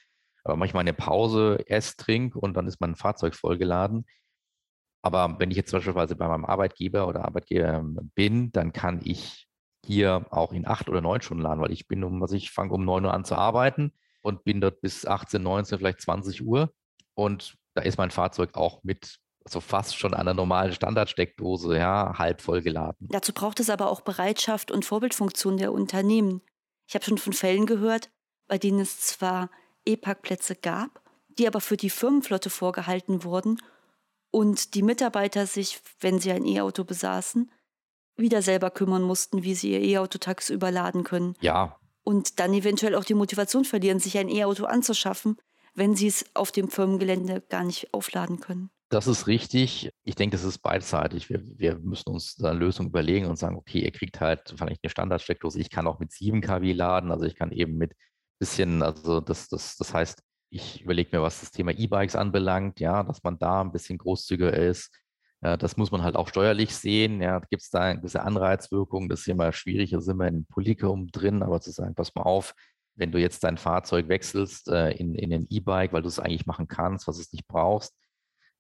aber 0.44 0.56
manchmal 0.58 0.82
eine 0.82 0.94
Pause, 0.94 1.64
esse, 1.68 1.96
trink 1.98 2.36
und 2.36 2.56
dann 2.56 2.68
ist 2.68 2.82
mein 2.82 2.96
Fahrzeug 2.96 3.36
vollgeladen. 3.36 4.06
Aber 5.04 5.38
wenn 5.40 5.52
ich 5.52 5.58
jetzt 5.58 5.72
beispielsweise 5.72 6.16
bei 6.16 6.28
meinem 6.28 6.46
Arbeitgeber 6.46 7.08
oder 7.08 7.26
Arbeitgeber 7.26 7.74
ähm, 7.74 8.12
bin, 8.16 8.52
dann 8.52 8.74
kann 8.74 9.02
ich 9.04 9.48
hier 9.86 10.26
auch 10.32 10.54
in 10.54 10.66
acht 10.66 10.90
oder 10.90 11.02
neun 11.02 11.22
Stunden 11.22 11.44
laden, 11.44 11.62
weil 11.62 11.74
ich 11.74 11.88
bin 11.88 12.04
um, 12.04 12.22
also 12.22 12.36
ich 12.36 12.52
fange 12.52 12.74
um 12.74 12.86
neun 12.86 13.06
Uhr 13.06 13.14
an 13.14 13.26
zu 13.26 13.36
arbeiten 13.36 13.92
und 14.22 14.46
bin 14.46 14.62
dort 14.62 14.82
bis 14.82 15.06
18, 15.06 15.44
19, 15.44 15.78
vielleicht 15.78 16.02
20 16.02 16.46
Uhr. 16.46 16.74
Und 17.16 17.58
da 17.76 17.82
ist 17.82 17.98
mein 17.98 18.12
Fahrzeug 18.12 18.56
auch 18.56 18.84
mit 18.84 19.20
so 19.48 19.60
fast 19.60 19.98
schon 19.98 20.14
an 20.14 20.26
der 20.26 20.34
normalen 20.34 20.74
Standardsteckdose, 20.74 21.78
ja, 21.78 22.18
halb 22.18 22.42
voll 22.42 22.62
geladen. 22.62 23.08
Dazu 23.12 23.34
braucht 23.34 23.60
es 23.60 23.70
aber 23.70 23.90
auch 23.90 24.02
Bereitschaft 24.02 24.72
und 24.72 24.86
Vorbildfunktion 24.86 25.58
der 25.58 25.74
Unternehmen. 25.74 26.42
Ich 26.88 26.96
habe 26.96 27.06
schon 27.06 27.18
von 27.18 27.34
Fällen 27.34 27.66
gehört, 27.66 28.10
bei 28.48 28.58
denen 28.58 28.80
es 28.80 29.00
zwar 29.02 29.50
E-Parkplätze 29.86 30.56
gab, 30.56 31.02
die 31.38 31.48
aber 31.48 31.62
für 31.62 31.78
die 31.78 31.90
Firmenflotte 31.90 32.50
vorgehalten 32.50 33.24
wurden 33.24 33.60
und 34.32 34.76
die 34.76 34.84
Mitarbeiter 34.84 35.46
sich, 35.46 35.80
wenn 36.00 36.20
sie 36.20 36.32
ein 36.32 36.46
E-Auto 36.46 36.84
besaßen, 36.84 37.52
wieder 38.16 38.42
selber 38.42 38.72
kümmern 38.72 39.04
mussten, 39.04 39.44
wie 39.44 39.56
sie 39.56 39.72
ihr 39.74 39.82
E-Auto 39.82 40.20
tagsüber 40.20 40.72
laden 40.72 41.04
können. 41.04 41.36
Ja. 41.42 41.78
Und 42.04 42.40
dann 42.40 42.54
eventuell 42.54 42.96
auch 42.96 43.04
die 43.04 43.14
Motivation 43.14 43.66
verlieren, 43.66 44.00
sich 44.00 44.18
ein 44.18 44.30
E-Auto 44.30 44.66
anzuschaffen, 44.66 45.38
wenn 45.74 45.96
sie 45.96 46.08
es 46.08 46.26
auf 46.36 46.52
dem 46.52 46.70
Firmengelände 46.70 47.42
gar 47.50 47.64
nicht 47.64 47.94
aufladen 47.94 48.40
können. 48.40 48.70
Das 48.94 49.08
ist 49.08 49.26
richtig. 49.26 49.90
Ich 50.04 50.14
denke, 50.14 50.38
das 50.38 50.44
ist 50.44 50.60
beidseitig. 50.60 51.28
Wir, 51.28 51.42
wir 51.58 51.80
müssen 51.80 52.10
uns 52.10 52.36
da 52.36 52.52
eine 52.52 52.60
Lösung 52.60 52.88
überlegen 52.88 53.26
und 53.26 53.40
sagen, 53.40 53.56
okay, 53.56 53.80
ihr 53.80 53.92
kriegt 53.92 54.22
halt 54.22 54.54
vielleicht 54.56 54.84
eine 54.84 54.90
Standardsteckdose. 54.92 55.60
Ich 55.60 55.72
kann 55.72 55.88
auch 55.88 55.98
mit 55.98 56.12
7 56.12 56.42
kW 56.42 56.74
laden, 56.74 57.12
also 57.12 57.26
ich 57.26 57.34
kann 57.34 57.52
eben 57.52 57.76
mit 57.76 57.94
bisschen, 58.38 58.84
also 58.84 59.20
das, 59.20 59.48
das, 59.50 59.78
das 59.78 59.94
heißt, 59.96 60.22
ich 60.52 60.84
überlege 60.84 61.10
mir, 61.12 61.24
was 61.24 61.40
das 61.40 61.50
Thema 61.50 61.72
E-Bikes 61.72 62.16
anbelangt, 62.16 62.80
ja, 62.80 63.02
dass 63.02 63.24
man 63.24 63.40
da 63.40 63.62
ein 63.62 63.72
bisschen 63.72 63.98
großzügiger 63.98 64.54
ist. 64.54 64.92
Ja, 65.42 65.58
das 65.58 65.76
muss 65.76 65.90
man 65.92 66.04
halt 66.04 66.16
auch 66.16 66.28
steuerlich 66.28 66.76
sehen. 66.76 67.20
Ja, 67.20 67.40
gibt 67.40 67.64
es 67.64 67.72
da 67.72 67.80
eine 67.82 68.00
gewisse 68.00 68.22
Anreizwirkung? 68.22 69.10
Das 69.10 69.22
ist 69.22 69.28
immer 69.28 69.52
schwierig, 69.54 69.90
da 69.90 70.02
sind 70.02 70.18
wir 70.18 70.28
in 70.28 70.46
Politikum 70.46 71.08
drin, 71.08 71.42
aber 71.42 71.62
zu 71.62 71.72
sagen, 71.72 71.96
pass 71.96 72.14
mal 72.14 72.22
auf, 72.24 72.54
wenn 72.96 73.12
du 73.12 73.18
jetzt 73.20 73.44
dein 73.44 73.58
Fahrzeug 73.58 74.08
wechselst 74.08 74.68
äh, 74.68 74.92
in, 74.92 75.16
in 75.16 75.34
ein 75.34 75.48
E-Bike, 75.50 75.94
weil 75.94 76.04
du 76.04 76.10
es 76.10 76.20
eigentlich 76.20 76.46
machen 76.46 76.68
kannst, 76.68 77.08
was 77.08 77.18
es 77.18 77.32
nicht 77.34 77.48
brauchst, 77.48 77.96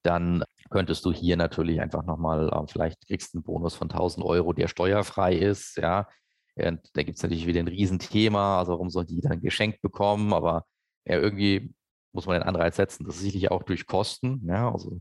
dann 0.03 0.43
könntest 0.69 1.05
du 1.05 1.11
hier 1.11 1.37
natürlich 1.37 1.81
einfach 1.81 2.03
nochmal, 2.05 2.49
äh, 2.49 2.67
vielleicht 2.67 3.05
kriegst 3.07 3.33
du 3.33 3.39
einen 3.39 3.43
Bonus 3.43 3.75
von 3.75 3.89
1000 3.89 4.25
Euro, 4.25 4.53
der 4.53 4.67
steuerfrei 4.67 5.35
ist, 5.35 5.77
ja. 5.77 6.07
Und 6.55 6.81
da 6.93 7.03
gibt 7.03 7.17
es 7.17 7.23
natürlich 7.23 7.47
wieder 7.47 7.61
ein 7.61 7.67
Riesenthema, 7.67 8.59
also 8.59 8.73
warum 8.73 8.89
sollen 8.89 9.07
die 9.07 9.21
dann 9.21 9.41
geschenkt 9.41 9.81
bekommen, 9.81 10.33
aber 10.33 10.65
ja, 11.05 11.17
irgendwie 11.17 11.73
muss 12.13 12.27
man 12.27 12.39
den 12.39 12.47
Anreiz 12.47 12.75
setzen. 12.75 13.05
Das 13.05 13.15
ist 13.15 13.21
sicherlich 13.21 13.51
auch 13.51 13.63
durch 13.63 13.87
Kosten. 13.87 14.41
Ja, 14.47 14.71
also 14.71 14.99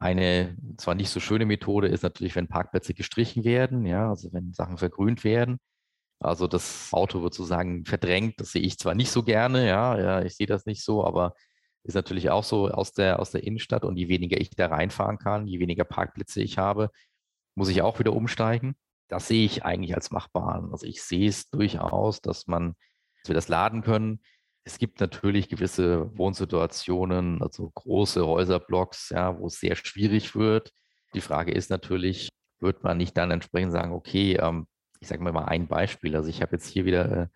eine 0.00 0.56
zwar 0.78 0.94
nicht 0.94 1.10
so 1.10 1.20
schöne 1.20 1.46
Methode 1.46 1.88
ist 1.88 2.02
natürlich, 2.02 2.36
wenn 2.36 2.48
Parkplätze 2.48 2.94
gestrichen 2.94 3.44
werden, 3.44 3.84
ja, 3.86 4.08
also 4.10 4.32
wenn 4.32 4.52
Sachen 4.52 4.78
vergrünt 4.78 5.24
werden. 5.24 5.58
Also 6.20 6.46
das 6.48 6.90
Auto 6.92 7.22
wird 7.22 7.34
sozusagen 7.34 7.84
verdrängt. 7.84 8.40
Das 8.40 8.52
sehe 8.52 8.62
ich 8.62 8.78
zwar 8.78 8.94
nicht 8.94 9.10
so 9.10 9.22
gerne, 9.22 9.66
ja, 9.68 9.98
ja, 9.98 10.22
ich 10.22 10.36
sehe 10.36 10.46
das 10.46 10.66
nicht 10.66 10.84
so, 10.84 11.04
aber 11.06 11.34
ist 11.88 11.94
natürlich 11.94 12.28
auch 12.28 12.44
so 12.44 12.68
aus 12.68 12.92
der, 12.92 13.18
aus 13.18 13.30
der 13.30 13.44
Innenstadt 13.44 13.84
und 13.84 13.96
je 13.96 14.08
weniger 14.08 14.38
ich 14.38 14.50
da 14.50 14.66
reinfahren 14.66 15.18
kann, 15.18 15.46
je 15.46 15.58
weniger 15.58 15.84
Parkplätze 15.84 16.42
ich 16.42 16.58
habe, 16.58 16.90
muss 17.54 17.70
ich 17.70 17.80
auch 17.80 17.98
wieder 17.98 18.12
umsteigen. 18.12 18.76
Das 19.08 19.26
sehe 19.26 19.46
ich 19.46 19.64
eigentlich 19.64 19.94
als 19.94 20.10
machbar. 20.10 20.68
Also 20.70 20.86
ich 20.86 21.02
sehe 21.02 21.30
es 21.30 21.48
durchaus, 21.48 22.20
dass 22.20 22.46
man, 22.46 22.74
dass 23.22 23.28
wir 23.28 23.34
das 23.34 23.48
laden 23.48 23.80
können. 23.82 24.20
Es 24.64 24.78
gibt 24.78 25.00
natürlich 25.00 25.48
gewisse 25.48 26.14
Wohnsituationen, 26.16 27.40
also 27.40 27.70
große 27.70 28.26
Häuserblocks, 28.26 29.08
ja, 29.08 29.38
wo 29.38 29.46
es 29.46 29.58
sehr 29.58 29.74
schwierig 29.74 30.34
wird. 30.36 30.72
Die 31.14 31.22
Frage 31.22 31.52
ist 31.52 31.70
natürlich, 31.70 32.28
wird 32.60 32.84
man 32.84 32.98
nicht 32.98 33.16
dann 33.16 33.30
entsprechend 33.30 33.72
sagen, 33.72 33.92
okay, 33.92 34.34
ähm, 34.34 34.66
ich 35.00 35.08
sage 35.08 35.22
mal 35.22 35.32
mal 35.32 35.46
ein 35.46 35.68
Beispiel. 35.68 36.14
Also 36.14 36.28
ich 36.28 36.42
habe 36.42 36.56
jetzt 36.56 36.68
hier 36.68 36.84
wieder 36.84 37.30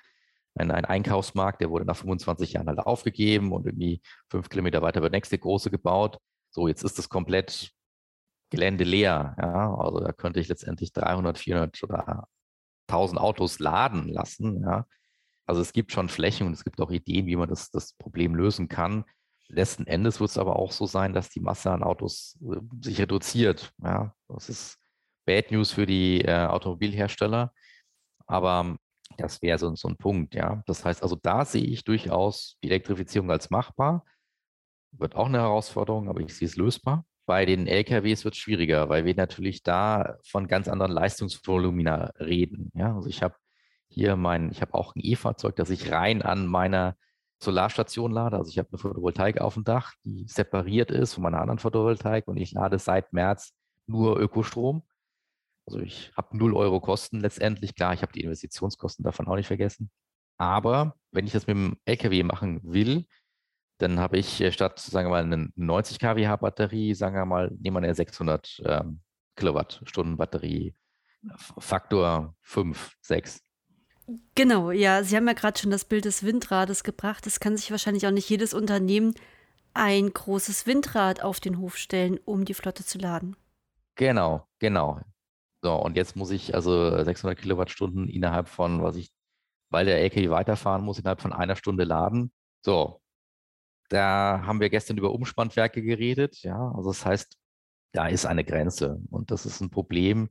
ein, 0.55 0.71
ein 0.71 0.85
Einkaufsmarkt, 0.85 1.61
der 1.61 1.71
wurde 1.71 1.85
nach 1.85 1.97
25 1.97 2.55
Jahren 2.55 2.69
halt 2.69 2.79
aufgegeben 2.79 3.53
und 3.53 3.67
irgendwie 3.67 4.03
fünf 4.29 4.49
Kilometer 4.49 4.83
weiter 4.83 5.01
wird 5.03 5.13
der 5.13 5.19
nächste 5.19 5.39
große 5.39 5.71
gebaut. 5.71 6.19
So, 6.51 6.69
jetzt 6.69 6.85
ist 6.85 6.99
das 6.99 7.09
komplett 7.09 7.73
Gelände 8.51 8.85
leer. 8.85 9.35
Ja? 9.39 9.75
Also 9.75 10.01
da 10.01 10.13
könnte 10.13 10.41
ich 10.41 10.49
letztendlich 10.49 10.93
300, 10.93 11.39
400 11.39 11.83
oder 11.83 12.29
1000 12.89 13.21
Autos 13.21 13.59
laden 13.59 14.09
lassen. 14.09 14.63
Ja? 14.63 14.87
Also 15.47 15.63
es 15.63 15.73
gibt 15.73 15.93
schon 15.93 16.11
Flächen 16.11 16.47
und 16.47 16.53
es 16.53 16.65
gibt 16.65 16.81
auch 16.81 16.91
Ideen, 16.91 17.27
wie 17.27 17.37
man 17.37 17.49
das, 17.49 17.71
das 17.71 17.95
Problem 17.95 18.35
lösen 18.35 18.69
kann. 18.69 19.05
Letzten 19.49 19.87
Endes 19.87 20.21
wird 20.21 20.31
es 20.31 20.39
aber 20.39 20.57
auch 20.57 20.73
so 20.73 20.87
sein, 20.87 21.13
dass 21.15 21.31
die 21.31 21.41
Masse 21.41 21.71
an 21.71 21.83
Autos 21.83 22.39
äh, 22.43 22.61
sich 22.83 23.01
reduziert. 23.01 23.73
Ja? 23.83 24.15
Das 24.29 24.51
ist 24.51 24.79
Bad 25.25 25.51
News 25.51 25.73
für 25.73 25.87
die 25.87 26.21
äh, 26.21 26.47
Automobilhersteller. 26.47 27.55
Aber 28.27 28.77
das 29.19 29.43
wäre 29.43 29.59
so, 29.59 29.75
so 29.75 29.89
ein 29.89 29.97
Punkt, 29.97 30.35
ja. 30.35 30.63
Das 30.67 30.85
heißt 30.85 31.03
also, 31.03 31.17
da 31.17 31.45
sehe 31.45 31.65
ich 31.65 31.85
durchaus 31.85 32.59
die 32.63 32.69
Elektrifizierung 32.69 33.31
als 33.31 33.51
machbar. 33.51 34.05
Wird 34.93 35.17
auch 35.17 35.27
eine 35.27 35.39
Herausforderung, 35.39 36.09
aber 36.09 36.21
ich 36.21 36.35
sehe 36.35 36.47
es 36.47 36.57
lösbar. 36.57 37.05
Bei 37.27 37.47
den 37.47 37.67
LKWs 37.67 38.25
wird 38.25 38.35
es 38.35 38.41
schwieriger, 38.41 38.89
weil 38.89 39.05
wir 39.05 39.15
natürlich 39.15 39.63
da 39.63 40.17
von 40.25 40.49
ganz 40.49 40.69
anderen 40.69 40.93
Leistungsvolumina 40.93 42.13
reden. 42.19 42.71
Ja, 42.75 42.95
also 42.97 43.09
ich 43.09 43.23
habe 43.23 43.37
hier 43.89 44.17
mein, 44.17 44.51
ich 44.51 44.61
habe 44.61 44.75
auch 44.75 44.95
ein 44.95 45.01
E-Fahrzeug, 45.03 45.57
das 45.57 45.71
ich 45.71 45.91
rein 45.93 46.23
an 46.23 46.47
meiner 46.47 46.97
Solarstation 47.43 48.13
lade. 48.13 48.37
Also 48.37 48.51
ich 48.51 48.59
habe 48.59 48.69
eine 48.71 48.79
Photovoltaik 48.79 49.41
auf 49.41 49.55
dem 49.55 49.65
Dach, 49.65 49.95
die 50.05 50.27
separiert 50.29 50.91
ist 50.91 51.15
von 51.15 51.23
meiner 51.23 51.41
anderen 51.41 51.59
Photovoltaik 51.59 52.29
und 52.29 52.37
ich 52.37 52.53
lade 52.53 52.79
seit 52.79 53.13
März 53.13 53.53
nur 53.87 54.19
Ökostrom. 54.19 54.83
Also 55.67 55.81
ich 55.81 56.13
habe 56.17 56.37
0 56.37 56.55
Euro 56.55 56.81
Kosten 56.81 57.21
letztendlich. 57.21 57.75
Klar, 57.75 57.95
ich 57.95 58.03
habe 58.03 58.13
die 58.13 58.23
Investitionskosten 58.23 59.05
davon 59.05 59.29
auch 59.29 59.37
nicht 59.37 59.47
vergessen. 59.47 59.91
Aber 60.39 60.97
wenn 61.13 61.27
ich 61.27 61.33
das 61.33 61.47
mit 61.47 61.57
dem 61.57 61.77
LKW 61.85 62.23
machen 62.25 62.61
will, 62.65 63.07
dann 63.79 63.99
habe 63.99 64.19
ich 64.19 64.41
äh, 64.41 64.53
statt, 64.53 64.79
sagen 64.79 65.09
wir 65.09 65.11
mal, 65.11 65.23
eine 65.23 65.51
90 65.57 65.99
kWh 65.99 66.37
Batterie, 66.37 66.95
sagen 66.95 67.17
wir 67.17 67.25
mal, 67.27 67.51
nehmen 67.59 67.77
wir 67.77 67.83
eine 67.83 67.95
600 67.95 68.63
ähm, 68.65 69.01
Kilowattstunden 69.37 70.17
Batterie, 70.17 70.75
Faktor 71.59 72.35
5, 72.43 72.97
6. 73.01 73.43
Genau, 74.35 74.71
ja, 74.71 75.05
Sie 75.05 75.17
haben 75.17 75.27
ja 75.27 75.33
gerade 75.33 75.59
schon 75.59 75.71
das 75.71 75.85
Bild 75.85 76.05
des 76.05 76.25
Windrades 76.25 76.85
gebracht. 76.85 77.27
Es 77.27 77.41
kann 77.41 77.57
sich 77.57 77.71
wahrscheinlich 77.71 78.07
auch 78.07 78.11
nicht 78.11 78.29
jedes 78.29 78.53
Unternehmen 78.53 79.15
ein 79.75 80.13
großes 80.13 80.67
Windrad 80.67 81.23
auf 81.23 81.41
den 81.41 81.59
Hof 81.59 81.77
stellen, 81.77 82.19
um 82.25 82.45
die 82.45 82.55
Flotte 82.55 82.85
zu 82.85 82.99
laden. 82.99 83.37
Genau, 83.95 84.47
genau. 84.59 85.01
So, 85.63 85.75
und 85.77 85.97
jetzt 85.97 86.17
muss 86.17 86.31
ich 86.31 86.55
also 86.55 87.03
600 87.05 87.39
Kilowattstunden 87.39 88.09
innerhalb 88.09 88.49
von, 88.49 88.83
was 88.83 88.97
ich, 88.97 89.13
weil 89.71 89.87
der 89.87 90.01
LKW 90.01 90.31
weiterfahren 90.31 90.85
muss, 90.85 90.99
innerhalb 90.99 91.21
von 91.21 91.33
einer 91.33 91.57
Stunde 91.57 91.85
laden. 91.85 92.33
So, 92.65 93.01
da 93.89 94.43
haben 94.47 94.61
wir 94.61 94.71
gestern 94.71 94.99
über 94.99 95.13
Umspannwerke 95.13 95.83
geredet. 95.83 96.43
Ja, 96.43 96.73
also 96.77 96.91
das 96.91 97.07
heißt, 97.07 97.37
da 97.93 98.09
ist 98.09 98.27
eine 98.27 98.45
Grenze 98.45 99.01
und 99.11 99.31
das 99.31 99.47
ist 99.47 99.61
ein 99.61 99.71
Problem. 99.71 100.31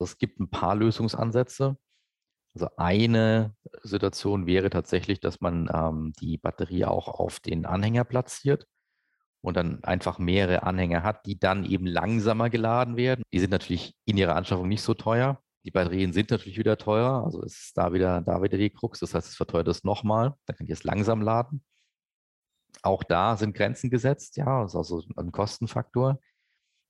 Es 0.00 0.18
gibt 0.18 0.40
ein 0.40 0.50
paar 0.50 0.76
Lösungsansätze. 0.76 1.76
Also 2.54 2.68
eine 2.76 3.54
Situation 3.82 4.46
wäre 4.46 4.70
tatsächlich, 4.70 5.20
dass 5.20 5.40
man 5.40 5.70
ähm, 5.72 6.12
die 6.20 6.38
Batterie 6.38 6.84
auch 6.86 7.08
auf 7.08 7.40
den 7.40 7.66
Anhänger 7.66 8.04
platziert 8.04 8.66
und 9.42 9.56
dann 9.56 9.82
einfach 9.84 10.18
mehrere 10.18 10.62
Anhänger 10.62 11.02
hat, 11.02 11.26
die 11.26 11.38
dann 11.38 11.64
eben 11.64 11.86
langsamer 11.86 12.48
geladen 12.48 12.96
werden. 12.96 13.22
Die 13.32 13.40
sind 13.40 13.50
natürlich 13.50 13.94
in 14.04 14.16
ihrer 14.16 14.36
Anschaffung 14.36 14.68
nicht 14.68 14.82
so 14.82 14.94
teuer. 14.94 15.42
Die 15.64 15.70
Batterien 15.70 16.12
sind 16.12 16.30
natürlich 16.30 16.58
wieder 16.58 16.78
teurer, 16.78 17.24
also 17.24 17.42
ist 17.42 17.76
da 17.76 17.92
wieder, 17.92 18.20
da 18.22 18.42
wieder 18.42 18.58
die 18.58 18.70
Krux. 18.70 19.00
Das 19.00 19.14
heißt, 19.14 19.28
es 19.28 19.36
verteuert 19.36 19.68
es 19.68 19.84
nochmal. 19.84 20.34
Dann 20.46 20.56
kann 20.56 20.66
ich 20.66 20.72
es 20.72 20.84
langsam 20.84 21.22
laden. 21.22 21.62
Auch 22.82 23.04
da 23.04 23.36
sind 23.36 23.54
Grenzen 23.54 23.90
gesetzt, 23.90 24.36
ja, 24.36 24.62
das 24.62 24.72
ist 24.72 24.76
also 24.76 25.04
ein 25.16 25.30
Kostenfaktor, 25.30 26.18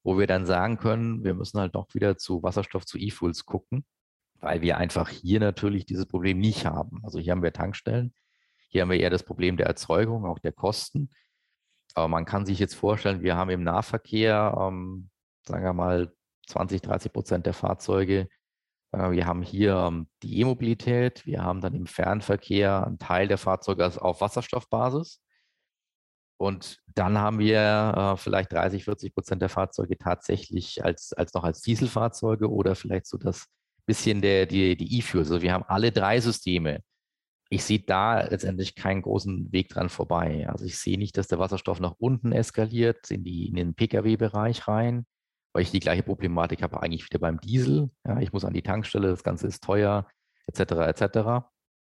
wo 0.04 0.18
wir 0.18 0.26
dann 0.26 0.46
sagen 0.46 0.78
können, 0.78 1.24
wir 1.24 1.34
müssen 1.34 1.58
halt 1.58 1.74
doch 1.74 1.92
wieder 1.94 2.16
zu 2.16 2.42
Wasserstoff, 2.42 2.86
zu 2.86 2.98
E-Fuels 2.98 3.44
gucken, 3.44 3.84
weil 4.40 4.62
wir 4.62 4.78
einfach 4.78 5.08
hier 5.08 5.40
natürlich 5.40 5.84
dieses 5.84 6.06
Problem 6.06 6.38
nicht 6.38 6.66
haben. 6.66 7.00
Also 7.02 7.18
hier 7.18 7.32
haben 7.32 7.42
wir 7.42 7.52
Tankstellen, 7.52 8.14
hier 8.68 8.82
haben 8.82 8.90
wir 8.90 9.00
eher 9.00 9.10
das 9.10 9.24
Problem 9.24 9.56
der 9.56 9.66
Erzeugung, 9.66 10.24
auch 10.24 10.38
der 10.38 10.52
Kosten. 10.52 11.10
Aber 11.94 12.08
man 12.08 12.24
kann 12.24 12.46
sich 12.46 12.58
jetzt 12.58 12.74
vorstellen, 12.74 13.22
wir 13.22 13.36
haben 13.36 13.50
im 13.50 13.62
Nahverkehr, 13.62 14.56
ähm, 14.58 15.10
sagen 15.46 15.64
wir 15.64 15.72
mal, 15.72 16.12
20, 16.48 16.82
30 16.82 17.12
Prozent 17.12 17.46
der 17.46 17.54
Fahrzeuge. 17.54 18.28
Äh, 18.92 19.10
wir 19.10 19.26
haben 19.26 19.42
hier 19.42 19.74
ähm, 19.76 20.08
die 20.22 20.40
E-Mobilität. 20.40 21.26
Wir 21.26 21.42
haben 21.42 21.60
dann 21.60 21.74
im 21.74 21.86
Fernverkehr 21.86 22.86
einen 22.86 22.98
Teil 22.98 23.28
der 23.28 23.38
Fahrzeuge 23.38 23.90
auf 24.02 24.20
Wasserstoffbasis. 24.20 25.20
Und 26.38 26.80
dann 26.94 27.18
haben 27.18 27.38
wir 27.38 28.14
äh, 28.14 28.16
vielleicht 28.16 28.52
30, 28.52 28.84
40 28.84 29.14
Prozent 29.14 29.42
der 29.42 29.48
Fahrzeuge 29.48 29.96
tatsächlich 29.96 30.84
als, 30.84 31.12
als 31.12 31.34
noch 31.34 31.44
als 31.44 31.60
Dieselfahrzeuge 31.60 32.50
oder 32.50 32.74
vielleicht 32.74 33.06
so 33.06 33.16
das 33.16 33.46
bisschen 33.86 34.20
der, 34.22 34.46
die, 34.46 34.76
die 34.76 34.98
E-Fuels. 34.98 35.30
Also 35.30 35.42
wir 35.42 35.52
haben 35.52 35.64
alle 35.66 35.92
drei 35.92 36.20
Systeme 36.20 36.80
ich 37.52 37.64
sehe 37.64 37.80
da 37.80 38.22
letztendlich 38.22 38.74
keinen 38.74 39.02
großen 39.02 39.52
Weg 39.52 39.68
dran 39.68 39.90
vorbei. 39.90 40.48
Also 40.48 40.64
ich 40.64 40.78
sehe 40.78 40.96
nicht, 40.96 41.18
dass 41.18 41.28
der 41.28 41.38
Wasserstoff 41.38 41.80
nach 41.80 41.96
unten 41.98 42.32
eskaliert, 42.32 43.10
in, 43.10 43.24
die, 43.24 43.46
in 43.46 43.56
den 43.56 43.74
Pkw-Bereich 43.74 44.66
rein, 44.68 45.04
weil 45.52 45.62
ich 45.62 45.70
die 45.70 45.80
gleiche 45.80 46.02
Problematik 46.02 46.62
habe 46.62 46.82
eigentlich 46.82 47.04
wieder 47.04 47.18
beim 47.18 47.38
Diesel. 47.40 47.90
Ja, 48.06 48.20
ich 48.20 48.32
muss 48.32 48.46
an 48.46 48.54
die 48.54 48.62
Tankstelle, 48.62 49.08
das 49.08 49.22
Ganze 49.22 49.48
ist 49.48 49.62
teuer, 49.62 50.08
etc. 50.46 50.60
etc. 50.60 51.44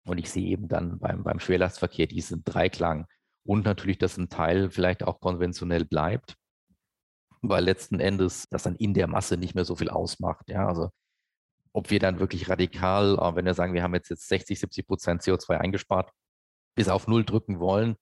Und 0.05 0.17
ich 0.17 0.29
sehe 0.29 0.47
eben 0.47 0.67
dann 0.67 0.99
beim, 0.99 1.23
beim 1.23 1.39
Schwerlastverkehr 1.39 2.07
diesen 2.07 2.43
Dreiklang 2.43 3.07
und 3.45 3.63
natürlich, 3.63 3.99
dass 3.99 4.17
ein 4.17 4.27
Teil 4.27 4.69
vielleicht 4.69 5.03
auch 5.03 5.21
konventionell 5.21 5.85
bleibt, 5.85 6.35
weil 7.41 7.63
letzten 7.63 8.01
Endes 8.01 8.49
das 8.49 8.63
dann 8.63 8.75
in 8.75 8.93
der 8.93 9.07
Masse 9.07 9.37
nicht 9.37 9.55
mehr 9.55 9.63
so 9.63 9.77
viel 9.77 9.89
ausmacht. 9.89 10.49
Ja, 10.49 10.67
also 10.67 10.89
ob 11.73 11.89
wir 11.89 11.99
dann 11.99 12.19
wirklich 12.19 12.49
radikal, 12.49 13.17
äh, 13.19 13.35
wenn 13.35 13.45
wir 13.45 13.53
sagen, 13.53 13.73
wir 13.73 13.83
haben 13.83 13.95
jetzt, 13.95 14.09
jetzt 14.09 14.27
60, 14.27 14.59
70 14.59 14.87
Prozent 14.87 15.21
CO2 15.21 15.57
eingespart, 15.57 16.11
bis 16.75 16.89
auf 16.89 17.07
Null 17.07 17.25
drücken 17.25 17.59
wollen, 17.59 17.97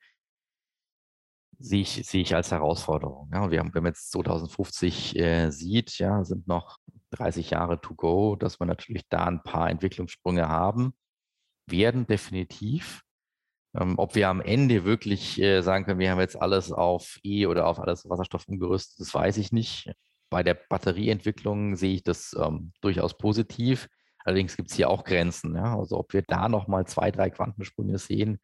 sehe 1.60 1.82
ich, 1.82 2.08
sehe 2.08 2.22
ich 2.22 2.36
als 2.36 2.52
Herausforderung. 2.52 3.30
Ja, 3.34 3.52
wir 3.52 3.60
haben, 3.60 3.74
wenn 3.74 3.84
man 3.84 3.92
jetzt 3.92 4.12
2050 4.12 5.18
äh, 5.18 5.52
sieht, 5.52 5.98
ja, 6.00 6.24
sind 6.24 6.48
noch 6.48 6.78
30 7.12 7.52
Jahre 7.52 7.80
to 7.82 7.96
go, 7.96 8.36
dass 8.36 8.60
wir 8.60 8.66
natürlich 8.66 9.04
da 9.10 9.26
ein 9.26 9.44
paar 9.44 9.70
Entwicklungssprünge 9.70 10.48
haben, 10.48 10.94
werden 11.68 12.08
definitiv. 12.08 13.04
Ähm, 13.76 13.98
ob 13.98 14.16
wir 14.16 14.28
am 14.30 14.42
Ende 14.42 14.84
wirklich 14.84 15.40
äh, 15.42 15.62
sagen 15.62 15.86
können, 15.86 16.00
wir 16.00 16.12
haben 16.12 16.20
jetzt 16.20 16.42
alles 16.42 16.72
auf 16.72 17.20
E 17.24 17.46
oder 17.46 17.68
auf 17.68 17.80
alles 17.80 18.10
Wasserstoff 18.10 18.48
umgerüstet, 18.48 19.00
das 19.00 19.14
weiß 19.14 19.38
ich 19.38 19.52
nicht. 19.54 19.92
Bei 20.32 20.44
der 20.44 20.54
Batterieentwicklung 20.54 21.76
sehe 21.76 21.96
ich 21.96 22.04
das 22.04 22.34
ähm, 22.40 22.72
durchaus 22.80 23.18
positiv. 23.18 23.90
Allerdings 24.24 24.56
gibt 24.56 24.70
es 24.70 24.78
hier 24.78 24.90
auch 24.90 25.04
Grenzen. 25.04 25.56
Ja? 25.56 25.78
Also 25.78 26.00
ob 26.00 26.14
wir 26.14 26.22
da 26.22 26.48
nochmal 26.48 26.88
zwei, 26.88 27.12
drei 27.12 27.30
Quantensprünge 27.30 27.98
sehen, 27.98 28.40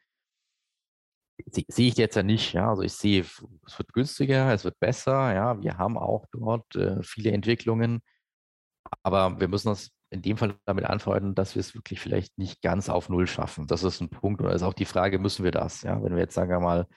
sehe 1.46 1.66
seh 1.70 1.88
ich 1.88 1.98
jetzt 1.98 2.16
ja 2.16 2.24
nicht. 2.24 2.54
Ja? 2.54 2.70
Also 2.70 2.82
ich 2.82 2.92
sehe, 2.92 3.22
es 3.22 3.78
wird 3.80 3.94
günstiger, 3.94 4.54
es 4.54 4.66
wird 4.66 4.78
besser. 4.80 5.34
Ja? 5.34 5.62
Wir 5.62 5.78
haben 5.78 5.98
auch 5.98 6.26
dort 6.34 6.76
äh, 6.76 7.02
viele 7.04 7.32
Entwicklungen. 7.32 8.02
Aber 9.04 9.40
wir 9.40 9.48
müssen 9.48 9.70
das 9.70 9.92
in 10.10 10.22
dem 10.22 10.36
Fall 10.36 10.56
damit 10.66 10.86
antworten, 10.86 11.36
dass 11.36 11.56
wir 11.56 11.62
es 11.62 11.74
wirklich 11.74 12.02
vielleicht 12.02 12.38
nicht 12.38 12.62
ganz 12.62 12.90
auf 12.90 13.08
Null 13.08 13.28
schaffen. 13.28 13.66
Das 13.68 13.84
ist 13.84 14.02
ein 14.02 14.10
Punkt. 14.10 14.42
Da 14.42 14.52
ist 14.52 14.64
auch 14.64 14.74
die 14.74 14.86
Frage, 14.86 15.20
müssen 15.20 15.46
wir 15.46 15.52
das? 15.52 15.84
Ja? 15.84 16.04
Wenn 16.04 16.16
wir 16.16 16.24
jetzt, 16.24 16.34
sagen 16.36 16.52
wir 16.52 16.60
mal, 16.60 16.88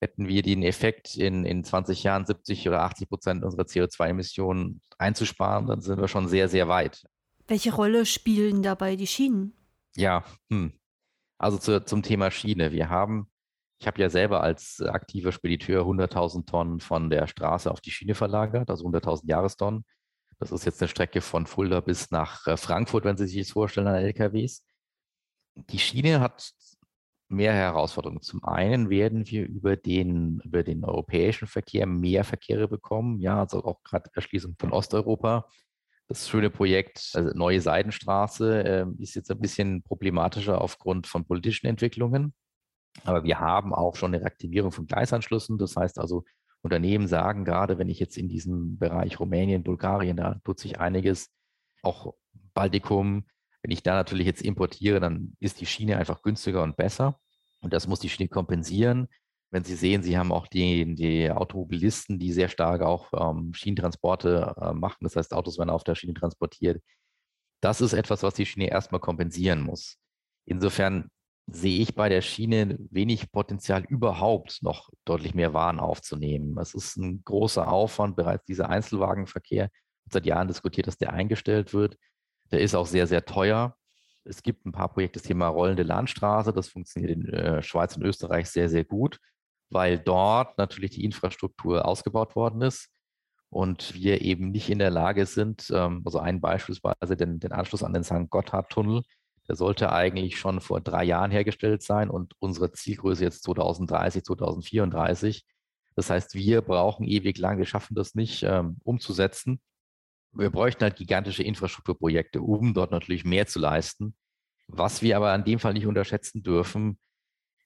hätten 0.00 0.28
wir 0.28 0.42
den 0.42 0.62
Effekt, 0.62 1.16
in, 1.16 1.44
in 1.44 1.62
20 1.62 2.02
Jahren 2.02 2.24
70 2.24 2.66
oder 2.68 2.82
80 2.82 3.08
Prozent 3.08 3.44
unserer 3.44 3.64
CO2-Emissionen 3.64 4.80
einzusparen, 4.98 5.66
dann 5.66 5.82
sind 5.82 6.00
wir 6.00 6.08
schon 6.08 6.26
sehr, 6.26 6.48
sehr 6.48 6.68
weit. 6.68 7.06
Welche 7.46 7.74
Rolle 7.74 8.06
spielen 8.06 8.62
dabei 8.62 8.96
die 8.96 9.06
Schienen? 9.06 9.54
Ja, 9.96 10.24
hm. 10.50 10.72
also 11.38 11.58
zu, 11.58 11.84
zum 11.84 12.02
Thema 12.02 12.30
Schiene. 12.30 12.72
Wir 12.72 12.88
haben, 12.88 13.30
ich 13.78 13.86
habe 13.86 14.00
ja 14.00 14.08
selber 14.08 14.42
als 14.42 14.80
aktiver 14.80 15.32
Spediteur 15.32 15.84
100.000 15.84 16.46
Tonnen 16.46 16.80
von 16.80 17.10
der 17.10 17.26
Straße 17.26 17.70
auf 17.70 17.80
die 17.80 17.90
Schiene 17.90 18.14
verlagert, 18.14 18.70
also 18.70 18.86
100.000 18.86 19.26
Jahrestonnen. 19.26 19.84
Das 20.38 20.52
ist 20.52 20.64
jetzt 20.64 20.80
eine 20.80 20.88
Strecke 20.88 21.20
von 21.20 21.46
Fulda 21.46 21.80
bis 21.80 22.10
nach 22.10 22.46
äh, 22.46 22.56
Frankfurt, 22.56 23.04
wenn 23.04 23.18
Sie 23.18 23.26
sich 23.26 23.42
das 23.42 23.52
vorstellen, 23.52 23.88
an 23.88 23.96
LKWs. 23.96 24.64
Die 25.54 25.78
Schiene 25.78 26.20
hat 26.20 26.52
mehr 27.30 27.52
Herausforderungen. 27.52 28.22
Zum 28.22 28.44
einen 28.44 28.90
werden 28.90 29.26
wir 29.26 29.46
über 29.46 29.76
den, 29.76 30.40
über 30.44 30.62
den 30.62 30.84
europäischen 30.84 31.46
Verkehr 31.46 31.86
mehr 31.86 32.24
Verkehre 32.24 32.68
bekommen, 32.68 33.20
ja, 33.20 33.40
also 33.40 33.64
auch 33.64 33.82
gerade 33.82 34.10
Erschließung 34.14 34.56
von 34.58 34.72
Osteuropa. 34.72 35.46
Das 36.08 36.28
schöne 36.28 36.50
Projekt, 36.50 37.12
also 37.14 37.30
Neue 37.36 37.60
Seidenstraße, 37.60 38.64
äh, 38.64 38.86
ist 38.98 39.14
jetzt 39.14 39.30
ein 39.30 39.38
bisschen 39.38 39.82
problematischer 39.82 40.60
aufgrund 40.60 41.06
von 41.06 41.24
politischen 41.24 41.68
Entwicklungen. 41.68 42.34
Aber 43.04 43.22
wir 43.22 43.38
haben 43.38 43.72
auch 43.72 43.94
schon 43.94 44.12
eine 44.12 44.22
Reaktivierung 44.22 44.72
von 44.72 44.86
Gleisanschlüssen. 44.86 45.56
Das 45.56 45.76
heißt 45.76 46.00
also, 46.00 46.24
Unternehmen 46.62 47.06
sagen 47.06 47.44
gerade, 47.44 47.78
wenn 47.78 47.88
ich 47.88 48.00
jetzt 48.00 48.18
in 48.18 48.28
diesem 48.28 48.78
Bereich 48.78 49.20
Rumänien, 49.20 49.62
Bulgarien, 49.62 50.16
da 50.16 50.40
tut 50.44 50.58
sich 50.58 50.80
einiges, 50.80 51.30
auch 51.82 52.14
Baltikum, 52.54 53.24
Wenn 53.62 53.70
ich 53.70 53.82
da 53.82 53.94
natürlich 53.94 54.26
jetzt 54.26 54.42
importiere, 54.42 55.00
dann 55.00 55.36
ist 55.40 55.60
die 55.60 55.66
Schiene 55.66 55.96
einfach 55.96 56.22
günstiger 56.22 56.62
und 56.62 56.76
besser. 56.76 57.18
Und 57.60 57.72
das 57.72 57.86
muss 57.86 58.00
die 58.00 58.08
Schiene 58.08 58.28
kompensieren. 58.28 59.08
Wenn 59.50 59.64
Sie 59.64 59.74
sehen, 59.74 60.02
Sie 60.02 60.16
haben 60.16 60.32
auch 60.32 60.46
die, 60.46 60.94
die 60.94 61.30
Automobilisten, 61.30 62.18
die 62.18 62.32
sehr 62.32 62.48
stark 62.48 62.82
auch 62.82 63.10
ähm, 63.12 63.52
Schienentransporte 63.52 64.54
äh, 64.60 64.72
machen. 64.72 64.98
Das 65.00 65.16
heißt, 65.16 65.34
Autos 65.34 65.58
werden 65.58 65.70
auf 65.70 65.84
der 65.84 65.94
Schiene 65.94 66.14
transportiert. 66.14 66.82
Das 67.60 67.80
ist 67.80 67.92
etwas, 67.92 68.22
was 68.22 68.34
die 68.34 68.46
Schiene 68.46 68.70
erstmal 68.70 69.00
kompensieren 69.00 69.60
muss. 69.60 69.98
Insofern 70.46 71.10
sehe 71.46 71.80
ich 71.80 71.94
bei 71.94 72.08
der 72.08 72.22
Schiene 72.22 72.76
wenig 72.90 73.32
Potenzial 73.32 73.84
überhaupt 73.84 74.62
noch 74.62 74.90
deutlich 75.04 75.34
mehr 75.34 75.52
Waren 75.52 75.80
aufzunehmen. 75.80 76.56
Es 76.58 76.74
ist 76.74 76.96
ein 76.96 77.22
großer 77.24 77.70
Aufwand, 77.70 78.16
bereits 78.16 78.44
dieser 78.44 78.68
Einzelwagenverkehr 78.68 79.68
seit 80.10 80.26
Jahren 80.26 80.48
diskutiert, 80.48 80.86
dass 80.86 80.98
der 80.98 81.12
eingestellt 81.12 81.74
wird. 81.74 81.96
Der 82.50 82.60
ist 82.60 82.74
auch 82.74 82.86
sehr, 82.86 83.06
sehr 83.06 83.24
teuer. 83.24 83.76
Es 84.24 84.42
gibt 84.42 84.66
ein 84.66 84.72
paar 84.72 84.88
Projekte, 84.92 85.18
das 85.18 85.26
Thema 85.26 85.48
rollende 85.48 85.82
Landstraße, 85.82 86.52
das 86.52 86.68
funktioniert 86.68 87.12
in 87.12 87.28
äh, 87.28 87.62
Schweiz 87.62 87.96
und 87.96 88.02
Österreich 88.04 88.48
sehr, 88.50 88.68
sehr 88.68 88.84
gut, 88.84 89.18
weil 89.70 89.98
dort 89.98 90.58
natürlich 90.58 90.90
die 90.90 91.04
Infrastruktur 91.04 91.86
ausgebaut 91.86 92.36
worden 92.36 92.62
ist 92.62 92.90
und 93.48 93.94
wir 93.94 94.20
eben 94.20 94.50
nicht 94.50 94.68
in 94.68 94.78
der 94.78 94.90
Lage 94.90 95.26
sind, 95.26 95.70
ähm, 95.74 96.02
also 96.04 96.18
ein 96.18 96.40
beispielsweise 96.40 97.16
den, 97.16 97.40
den 97.40 97.52
Anschluss 97.52 97.82
an 97.82 97.92
den 97.94 98.04
St. 98.04 98.28
Gotthard-Tunnel, 98.28 99.02
der 99.48 99.56
sollte 99.56 99.92
eigentlich 99.92 100.38
schon 100.38 100.60
vor 100.60 100.80
drei 100.80 101.04
Jahren 101.04 101.30
hergestellt 101.30 101.82
sein 101.82 102.10
und 102.10 102.34
unsere 102.38 102.72
Zielgröße 102.72 103.24
jetzt 103.24 103.42
2030, 103.44 104.22
2034. 104.22 105.44
Das 105.96 106.10
heißt, 106.10 106.34
wir 106.34 106.62
brauchen 106.62 107.06
ewig 107.06 107.38
lang, 107.38 107.58
wir 107.58 107.66
schaffen 107.66 107.94
das 107.94 108.14
nicht 108.14 108.42
ähm, 108.42 108.76
umzusetzen 108.84 109.60
wir 110.32 110.50
bräuchten 110.50 110.82
halt 110.84 110.96
gigantische 110.96 111.42
Infrastrukturprojekte, 111.42 112.40
um 112.40 112.74
dort 112.74 112.90
natürlich 112.90 113.24
mehr 113.24 113.46
zu 113.46 113.58
leisten. 113.58 114.14
Was 114.68 115.02
wir 115.02 115.16
aber 115.16 115.32
an 115.32 115.44
dem 115.44 115.58
Fall 115.58 115.72
nicht 115.72 115.86
unterschätzen 115.86 116.42
dürfen, 116.42 116.98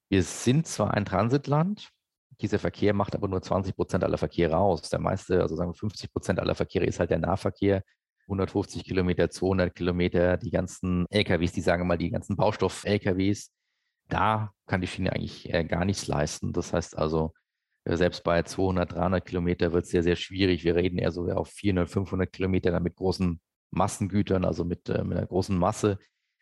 wir 0.08 0.22
sind 0.22 0.66
zwar 0.66 0.94
ein 0.94 1.04
Transitland, 1.04 1.90
dieser 2.40 2.58
Verkehr 2.58 2.94
macht 2.94 3.14
aber 3.14 3.28
nur 3.28 3.42
20 3.42 3.76
Prozent 3.76 4.04
aller 4.04 4.18
Verkehre 4.18 4.56
aus. 4.56 4.88
Der 4.90 4.98
meiste, 4.98 5.40
also 5.40 5.56
sagen 5.56 5.70
wir 5.70 5.74
50 5.74 6.12
Prozent 6.12 6.40
aller 6.40 6.54
Verkehre 6.54 6.84
ist 6.84 6.98
halt 7.00 7.10
der 7.10 7.18
Nahverkehr. 7.18 7.82
150 8.26 8.84
Kilometer, 8.84 9.28
200 9.28 9.74
Kilometer, 9.74 10.38
die 10.38 10.50
ganzen 10.50 11.06
LKWs, 11.10 11.52
die 11.52 11.60
sagen 11.60 11.86
mal, 11.86 11.98
die 11.98 12.10
ganzen 12.10 12.36
Baustoff-LKWs, 12.36 13.52
da 14.08 14.50
kann 14.66 14.80
die 14.80 14.86
Schiene 14.86 15.12
eigentlich 15.12 15.52
äh, 15.52 15.64
gar 15.64 15.84
nichts 15.84 16.06
leisten. 16.06 16.52
Das 16.52 16.72
heißt 16.72 16.96
also, 16.96 17.34
selbst 17.84 18.24
bei 18.24 18.42
200, 18.42 18.92
300 18.92 19.26
Kilometer 19.26 19.72
wird 19.72 19.84
es 19.84 19.90
sehr, 19.90 20.02
sehr 20.02 20.16
schwierig. 20.16 20.64
Wir 20.64 20.74
reden 20.74 20.98
eher 20.98 21.12
so 21.12 21.28
auf 21.30 21.50
400, 21.50 21.90
500 21.90 22.32
Kilometer 22.32 22.78
mit 22.80 22.96
großen 22.96 23.40
Massengütern, 23.70 24.44
also 24.44 24.64
mit, 24.64 24.88
äh, 24.88 25.04
mit 25.04 25.18
einer 25.18 25.26
großen 25.26 25.56
Masse, 25.56 25.98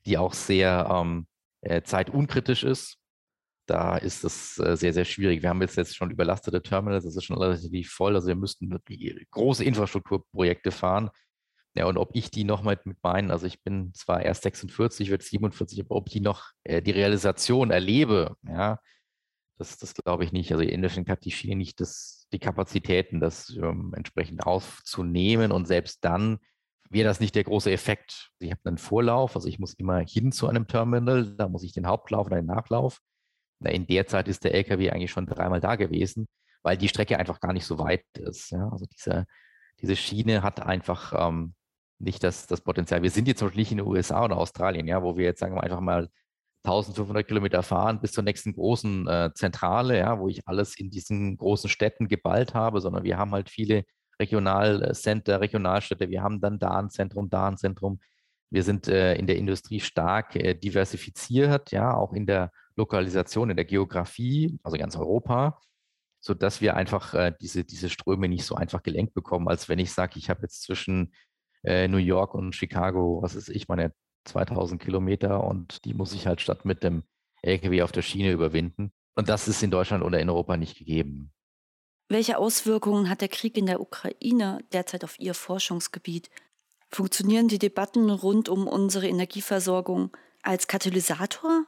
die 0.07 0.19
auch 0.19 0.35
sehr 0.35 0.89
ähm, 0.91 1.27
äh, 1.63 1.83
zeitunkritisch 1.83 2.65
ist. 2.65 2.99
Da 3.67 3.97
ist 3.97 4.25
es 4.25 4.59
äh, 4.59 4.77
sehr, 4.77 4.93
sehr 4.93 5.05
schwierig. 5.05 5.43
Wir 5.43 5.49
haben 5.49 5.63
jetzt, 5.63 5.77
jetzt 5.77 5.97
schon 5.97 6.11
überlastete 6.11 6.63
Terminals, 6.63 7.05
das 7.05 7.17
ist 7.17 7.25
schon 7.25 7.39
relativ 7.39 7.91
voll. 7.91 8.15
Also 8.15 8.29
wir 8.29 8.37
müssten 8.37 8.71
große 9.31 9.65
Infrastrukturprojekte 9.65 10.71
fahren. 10.71 11.11
Ja, 11.75 11.87
und 11.87 11.97
ob 11.97 12.11
ich 12.15 12.31
die 12.31 12.45
noch 12.45 12.63
mit, 12.63 12.85
mit 12.85 12.99
meinen, 13.03 13.31
also 13.31 13.47
ich 13.47 13.63
bin 13.63 13.95
zwar 13.95 14.23
erst 14.23 14.43
46, 14.43 15.11
wird 15.11 15.23
47, 15.23 15.81
aber 15.81 15.97
ob 15.97 16.11
die 16.11 16.21
noch 16.21 16.51
äh, 16.65 16.83
die 16.83 16.91
Realisation 16.91 17.71
erlebe, 17.71 18.37
ja, 18.47 18.79
das, 19.59 19.79
das 19.79 19.95
glaube 19.95 20.25
ich 20.25 20.33
nicht. 20.33 20.51
Also 20.53 20.65
die 20.65 20.73
Indischen 20.73 21.07
hat 21.07 21.25
die 21.25 21.31
Schiene 21.31 21.57
nicht 21.57 21.81
das, 21.81 22.27
die 22.33 22.39
Kapazitäten, 22.39 23.21
das 23.21 23.51
ähm, 23.51 23.93
entsprechend 23.97 24.45
aufzunehmen. 24.47 25.53
Und 25.53 25.67
selbst 25.67 26.05
dann 26.05 26.39
wäre 26.91 27.09
das 27.09 27.21
nicht 27.21 27.35
der 27.35 27.45
große 27.45 27.71
Effekt. 27.71 28.31
Ich 28.39 28.51
habe 28.51 28.61
einen 28.65 28.79
Vorlauf, 28.79 29.35
also 29.37 29.49
ich 29.49 29.59
muss 29.59 29.75
immer 29.75 30.01
hin 30.01 30.33
zu 30.33 30.49
einem 30.49 30.67
Terminal, 30.67 31.35
da 31.37 31.49
muss 31.49 31.63
ich 31.63 31.73
den 31.73 31.87
Hauptlauf 31.87 32.27
oder 32.27 32.37
den 32.37 32.47
Nachlauf. 32.47 33.01
In 33.65 33.87
der 33.87 34.07
Zeit 34.07 34.29
ist 34.29 34.45
der 34.45 34.55
LKW 34.55 34.91
eigentlich 34.91 35.11
schon 35.11 35.27
dreimal 35.27 35.61
da 35.61 35.77
gewesen, 35.77 36.27
weil 36.63 36.77
die 36.77 36.89
Strecke 36.89 37.19
einfach 37.19 37.41
gar 37.41 37.53
nicht 37.53 37.65
so 37.65 37.79
weit 37.79 38.05
ist. 38.19 38.51
Ja? 38.51 38.69
Also 38.69 38.87
diese, 38.87 39.27
diese 39.81 39.97
Schiene 39.97 40.43
hat 40.43 40.61
einfach 40.61 41.29
ähm, 41.29 41.55
nicht 41.99 42.25
das, 42.25 42.47
das 42.47 42.61
Potenzial. 42.61 43.03
Wir 43.03 43.11
sind 43.11 43.29
jetzt 43.29 43.41
noch 43.41 43.55
nicht 43.55 43.71
in 43.71 43.79
den 43.79 43.87
USA 43.87 44.25
oder 44.25 44.37
Australien, 44.37 44.89
ja, 44.89 45.03
wo 45.03 45.17
wir 45.17 45.25
jetzt 45.25 45.41
sagen 45.41 45.55
wir 45.55 45.63
einfach 45.63 45.81
mal 45.81 46.11
1500 46.65 47.27
Kilometer 47.27 47.63
fahren 47.63 48.01
bis 48.01 48.13
zur 48.13 48.25
nächsten 48.25 48.53
großen 48.53 49.09
äh, 49.09 49.31
Zentrale, 49.35 49.99
ja, 49.99 50.19
wo 50.19 50.29
ich 50.29 50.47
alles 50.47 50.77
in 50.79 50.91
diesen 50.91 51.37
großen 51.37 51.69
Städten 51.69 52.09
geballt 52.09 52.55
habe, 52.55 52.81
sondern 52.81 53.03
wir 53.03 53.19
haben 53.19 53.33
halt 53.33 53.51
viele 53.51 53.85
Regionalcenter, 54.21 55.41
Regionalstädte. 55.41 56.09
Wir 56.09 56.23
haben 56.23 56.41
dann 56.41 56.59
da 56.59 56.79
ein 56.79 56.91
Zentrum, 56.91 57.29
da 57.31 57.49
ein 57.49 57.57
Zentrum. 57.57 58.01
Wir 58.51 58.63
sind 58.63 58.87
äh, 58.87 59.15
in 59.17 59.27
der 59.27 59.37
Industrie 59.37 59.81
stark 59.81 60.37
äh, 60.37 60.55
diversifiziert, 60.55 61.73
ja, 61.73 61.95
auch 61.95 62.13
in 62.13 62.27
der 62.27 62.53
Lokalisation, 62.77 63.51
in 63.51 63.57
der 63.57 63.65
Geografie, 63.65 64.59
also 64.63 64.77
ganz 64.79 64.97
Europa, 64.97 65.61
sodass 66.21 66.61
wir 66.61 66.77
einfach 66.77 67.15
äh, 67.15 67.33
diese, 67.41 67.65
diese 67.65 67.91
Ströme 67.91 68.29
nicht 68.29 68.45
so 68.45 68.55
einfach 68.55 68.83
gelenkt 68.83 69.15
bekommen, 69.15 69.49
als 69.49 69.69
wenn 69.69 69.79
ich 69.79 69.93
sage, 69.93 70.19
ich 70.19 70.31
habe 70.31 70.43
jetzt 70.43 70.63
zwischen 70.63 71.13
äh, 71.65 71.89
New 71.89 71.97
York 71.99 72.35
und 72.35 72.55
Chicago, 72.55 73.21
was 73.23 73.35
ist 73.35 73.49
ich, 73.49 73.69
meine 73.69 73.93
2000 74.25 74.81
Kilometer 74.81 75.45
und 75.45 75.85
die 75.85 75.95
muss 75.95 76.13
ich 76.13 76.27
halt 76.27 76.41
statt 76.41 76.65
mit 76.65 76.83
dem 76.83 77.03
LKW 77.43 77.83
auf 77.83 77.93
der 77.93 78.03
Schiene 78.03 78.33
überwinden. 78.33 78.93
Und 79.15 79.29
das 79.29 79.49
ist 79.49 79.63
in 79.63 79.71
Deutschland 79.71 80.03
oder 80.05 80.21
in 80.21 80.31
Europa 80.31 80.57
nicht 80.57 80.79
gegeben. 80.79 81.33
Welche 82.09 82.39
Auswirkungen 82.39 83.09
hat 83.09 83.21
der 83.21 83.29
Krieg 83.29 83.57
in 83.57 83.67
der 83.67 83.81
Ukraine 83.81 84.61
derzeit 84.73 85.05
auf 85.05 85.19
Ihr 85.19 85.35
Forschungsgebiet? 85.35 86.31
Funktionieren 86.89 87.49
die 87.49 87.59
Debatten 87.59 88.11
rund 88.11 88.49
um 88.49 88.67
unsere 88.67 89.09
Energieversorgung 89.09 90.15
als 90.43 90.67
Katalysator 90.67 91.65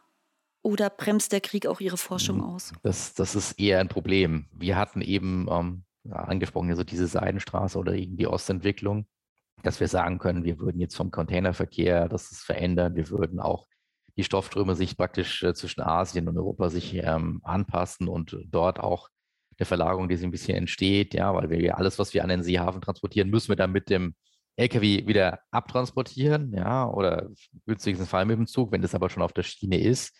oder 0.63 0.91
bremst 0.91 1.33
der 1.33 1.41
Krieg 1.41 1.67
auch 1.67 1.81
Ihre 1.81 1.97
Forschung 1.97 2.41
hm, 2.41 2.45
aus? 2.45 2.73
Das, 2.83 3.15
das 3.15 3.35
ist 3.35 3.59
eher 3.59 3.81
ein 3.81 3.89
Problem. 3.89 4.47
Wir 4.53 4.77
hatten 4.77 5.01
eben 5.01 5.47
ähm, 5.51 5.85
angesprochen, 6.11 6.71
also 6.71 6.85
diese 6.85 7.07
Seidenstraße 7.07 7.79
oder 7.79 7.95
eben 7.95 8.17
die 8.17 8.27
Ostentwicklung 8.27 9.07
dass 9.65 9.81
wir 9.81 9.89
sagen 9.89 10.19
können, 10.19 10.45
wir 10.45 10.59
würden 10.59 10.81
jetzt 10.81 10.97
vom 10.97 11.11
Containerverkehr 11.11 12.09
das 12.09 12.31
ist 12.31 12.45
verändern, 12.45 12.95
wir 12.95 13.11
würden 13.11 13.41
auch 13.41 13.67
die 14.17 14.25
Stoffströme 14.25 14.77
sich 14.77 14.97
praktisch 14.97 15.43
äh, 15.43 15.55
zwischen 15.55 15.81
Asien 15.81 16.29
und 16.29 16.37
Europa 16.39 16.71
sich 16.71 16.95
ähm, 16.95 17.41
anpassen 17.43 18.09
und 18.09 18.39
dort 18.47 18.79
auch 18.79 19.09
der 19.59 19.67
Verlagerung, 19.67 20.09
die 20.09 20.17
so 20.17 20.25
ein 20.27 20.31
bisschen 20.31 20.57
entsteht, 20.57 21.15
ja, 21.15 21.35
weil 21.35 21.49
wir 21.51 21.79
alles, 21.79 21.99
was 21.99 22.15
wir 22.15 22.23
an 22.23 22.29
den 22.29 22.43
Seehafen 22.43 22.81
transportieren, 22.81 23.31
müssen 23.31 23.49
wir 23.49 23.57
dann 23.57 23.73
mit 23.73 23.89
dem 23.91 24.15
LKW 24.57 25.07
wieder 25.07 25.41
abtransportieren, 25.51 26.53
ja, 26.53 26.89
oder 26.89 27.29
günstigsten 27.67 28.07
Fall 28.07 28.25
mit 28.25 28.37
dem 28.37 28.47
Zug. 28.47 28.73
Wenn 28.73 28.83
das 28.83 28.95
aber 28.95 29.11
schon 29.11 29.23
auf 29.23 29.33
der 29.33 29.43
Schiene 29.43 29.81
ist, 29.81 30.17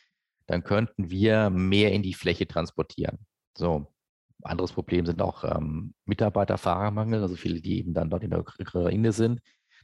dann 0.47 0.65
könnten 0.65 1.11
wir 1.11 1.51
mehr 1.51 1.93
in 1.93 2.03
die 2.03 2.15
Fläche 2.15 2.47
transportieren. 2.47 3.19
So, 3.57 3.94
anderes 4.45 4.73
Problem 4.73 5.07
sind 5.07 5.23
auch 5.23 5.45
ähm, 5.45 5.95
Mitarbeiter-Fahrermangel, 6.05 7.23
also 7.23 7.37
viele, 7.37 7.61
die 7.61 7.79
eben 7.79 7.95
dann 7.95 8.11
dort 8.11 8.23
in 8.23 8.31
der 8.31 8.41
Ukraine 8.41 9.13
sind. 9.13 9.41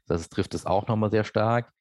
Das 0.06 0.28
trifft 0.28 0.54
es 0.54 0.66
auch 0.66 0.86
nochmal 0.88 1.10
sehr 1.10 1.24
stark. 1.24 1.72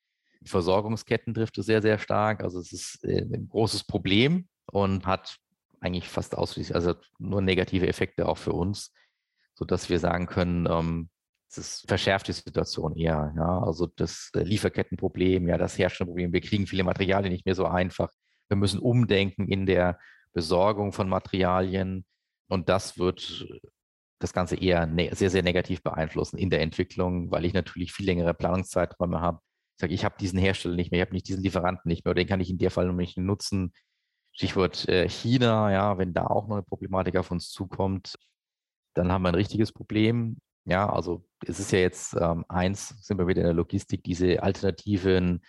Die 0.41 0.49
Versorgungsketten 0.49 1.33
trifft 1.33 1.57
es 1.57 1.65
sehr, 1.65 1.81
sehr 1.81 1.99
stark. 1.99 2.43
Also 2.43 2.59
es 2.59 2.71
ist 2.71 3.03
äh, 3.03 3.21
ein 3.21 3.49
großes 3.49 3.83
Problem 3.83 4.47
und 4.71 5.05
hat 5.05 5.37
eigentlich 5.81 6.07
fast 6.07 6.37
ausschließlich, 6.37 6.75
also 6.75 6.93
nur 7.17 7.41
negative 7.41 7.87
Effekte 7.87 8.27
auch 8.27 8.37
für 8.37 8.53
uns, 8.53 8.93
sodass 9.55 9.89
wir 9.89 9.99
sagen 9.99 10.27
können, 10.27 10.67
ähm, 10.69 11.09
es 11.57 11.83
verschärft 11.87 12.27
die 12.27 12.33
Situation 12.33 12.95
eher. 12.95 13.33
Ja? 13.35 13.59
Also 13.63 13.87
das 13.87 14.29
äh, 14.35 14.43
Lieferkettenproblem, 14.43 15.47
ja, 15.47 15.57
das 15.57 15.77
Herstellungsproblem, 15.77 16.33
wir 16.33 16.41
kriegen 16.41 16.67
viele 16.67 16.83
Materialien 16.83 17.31
nicht 17.31 17.45
mehr 17.45 17.55
so 17.55 17.65
einfach. 17.65 18.11
Wir 18.47 18.57
müssen 18.57 18.79
umdenken 18.79 19.47
in 19.47 19.65
der 19.65 19.99
Besorgung 20.33 20.93
von 20.93 21.09
Materialien. 21.09 22.05
Und 22.49 22.69
das 22.69 22.97
wird 22.97 23.47
das 24.19 24.33
Ganze 24.33 24.57
eher 24.57 24.85
ne 24.85 25.09
sehr, 25.13 25.29
sehr 25.29 25.43
negativ 25.43 25.81
beeinflussen 25.81 26.37
in 26.37 26.49
der 26.49 26.61
Entwicklung, 26.61 27.31
weil 27.31 27.45
ich 27.45 27.53
natürlich 27.53 27.93
viel 27.93 28.05
längere 28.05 28.33
Planungszeiträume 28.33 29.21
habe. 29.21 29.39
Ich 29.77 29.81
sage, 29.81 29.93
ich 29.93 30.03
habe 30.03 30.15
diesen 30.19 30.39
Hersteller 30.39 30.75
nicht 30.75 30.91
mehr, 30.91 30.99
ich 30.99 31.05
habe 31.05 31.15
nicht 31.15 31.27
diesen 31.27 31.43
Lieferanten 31.43 31.87
nicht 31.87 32.03
mehr, 32.03 32.11
oder 32.11 32.21
den 32.21 32.27
kann 32.27 32.41
ich 32.41 32.49
in 32.49 32.57
der 32.57 32.71
Fall 32.71 32.91
nicht 32.91 33.17
nutzen. 33.17 33.73
Stichwort 34.33 34.87
äh, 34.89 35.07
China, 35.07 35.71
ja, 35.71 35.97
wenn 35.97 36.13
da 36.13 36.27
auch 36.27 36.47
noch 36.47 36.57
eine 36.57 36.63
Problematik 36.63 37.15
auf 37.15 37.31
uns 37.31 37.49
zukommt, 37.49 38.15
dann 38.93 39.11
haben 39.11 39.21
wir 39.21 39.29
ein 39.29 39.35
richtiges 39.35 39.71
Problem. 39.71 40.37
Ja, 40.65 40.89
also 40.89 41.25
es 41.45 41.59
ist 41.59 41.71
ja 41.71 41.79
jetzt 41.79 42.13
ähm, 42.15 42.45
eins, 42.49 42.89
sind 43.01 43.17
wir 43.17 43.27
wieder 43.27 43.41
in 43.41 43.47
der 43.47 43.53
Logistik, 43.53 44.03
diese 44.03 44.43
alternativen 44.43 45.41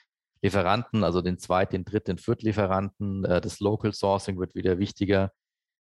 Lieferanten, 0.43 1.05
also 1.05 1.21
den 1.23 1.39
zweiten, 1.39 1.73
den 1.73 1.85
dritten, 1.85 2.13
den 2.13 2.19
vierten 2.19 2.47
Lieferanten, 2.47 3.25
äh, 3.25 3.41
das 3.41 3.61
Local 3.61 3.93
Sourcing 3.93 4.39
wird 4.39 4.55
wieder 4.55 4.79
wichtiger. 4.79 5.33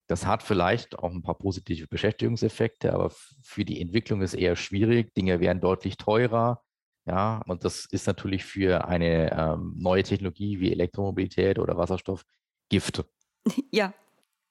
Das 0.09 0.27
hat 0.27 0.43
vielleicht 0.43 0.99
auch 0.99 1.11
ein 1.11 1.23
paar 1.23 1.37
positive 1.37 1.87
Beschäftigungseffekte, 1.87 2.95
aber 2.95 3.11
für 3.43 3.65
die 3.65 3.81
Entwicklung 3.81 4.23
ist 4.23 4.35
eher 4.35 4.57
schwierig. 4.57 5.15
Dinge 5.15 5.39
werden 5.39 5.61
deutlich 5.61 5.99
teurer. 5.99 6.63
Ja, 7.05 7.43
und 7.47 7.65
das 7.65 7.87
ist 7.87 8.07
natürlich 8.07 8.45
für 8.45 8.87
eine 8.87 9.33
ähm, 9.33 9.75
neue 9.77 10.03
Technologie 10.03 10.61
wie 10.61 10.73
Elektromobilität 10.73 11.59
oder 11.59 11.77
Wasserstoff 11.77 12.25
Gift. 12.69 13.05
Ja. 13.71 13.95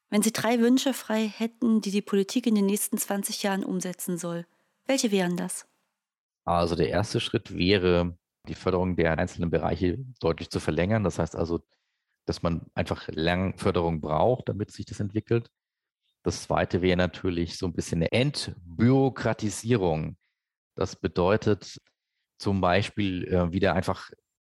Wenn 0.10 0.22
Sie 0.22 0.32
drei 0.32 0.60
Wünsche 0.62 0.94
frei 0.94 1.28
hätten, 1.28 1.82
die 1.82 1.92
die 1.92 2.02
Politik 2.02 2.48
in 2.48 2.56
den 2.56 2.66
nächsten 2.66 2.98
20 2.98 3.44
Jahren 3.44 3.66
umsetzen 3.66 4.18
soll, 4.18 4.46
welche 4.86 5.12
wären 5.12 5.36
das? 5.36 5.68
Also 6.46 6.76
der 6.76 6.88
erste 6.88 7.20
Schritt 7.20 7.58
wäre, 7.58 8.18
die 8.48 8.54
Förderung 8.54 8.96
der 8.96 9.18
einzelnen 9.18 9.50
Bereiche 9.50 9.98
deutlich 10.22 10.50
zu 10.50 10.62
verlängern. 10.62 11.04
Das 11.04 11.20
heißt 11.20 11.36
also, 11.36 11.62
dass 12.28 12.44
man 12.44 12.68
einfach 12.76 13.08
lang 13.08 13.58
Förderung 13.58 14.02
braucht, 14.02 14.50
damit 14.50 14.72
sich 14.72 14.86
das 14.86 15.00
entwickelt. 15.00 15.50
Das 16.24 16.44
zweite 16.44 16.82
wäre 16.82 16.98
natürlich 16.98 17.58
so 17.58 17.66
ein 17.66 17.74
bisschen 17.74 18.00
eine 18.00 18.12
Entbürokratisierung. 18.12 20.18
Das 20.76 20.98
bedeutet 20.98 21.80
zum 22.38 22.62
Beispiel 22.62 23.26
äh, 23.28 23.52
wieder 23.52 23.74
einfach 23.74 24.12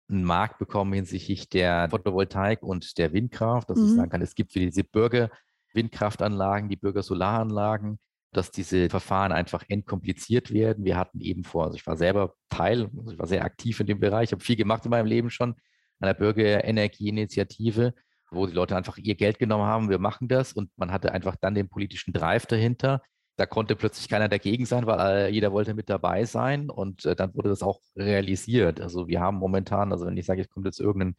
einen 0.10 0.24
Markt 0.24 0.58
bekommen 0.58 0.94
hinsichtlich 0.94 1.50
der 1.50 1.90
Photovoltaik 1.92 2.64
und 2.64 2.98
der 2.98 3.14
Windkraft, 3.14 3.70
dass 3.70 3.78
mhm. 3.78 3.86
ich 3.86 3.92
sagen 3.92 4.10
kann, 4.10 4.24
es 4.24 4.34
gibt 4.34 4.52
für 4.52 4.60
diese 4.60 4.84
Bürger 4.84 5.30
Windkraftanlagen, 5.74 6.70
die 6.70 6.76
Bürgersolaranlagen, 6.76 8.00
dass 8.34 8.50
diese 8.50 8.90
Verfahren 8.90 9.32
einfach 9.32 9.64
entkompliziert 9.68 10.52
werden. 10.52 10.84
Wir 10.84 10.98
hatten 10.98 11.22
eben 11.22 11.44
vor, 11.44 11.66
also 11.66 11.76
ich 11.76 11.86
war 11.86 11.96
selber 11.96 12.34
Teil, 12.50 12.90
also 12.98 13.12
ich 13.12 13.20
war 13.20 13.28
sehr 13.28 13.46
aktiv 13.46 13.80
in 13.80 13.86
dem 13.86 14.00
Bereich, 14.00 14.32
habe 14.32 14.44
viel 14.44 14.56
gemacht 14.56 14.86
in 14.86 14.92
meinem 14.92 15.06
Leben 15.06 15.30
schon, 15.30 15.54
einer 16.00 16.14
Bürgerenergieinitiative, 16.14 17.94
wo 18.32 18.46
die 18.46 18.54
Leute 18.54 18.76
einfach 18.76 18.98
ihr 18.98 19.16
Geld 19.16 19.40
genommen 19.40 19.66
haben, 19.66 19.90
wir 19.90 20.00
machen 20.00 20.28
das 20.28 20.54
und 20.54 20.72
man 20.78 20.92
hatte 20.92 21.12
einfach 21.12 21.36
dann 21.36 21.56
den 21.56 21.70
politischen 21.70 22.14
Drive 22.14 22.46
dahinter. 22.46 23.02
Da 23.38 23.46
konnte 23.46 23.76
plötzlich 23.76 24.10
keiner 24.10 24.28
dagegen 24.28 24.66
sein, 24.66 24.86
weil 24.86 25.00
äh, 25.00 25.30
jeder 25.30 25.52
wollte 25.52 25.74
mit 25.74 25.90
dabei 25.90 26.26
sein 26.26 26.70
und 26.70 27.06
äh, 27.06 27.16
dann 27.16 27.34
wurde 27.36 27.50
das 27.50 27.64
auch 27.64 27.80
realisiert. 27.96 28.82
Also 28.82 29.08
wir 29.08 29.22
haben 29.22 29.38
momentan, 29.38 29.92
also 29.92 30.06
wenn 30.06 30.18
ich 30.18 30.26
sage, 30.26 30.42
es 30.42 30.50
kommt 30.50 30.66
jetzt 30.66 30.80
irgendein 30.80 31.16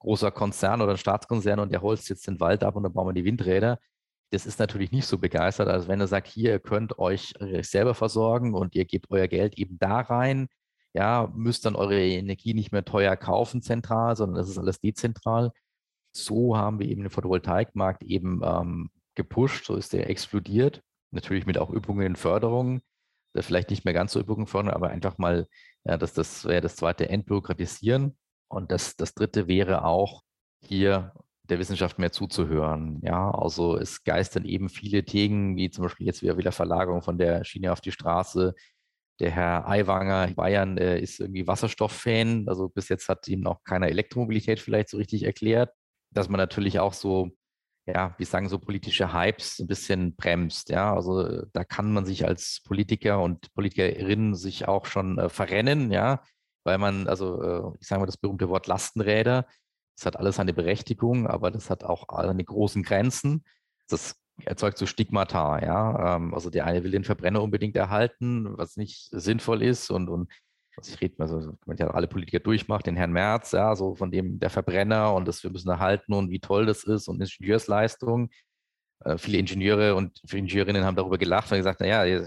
großer 0.00 0.30
Konzern 0.32 0.80
oder 0.82 0.92
ein 0.92 0.98
Staatskonzern 0.98 1.60
und 1.60 1.72
der 1.72 1.82
holzt 1.82 2.08
jetzt 2.08 2.26
den 2.26 2.40
Wald 2.40 2.64
ab 2.64 2.74
und 2.76 2.82
dann 2.82 2.92
bauen 2.92 3.08
wir 3.08 3.12
die 3.12 3.24
Windräder, 3.24 3.78
das 4.30 4.46
ist 4.46 4.58
natürlich 4.58 4.92
nicht 4.92 5.06
so 5.06 5.18
begeistert, 5.18 5.68
als 5.68 5.88
wenn 5.88 6.00
er 6.00 6.06
sagt, 6.06 6.28
hier, 6.28 6.52
ihr 6.52 6.60
könnt 6.60 6.98
euch 6.98 7.34
selber 7.62 7.94
versorgen 7.94 8.54
und 8.54 8.74
ihr 8.76 8.84
gebt 8.84 9.10
euer 9.10 9.26
Geld 9.26 9.58
eben 9.58 9.78
da 9.78 10.00
rein. 10.00 10.48
Ja, 10.94 11.30
müsst 11.34 11.64
dann 11.66 11.76
eure 11.76 12.00
Energie 12.00 12.54
nicht 12.54 12.72
mehr 12.72 12.84
teuer 12.84 13.16
kaufen 13.16 13.62
zentral, 13.62 14.16
sondern 14.16 14.36
das 14.36 14.48
ist 14.48 14.58
alles 14.58 14.80
dezentral. 14.80 15.52
So 16.12 16.56
haben 16.56 16.80
wir 16.80 16.88
eben 16.88 17.02
den 17.02 17.10
Photovoltaikmarkt 17.10 18.02
eben 18.02 18.40
ähm, 18.44 18.90
gepusht, 19.14 19.66
so 19.66 19.76
ist 19.76 19.92
der 19.92 20.10
explodiert. 20.10 20.82
Natürlich 21.12 21.46
mit 21.46 21.58
auch 21.58 21.70
Übungen 21.70 22.06
in 22.06 22.16
Förderung, 22.16 22.80
vielleicht 23.36 23.70
nicht 23.70 23.84
mehr 23.84 23.94
ganz 23.94 24.12
so 24.12 24.20
Übungen 24.20 24.46
fördern, 24.46 24.74
aber 24.74 24.90
einfach 24.90 25.18
mal, 25.18 25.46
ja, 25.84 25.96
das, 25.96 26.14
das 26.14 26.44
wäre 26.44 26.60
das 26.60 26.76
zweite 26.76 27.08
Entbürokratisieren. 27.08 28.16
Und 28.48 28.72
das, 28.72 28.96
das 28.96 29.14
dritte 29.14 29.46
wäre 29.46 29.84
auch 29.84 30.22
hier 30.62 31.12
der 31.44 31.58
Wissenschaft 31.58 31.98
mehr 31.98 32.12
zuzuhören. 32.12 33.00
Ja, 33.02 33.30
also 33.30 33.76
es 33.76 34.04
geistern 34.04 34.44
eben 34.44 34.68
viele 34.68 35.04
Themen, 35.04 35.56
wie 35.56 35.70
zum 35.70 35.84
Beispiel 35.84 36.06
jetzt 36.06 36.22
wieder 36.22 36.52
Verlagerung 36.52 37.02
von 37.02 37.18
der 37.18 37.44
Schiene 37.44 37.72
auf 37.72 37.80
die 37.80 37.92
Straße. 37.92 38.54
Der 39.20 39.30
Herr 39.30 39.68
Aiwanger 39.68 40.28
in 40.28 40.34
Bayern 40.34 40.78
äh, 40.78 40.98
ist 40.98 41.20
irgendwie 41.20 41.46
Wasserstofffan. 41.46 42.46
Also 42.48 42.68
bis 42.68 42.88
jetzt 42.88 43.08
hat 43.08 43.28
ihm 43.28 43.40
noch 43.40 43.62
keiner 43.64 43.88
Elektromobilität 43.88 44.60
vielleicht 44.60 44.88
so 44.88 44.96
richtig 44.96 45.24
erklärt, 45.24 45.72
dass 46.10 46.28
man 46.30 46.38
natürlich 46.38 46.80
auch 46.80 46.94
so, 46.94 47.30
ja, 47.86 48.14
wie 48.18 48.24
sagen, 48.24 48.48
so 48.48 48.58
politische 48.58 49.12
Hypes 49.12 49.58
ein 49.58 49.66
bisschen 49.66 50.16
bremst. 50.16 50.70
Ja, 50.70 50.94
also 50.94 51.44
da 51.52 51.64
kann 51.64 51.92
man 51.92 52.06
sich 52.06 52.26
als 52.26 52.62
Politiker 52.64 53.22
und 53.22 53.52
Politikerin 53.54 54.34
sich 54.34 54.66
auch 54.66 54.86
schon 54.86 55.18
äh, 55.18 55.28
verrennen, 55.28 55.92
ja, 55.92 56.22
weil 56.64 56.78
man, 56.78 57.06
also 57.06 57.42
äh, 57.42 57.76
ich 57.80 57.86
sage 57.86 58.00
mal 58.00 58.06
das 58.06 58.16
berühmte 58.16 58.48
Wort 58.48 58.66
Lastenräder, 58.66 59.46
das 59.96 60.06
hat 60.06 60.16
alles 60.16 60.36
seine 60.36 60.54
Berechtigung, 60.54 61.26
aber 61.26 61.50
das 61.50 61.68
hat 61.68 61.84
auch 61.84 62.06
seine 62.10 62.44
großen 62.44 62.82
Grenzen. 62.82 63.44
Das 63.86 64.16
erzeugt 64.46 64.78
so 64.78 64.86
Stigmata, 64.86 65.62
ja. 65.64 66.16
Ähm, 66.16 66.34
also 66.34 66.50
der 66.50 66.66
eine 66.66 66.84
will 66.84 66.90
den 66.90 67.04
Verbrenner 67.04 67.42
unbedingt 67.42 67.76
erhalten, 67.76 68.56
was 68.56 68.76
nicht 68.76 69.08
sinnvoll 69.10 69.62
ist 69.62 69.90
und, 69.90 70.08
und 70.08 70.30
also 70.76 70.94
ich 70.94 71.00
rede 71.00 71.16
mal 71.18 71.28
so, 71.28 71.58
man 71.66 71.76
ja 71.76 71.88
alle 71.88 72.08
Politiker 72.08 72.40
durchmacht, 72.40 72.86
den 72.86 72.96
Herrn 72.96 73.12
Merz, 73.12 73.52
ja, 73.52 73.74
so 73.76 73.94
von 73.94 74.10
dem 74.10 74.38
der 74.38 74.50
Verbrenner 74.50 75.14
und 75.14 75.28
das 75.28 75.42
wir 75.42 75.50
müssen 75.50 75.68
erhalten 75.68 76.12
und 76.14 76.30
wie 76.30 76.40
toll 76.40 76.66
das 76.66 76.84
ist 76.84 77.08
und 77.08 77.20
Ingenieursleistung. 77.20 78.30
Äh, 79.04 79.18
viele 79.18 79.38
Ingenieure 79.38 79.94
und 79.94 80.20
Ingenieurinnen 80.32 80.84
haben 80.84 80.96
darüber 80.96 81.18
gelacht 81.18 81.50
und 81.52 81.58
gesagt, 81.58 81.80
naja, 81.80 82.24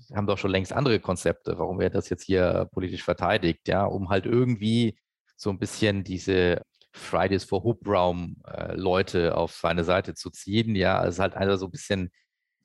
sie 0.00 0.14
haben 0.14 0.26
doch 0.26 0.38
schon 0.38 0.50
längst 0.50 0.72
andere 0.72 1.00
Konzepte. 1.00 1.58
Warum 1.58 1.78
wird 1.78 1.94
das 1.94 2.08
jetzt 2.08 2.24
hier 2.24 2.68
politisch 2.72 3.02
verteidigt? 3.04 3.68
Ja, 3.68 3.84
um 3.84 4.08
halt 4.08 4.26
irgendwie 4.26 4.98
so 5.36 5.50
ein 5.50 5.58
bisschen 5.58 6.04
diese 6.04 6.62
Fridays 6.92 7.44
for 7.44 7.62
Hubraum 7.62 8.36
äh, 8.46 8.74
Leute 8.74 9.36
auf 9.36 9.52
seine 9.52 9.84
Seite 9.84 10.14
zu 10.14 10.30
ziehen. 10.30 10.74
Ja, 10.74 11.04
es 11.04 11.14
ist 11.14 11.20
halt 11.20 11.34
einfach 11.34 11.58
so 11.58 11.66
ein 11.66 11.70
bisschen, 11.70 12.10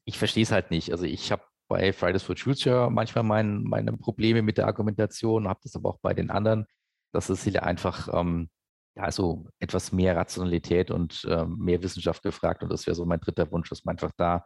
ich 0.06 0.18
verstehe 0.18 0.44
es 0.44 0.52
halt 0.52 0.72
nicht. 0.72 0.92
Also 0.92 1.06
ich 1.06 1.32
habe 1.32 1.44
bei 1.68 1.94
Fridays 1.94 2.24
for 2.24 2.36
Future 2.36 2.90
manchmal 2.92 3.24
mein, 3.24 3.64
meine 3.64 3.94
Probleme 3.94 4.42
mit 4.42 4.58
der 4.58 4.68
Argumentation, 4.68 5.48
habe 5.48 5.60
das 5.64 5.76
aber 5.76 5.90
auch 5.90 6.00
bei 6.02 6.14
den 6.14 6.30
anderen, 6.30 6.66
dass 7.12 7.30
es 7.30 7.44
hier 7.44 7.64
einfach 7.64 8.10
ähm, 8.14 8.50
ja, 8.96 9.04
also 9.04 9.48
etwas 9.60 9.92
mehr 9.92 10.16
Rationalität 10.16 10.92
und 10.92 11.26
ähm, 11.30 11.58
mehr 11.60 11.82
Wissenschaft 11.84 12.24
gefragt. 12.24 12.64
Und 12.64 12.72
das 12.72 12.88
wäre 12.88 12.96
so 12.96 13.06
mein 13.06 13.20
dritter 13.20 13.52
Wunsch, 13.52 13.70
dass 13.70 13.86
man 13.86 13.94
einfach 13.96 14.12
da 14.18 14.46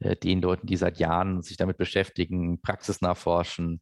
äh, 0.00 0.16
den 0.16 0.40
Leuten, 0.42 0.66
die 0.66 0.76
seit 0.76 0.98
Jahren 0.98 1.42
sich 1.42 1.56
damit 1.56 1.78
beschäftigen, 1.78 2.60
Praxis 2.62 3.00
nachforschen, 3.00 3.80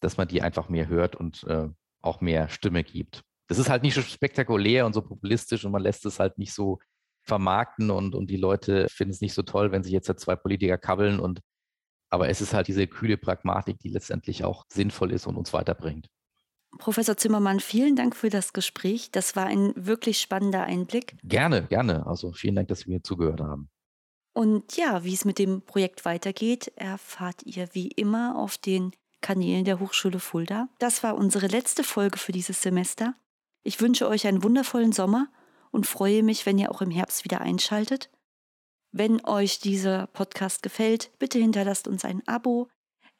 dass 0.00 0.16
man 0.16 0.28
die 0.28 0.42
einfach 0.42 0.68
mehr 0.68 0.88
hört 0.88 1.16
und 1.16 1.44
äh, 1.44 1.68
auch 2.00 2.20
mehr 2.20 2.48
Stimme 2.48 2.84
gibt 2.84 3.24
das 3.48 3.58
ist 3.58 3.68
halt 3.68 3.82
nicht 3.82 3.94
so 3.94 4.02
spektakulär 4.02 4.86
und 4.86 4.92
so 4.92 5.02
populistisch 5.02 5.64
und 5.64 5.72
man 5.72 5.82
lässt 5.82 6.06
es 6.06 6.20
halt 6.20 6.38
nicht 6.38 6.52
so 6.54 6.78
vermarkten 7.24 7.90
und, 7.90 8.14
und 8.14 8.30
die 8.30 8.36
Leute 8.36 8.86
finden 8.88 9.12
es 9.12 9.20
nicht 9.20 9.34
so 9.34 9.42
toll, 9.42 9.72
wenn 9.72 9.82
sich 9.82 9.92
jetzt 9.92 10.06
zwei 10.20 10.36
Politiker 10.36 10.78
kabbeln 10.78 11.18
und 11.18 11.40
aber 12.10 12.28
es 12.28 12.40
ist 12.40 12.54
halt 12.54 12.68
diese 12.68 12.86
kühle 12.86 13.18
Pragmatik, 13.18 13.78
die 13.80 13.90
letztendlich 13.90 14.44
auch 14.44 14.64
sinnvoll 14.72 15.12
ist 15.12 15.26
und 15.26 15.36
uns 15.36 15.52
weiterbringt. 15.52 16.08
Professor 16.78 17.16
Zimmermann, 17.16 17.60
vielen 17.60 17.96
Dank 17.96 18.14
für 18.14 18.30
das 18.30 18.52
Gespräch. 18.52 19.10
Das 19.10 19.36
war 19.36 19.46
ein 19.46 19.72
wirklich 19.76 20.20
spannender 20.20 20.64
Einblick. 20.64 21.16
Gerne, 21.22 21.66
gerne. 21.66 22.06
Also 22.06 22.32
vielen 22.32 22.54
Dank, 22.54 22.68
dass 22.68 22.80
Sie 22.80 22.90
mir 22.90 23.02
zugehört 23.02 23.40
haben. 23.40 23.68
Und 24.34 24.76
ja, 24.76 25.02
wie 25.04 25.14
es 25.14 25.24
mit 25.24 25.38
dem 25.38 25.62
Projekt 25.62 26.04
weitergeht, 26.04 26.68
erfahrt 26.76 27.42
ihr 27.44 27.68
wie 27.72 27.88
immer 27.88 28.38
auf 28.38 28.56
den 28.56 28.92
Kanälen 29.20 29.64
der 29.64 29.80
Hochschule 29.80 30.20
Fulda. 30.20 30.68
Das 30.78 31.02
war 31.02 31.16
unsere 31.16 31.48
letzte 31.48 31.82
Folge 31.82 32.18
für 32.18 32.32
dieses 32.32 32.62
Semester. 32.62 33.14
Ich 33.68 33.82
wünsche 33.82 34.08
euch 34.08 34.26
einen 34.26 34.42
wundervollen 34.42 34.92
Sommer 34.92 35.28
und 35.72 35.86
freue 35.86 36.22
mich, 36.22 36.46
wenn 36.46 36.56
ihr 36.56 36.70
auch 36.70 36.80
im 36.80 36.90
Herbst 36.90 37.24
wieder 37.24 37.42
einschaltet. 37.42 38.08
Wenn 38.92 39.22
euch 39.26 39.60
dieser 39.60 40.06
Podcast 40.06 40.62
gefällt, 40.62 41.10
bitte 41.18 41.38
hinterlasst 41.38 41.86
uns 41.86 42.06
ein 42.06 42.26
Abo, 42.26 42.68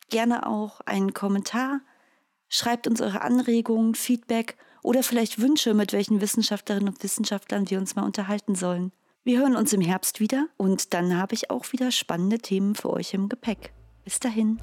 gerne 0.09 0.47
auch 0.47 0.81
einen 0.87 1.13
Kommentar, 1.13 1.83
schreibt 2.49 2.87
uns 2.87 3.03
eure 3.03 3.21
Anregungen, 3.21 3.95
Feedback 3.95 4.57
oder 4.83 5.03
vielleicht 5.03 5.39
Wünsche, 5.39 5.75
mit 5.75 5.93
welchen 5.93 6.23
Wissenschaftlerinnen 6.23 6.89
und 6.89 7.03
Wissenschaftlern 7.03 7.69
wir 7.69 7.77
uns 7.79 7.95
mal 7.95 8.05
unterhalten 8.07 8.55
sollen. 8.55 8.93
Wir 9.25 9.41
hören 9.41 9.55
uns 9.55 9.75
im 9.75 9.83
Herbst 9.83 10.19
wieder 10.19 10.49
und 10.57 10.95
dann 10.95 11.15
habe 11.15 11.35
ich 11.35 11.51
auch 11.51 11.73
wieder 11.73 11.93
spannende 11.93 12.39
Themen 12.39 12.75
für 12.75 12.89
euch 12.89 13.13
im 13.13 13.29
Gepäck. 13.29 13.75
Bis 14.03 14.19
dahin. 14.19 14.59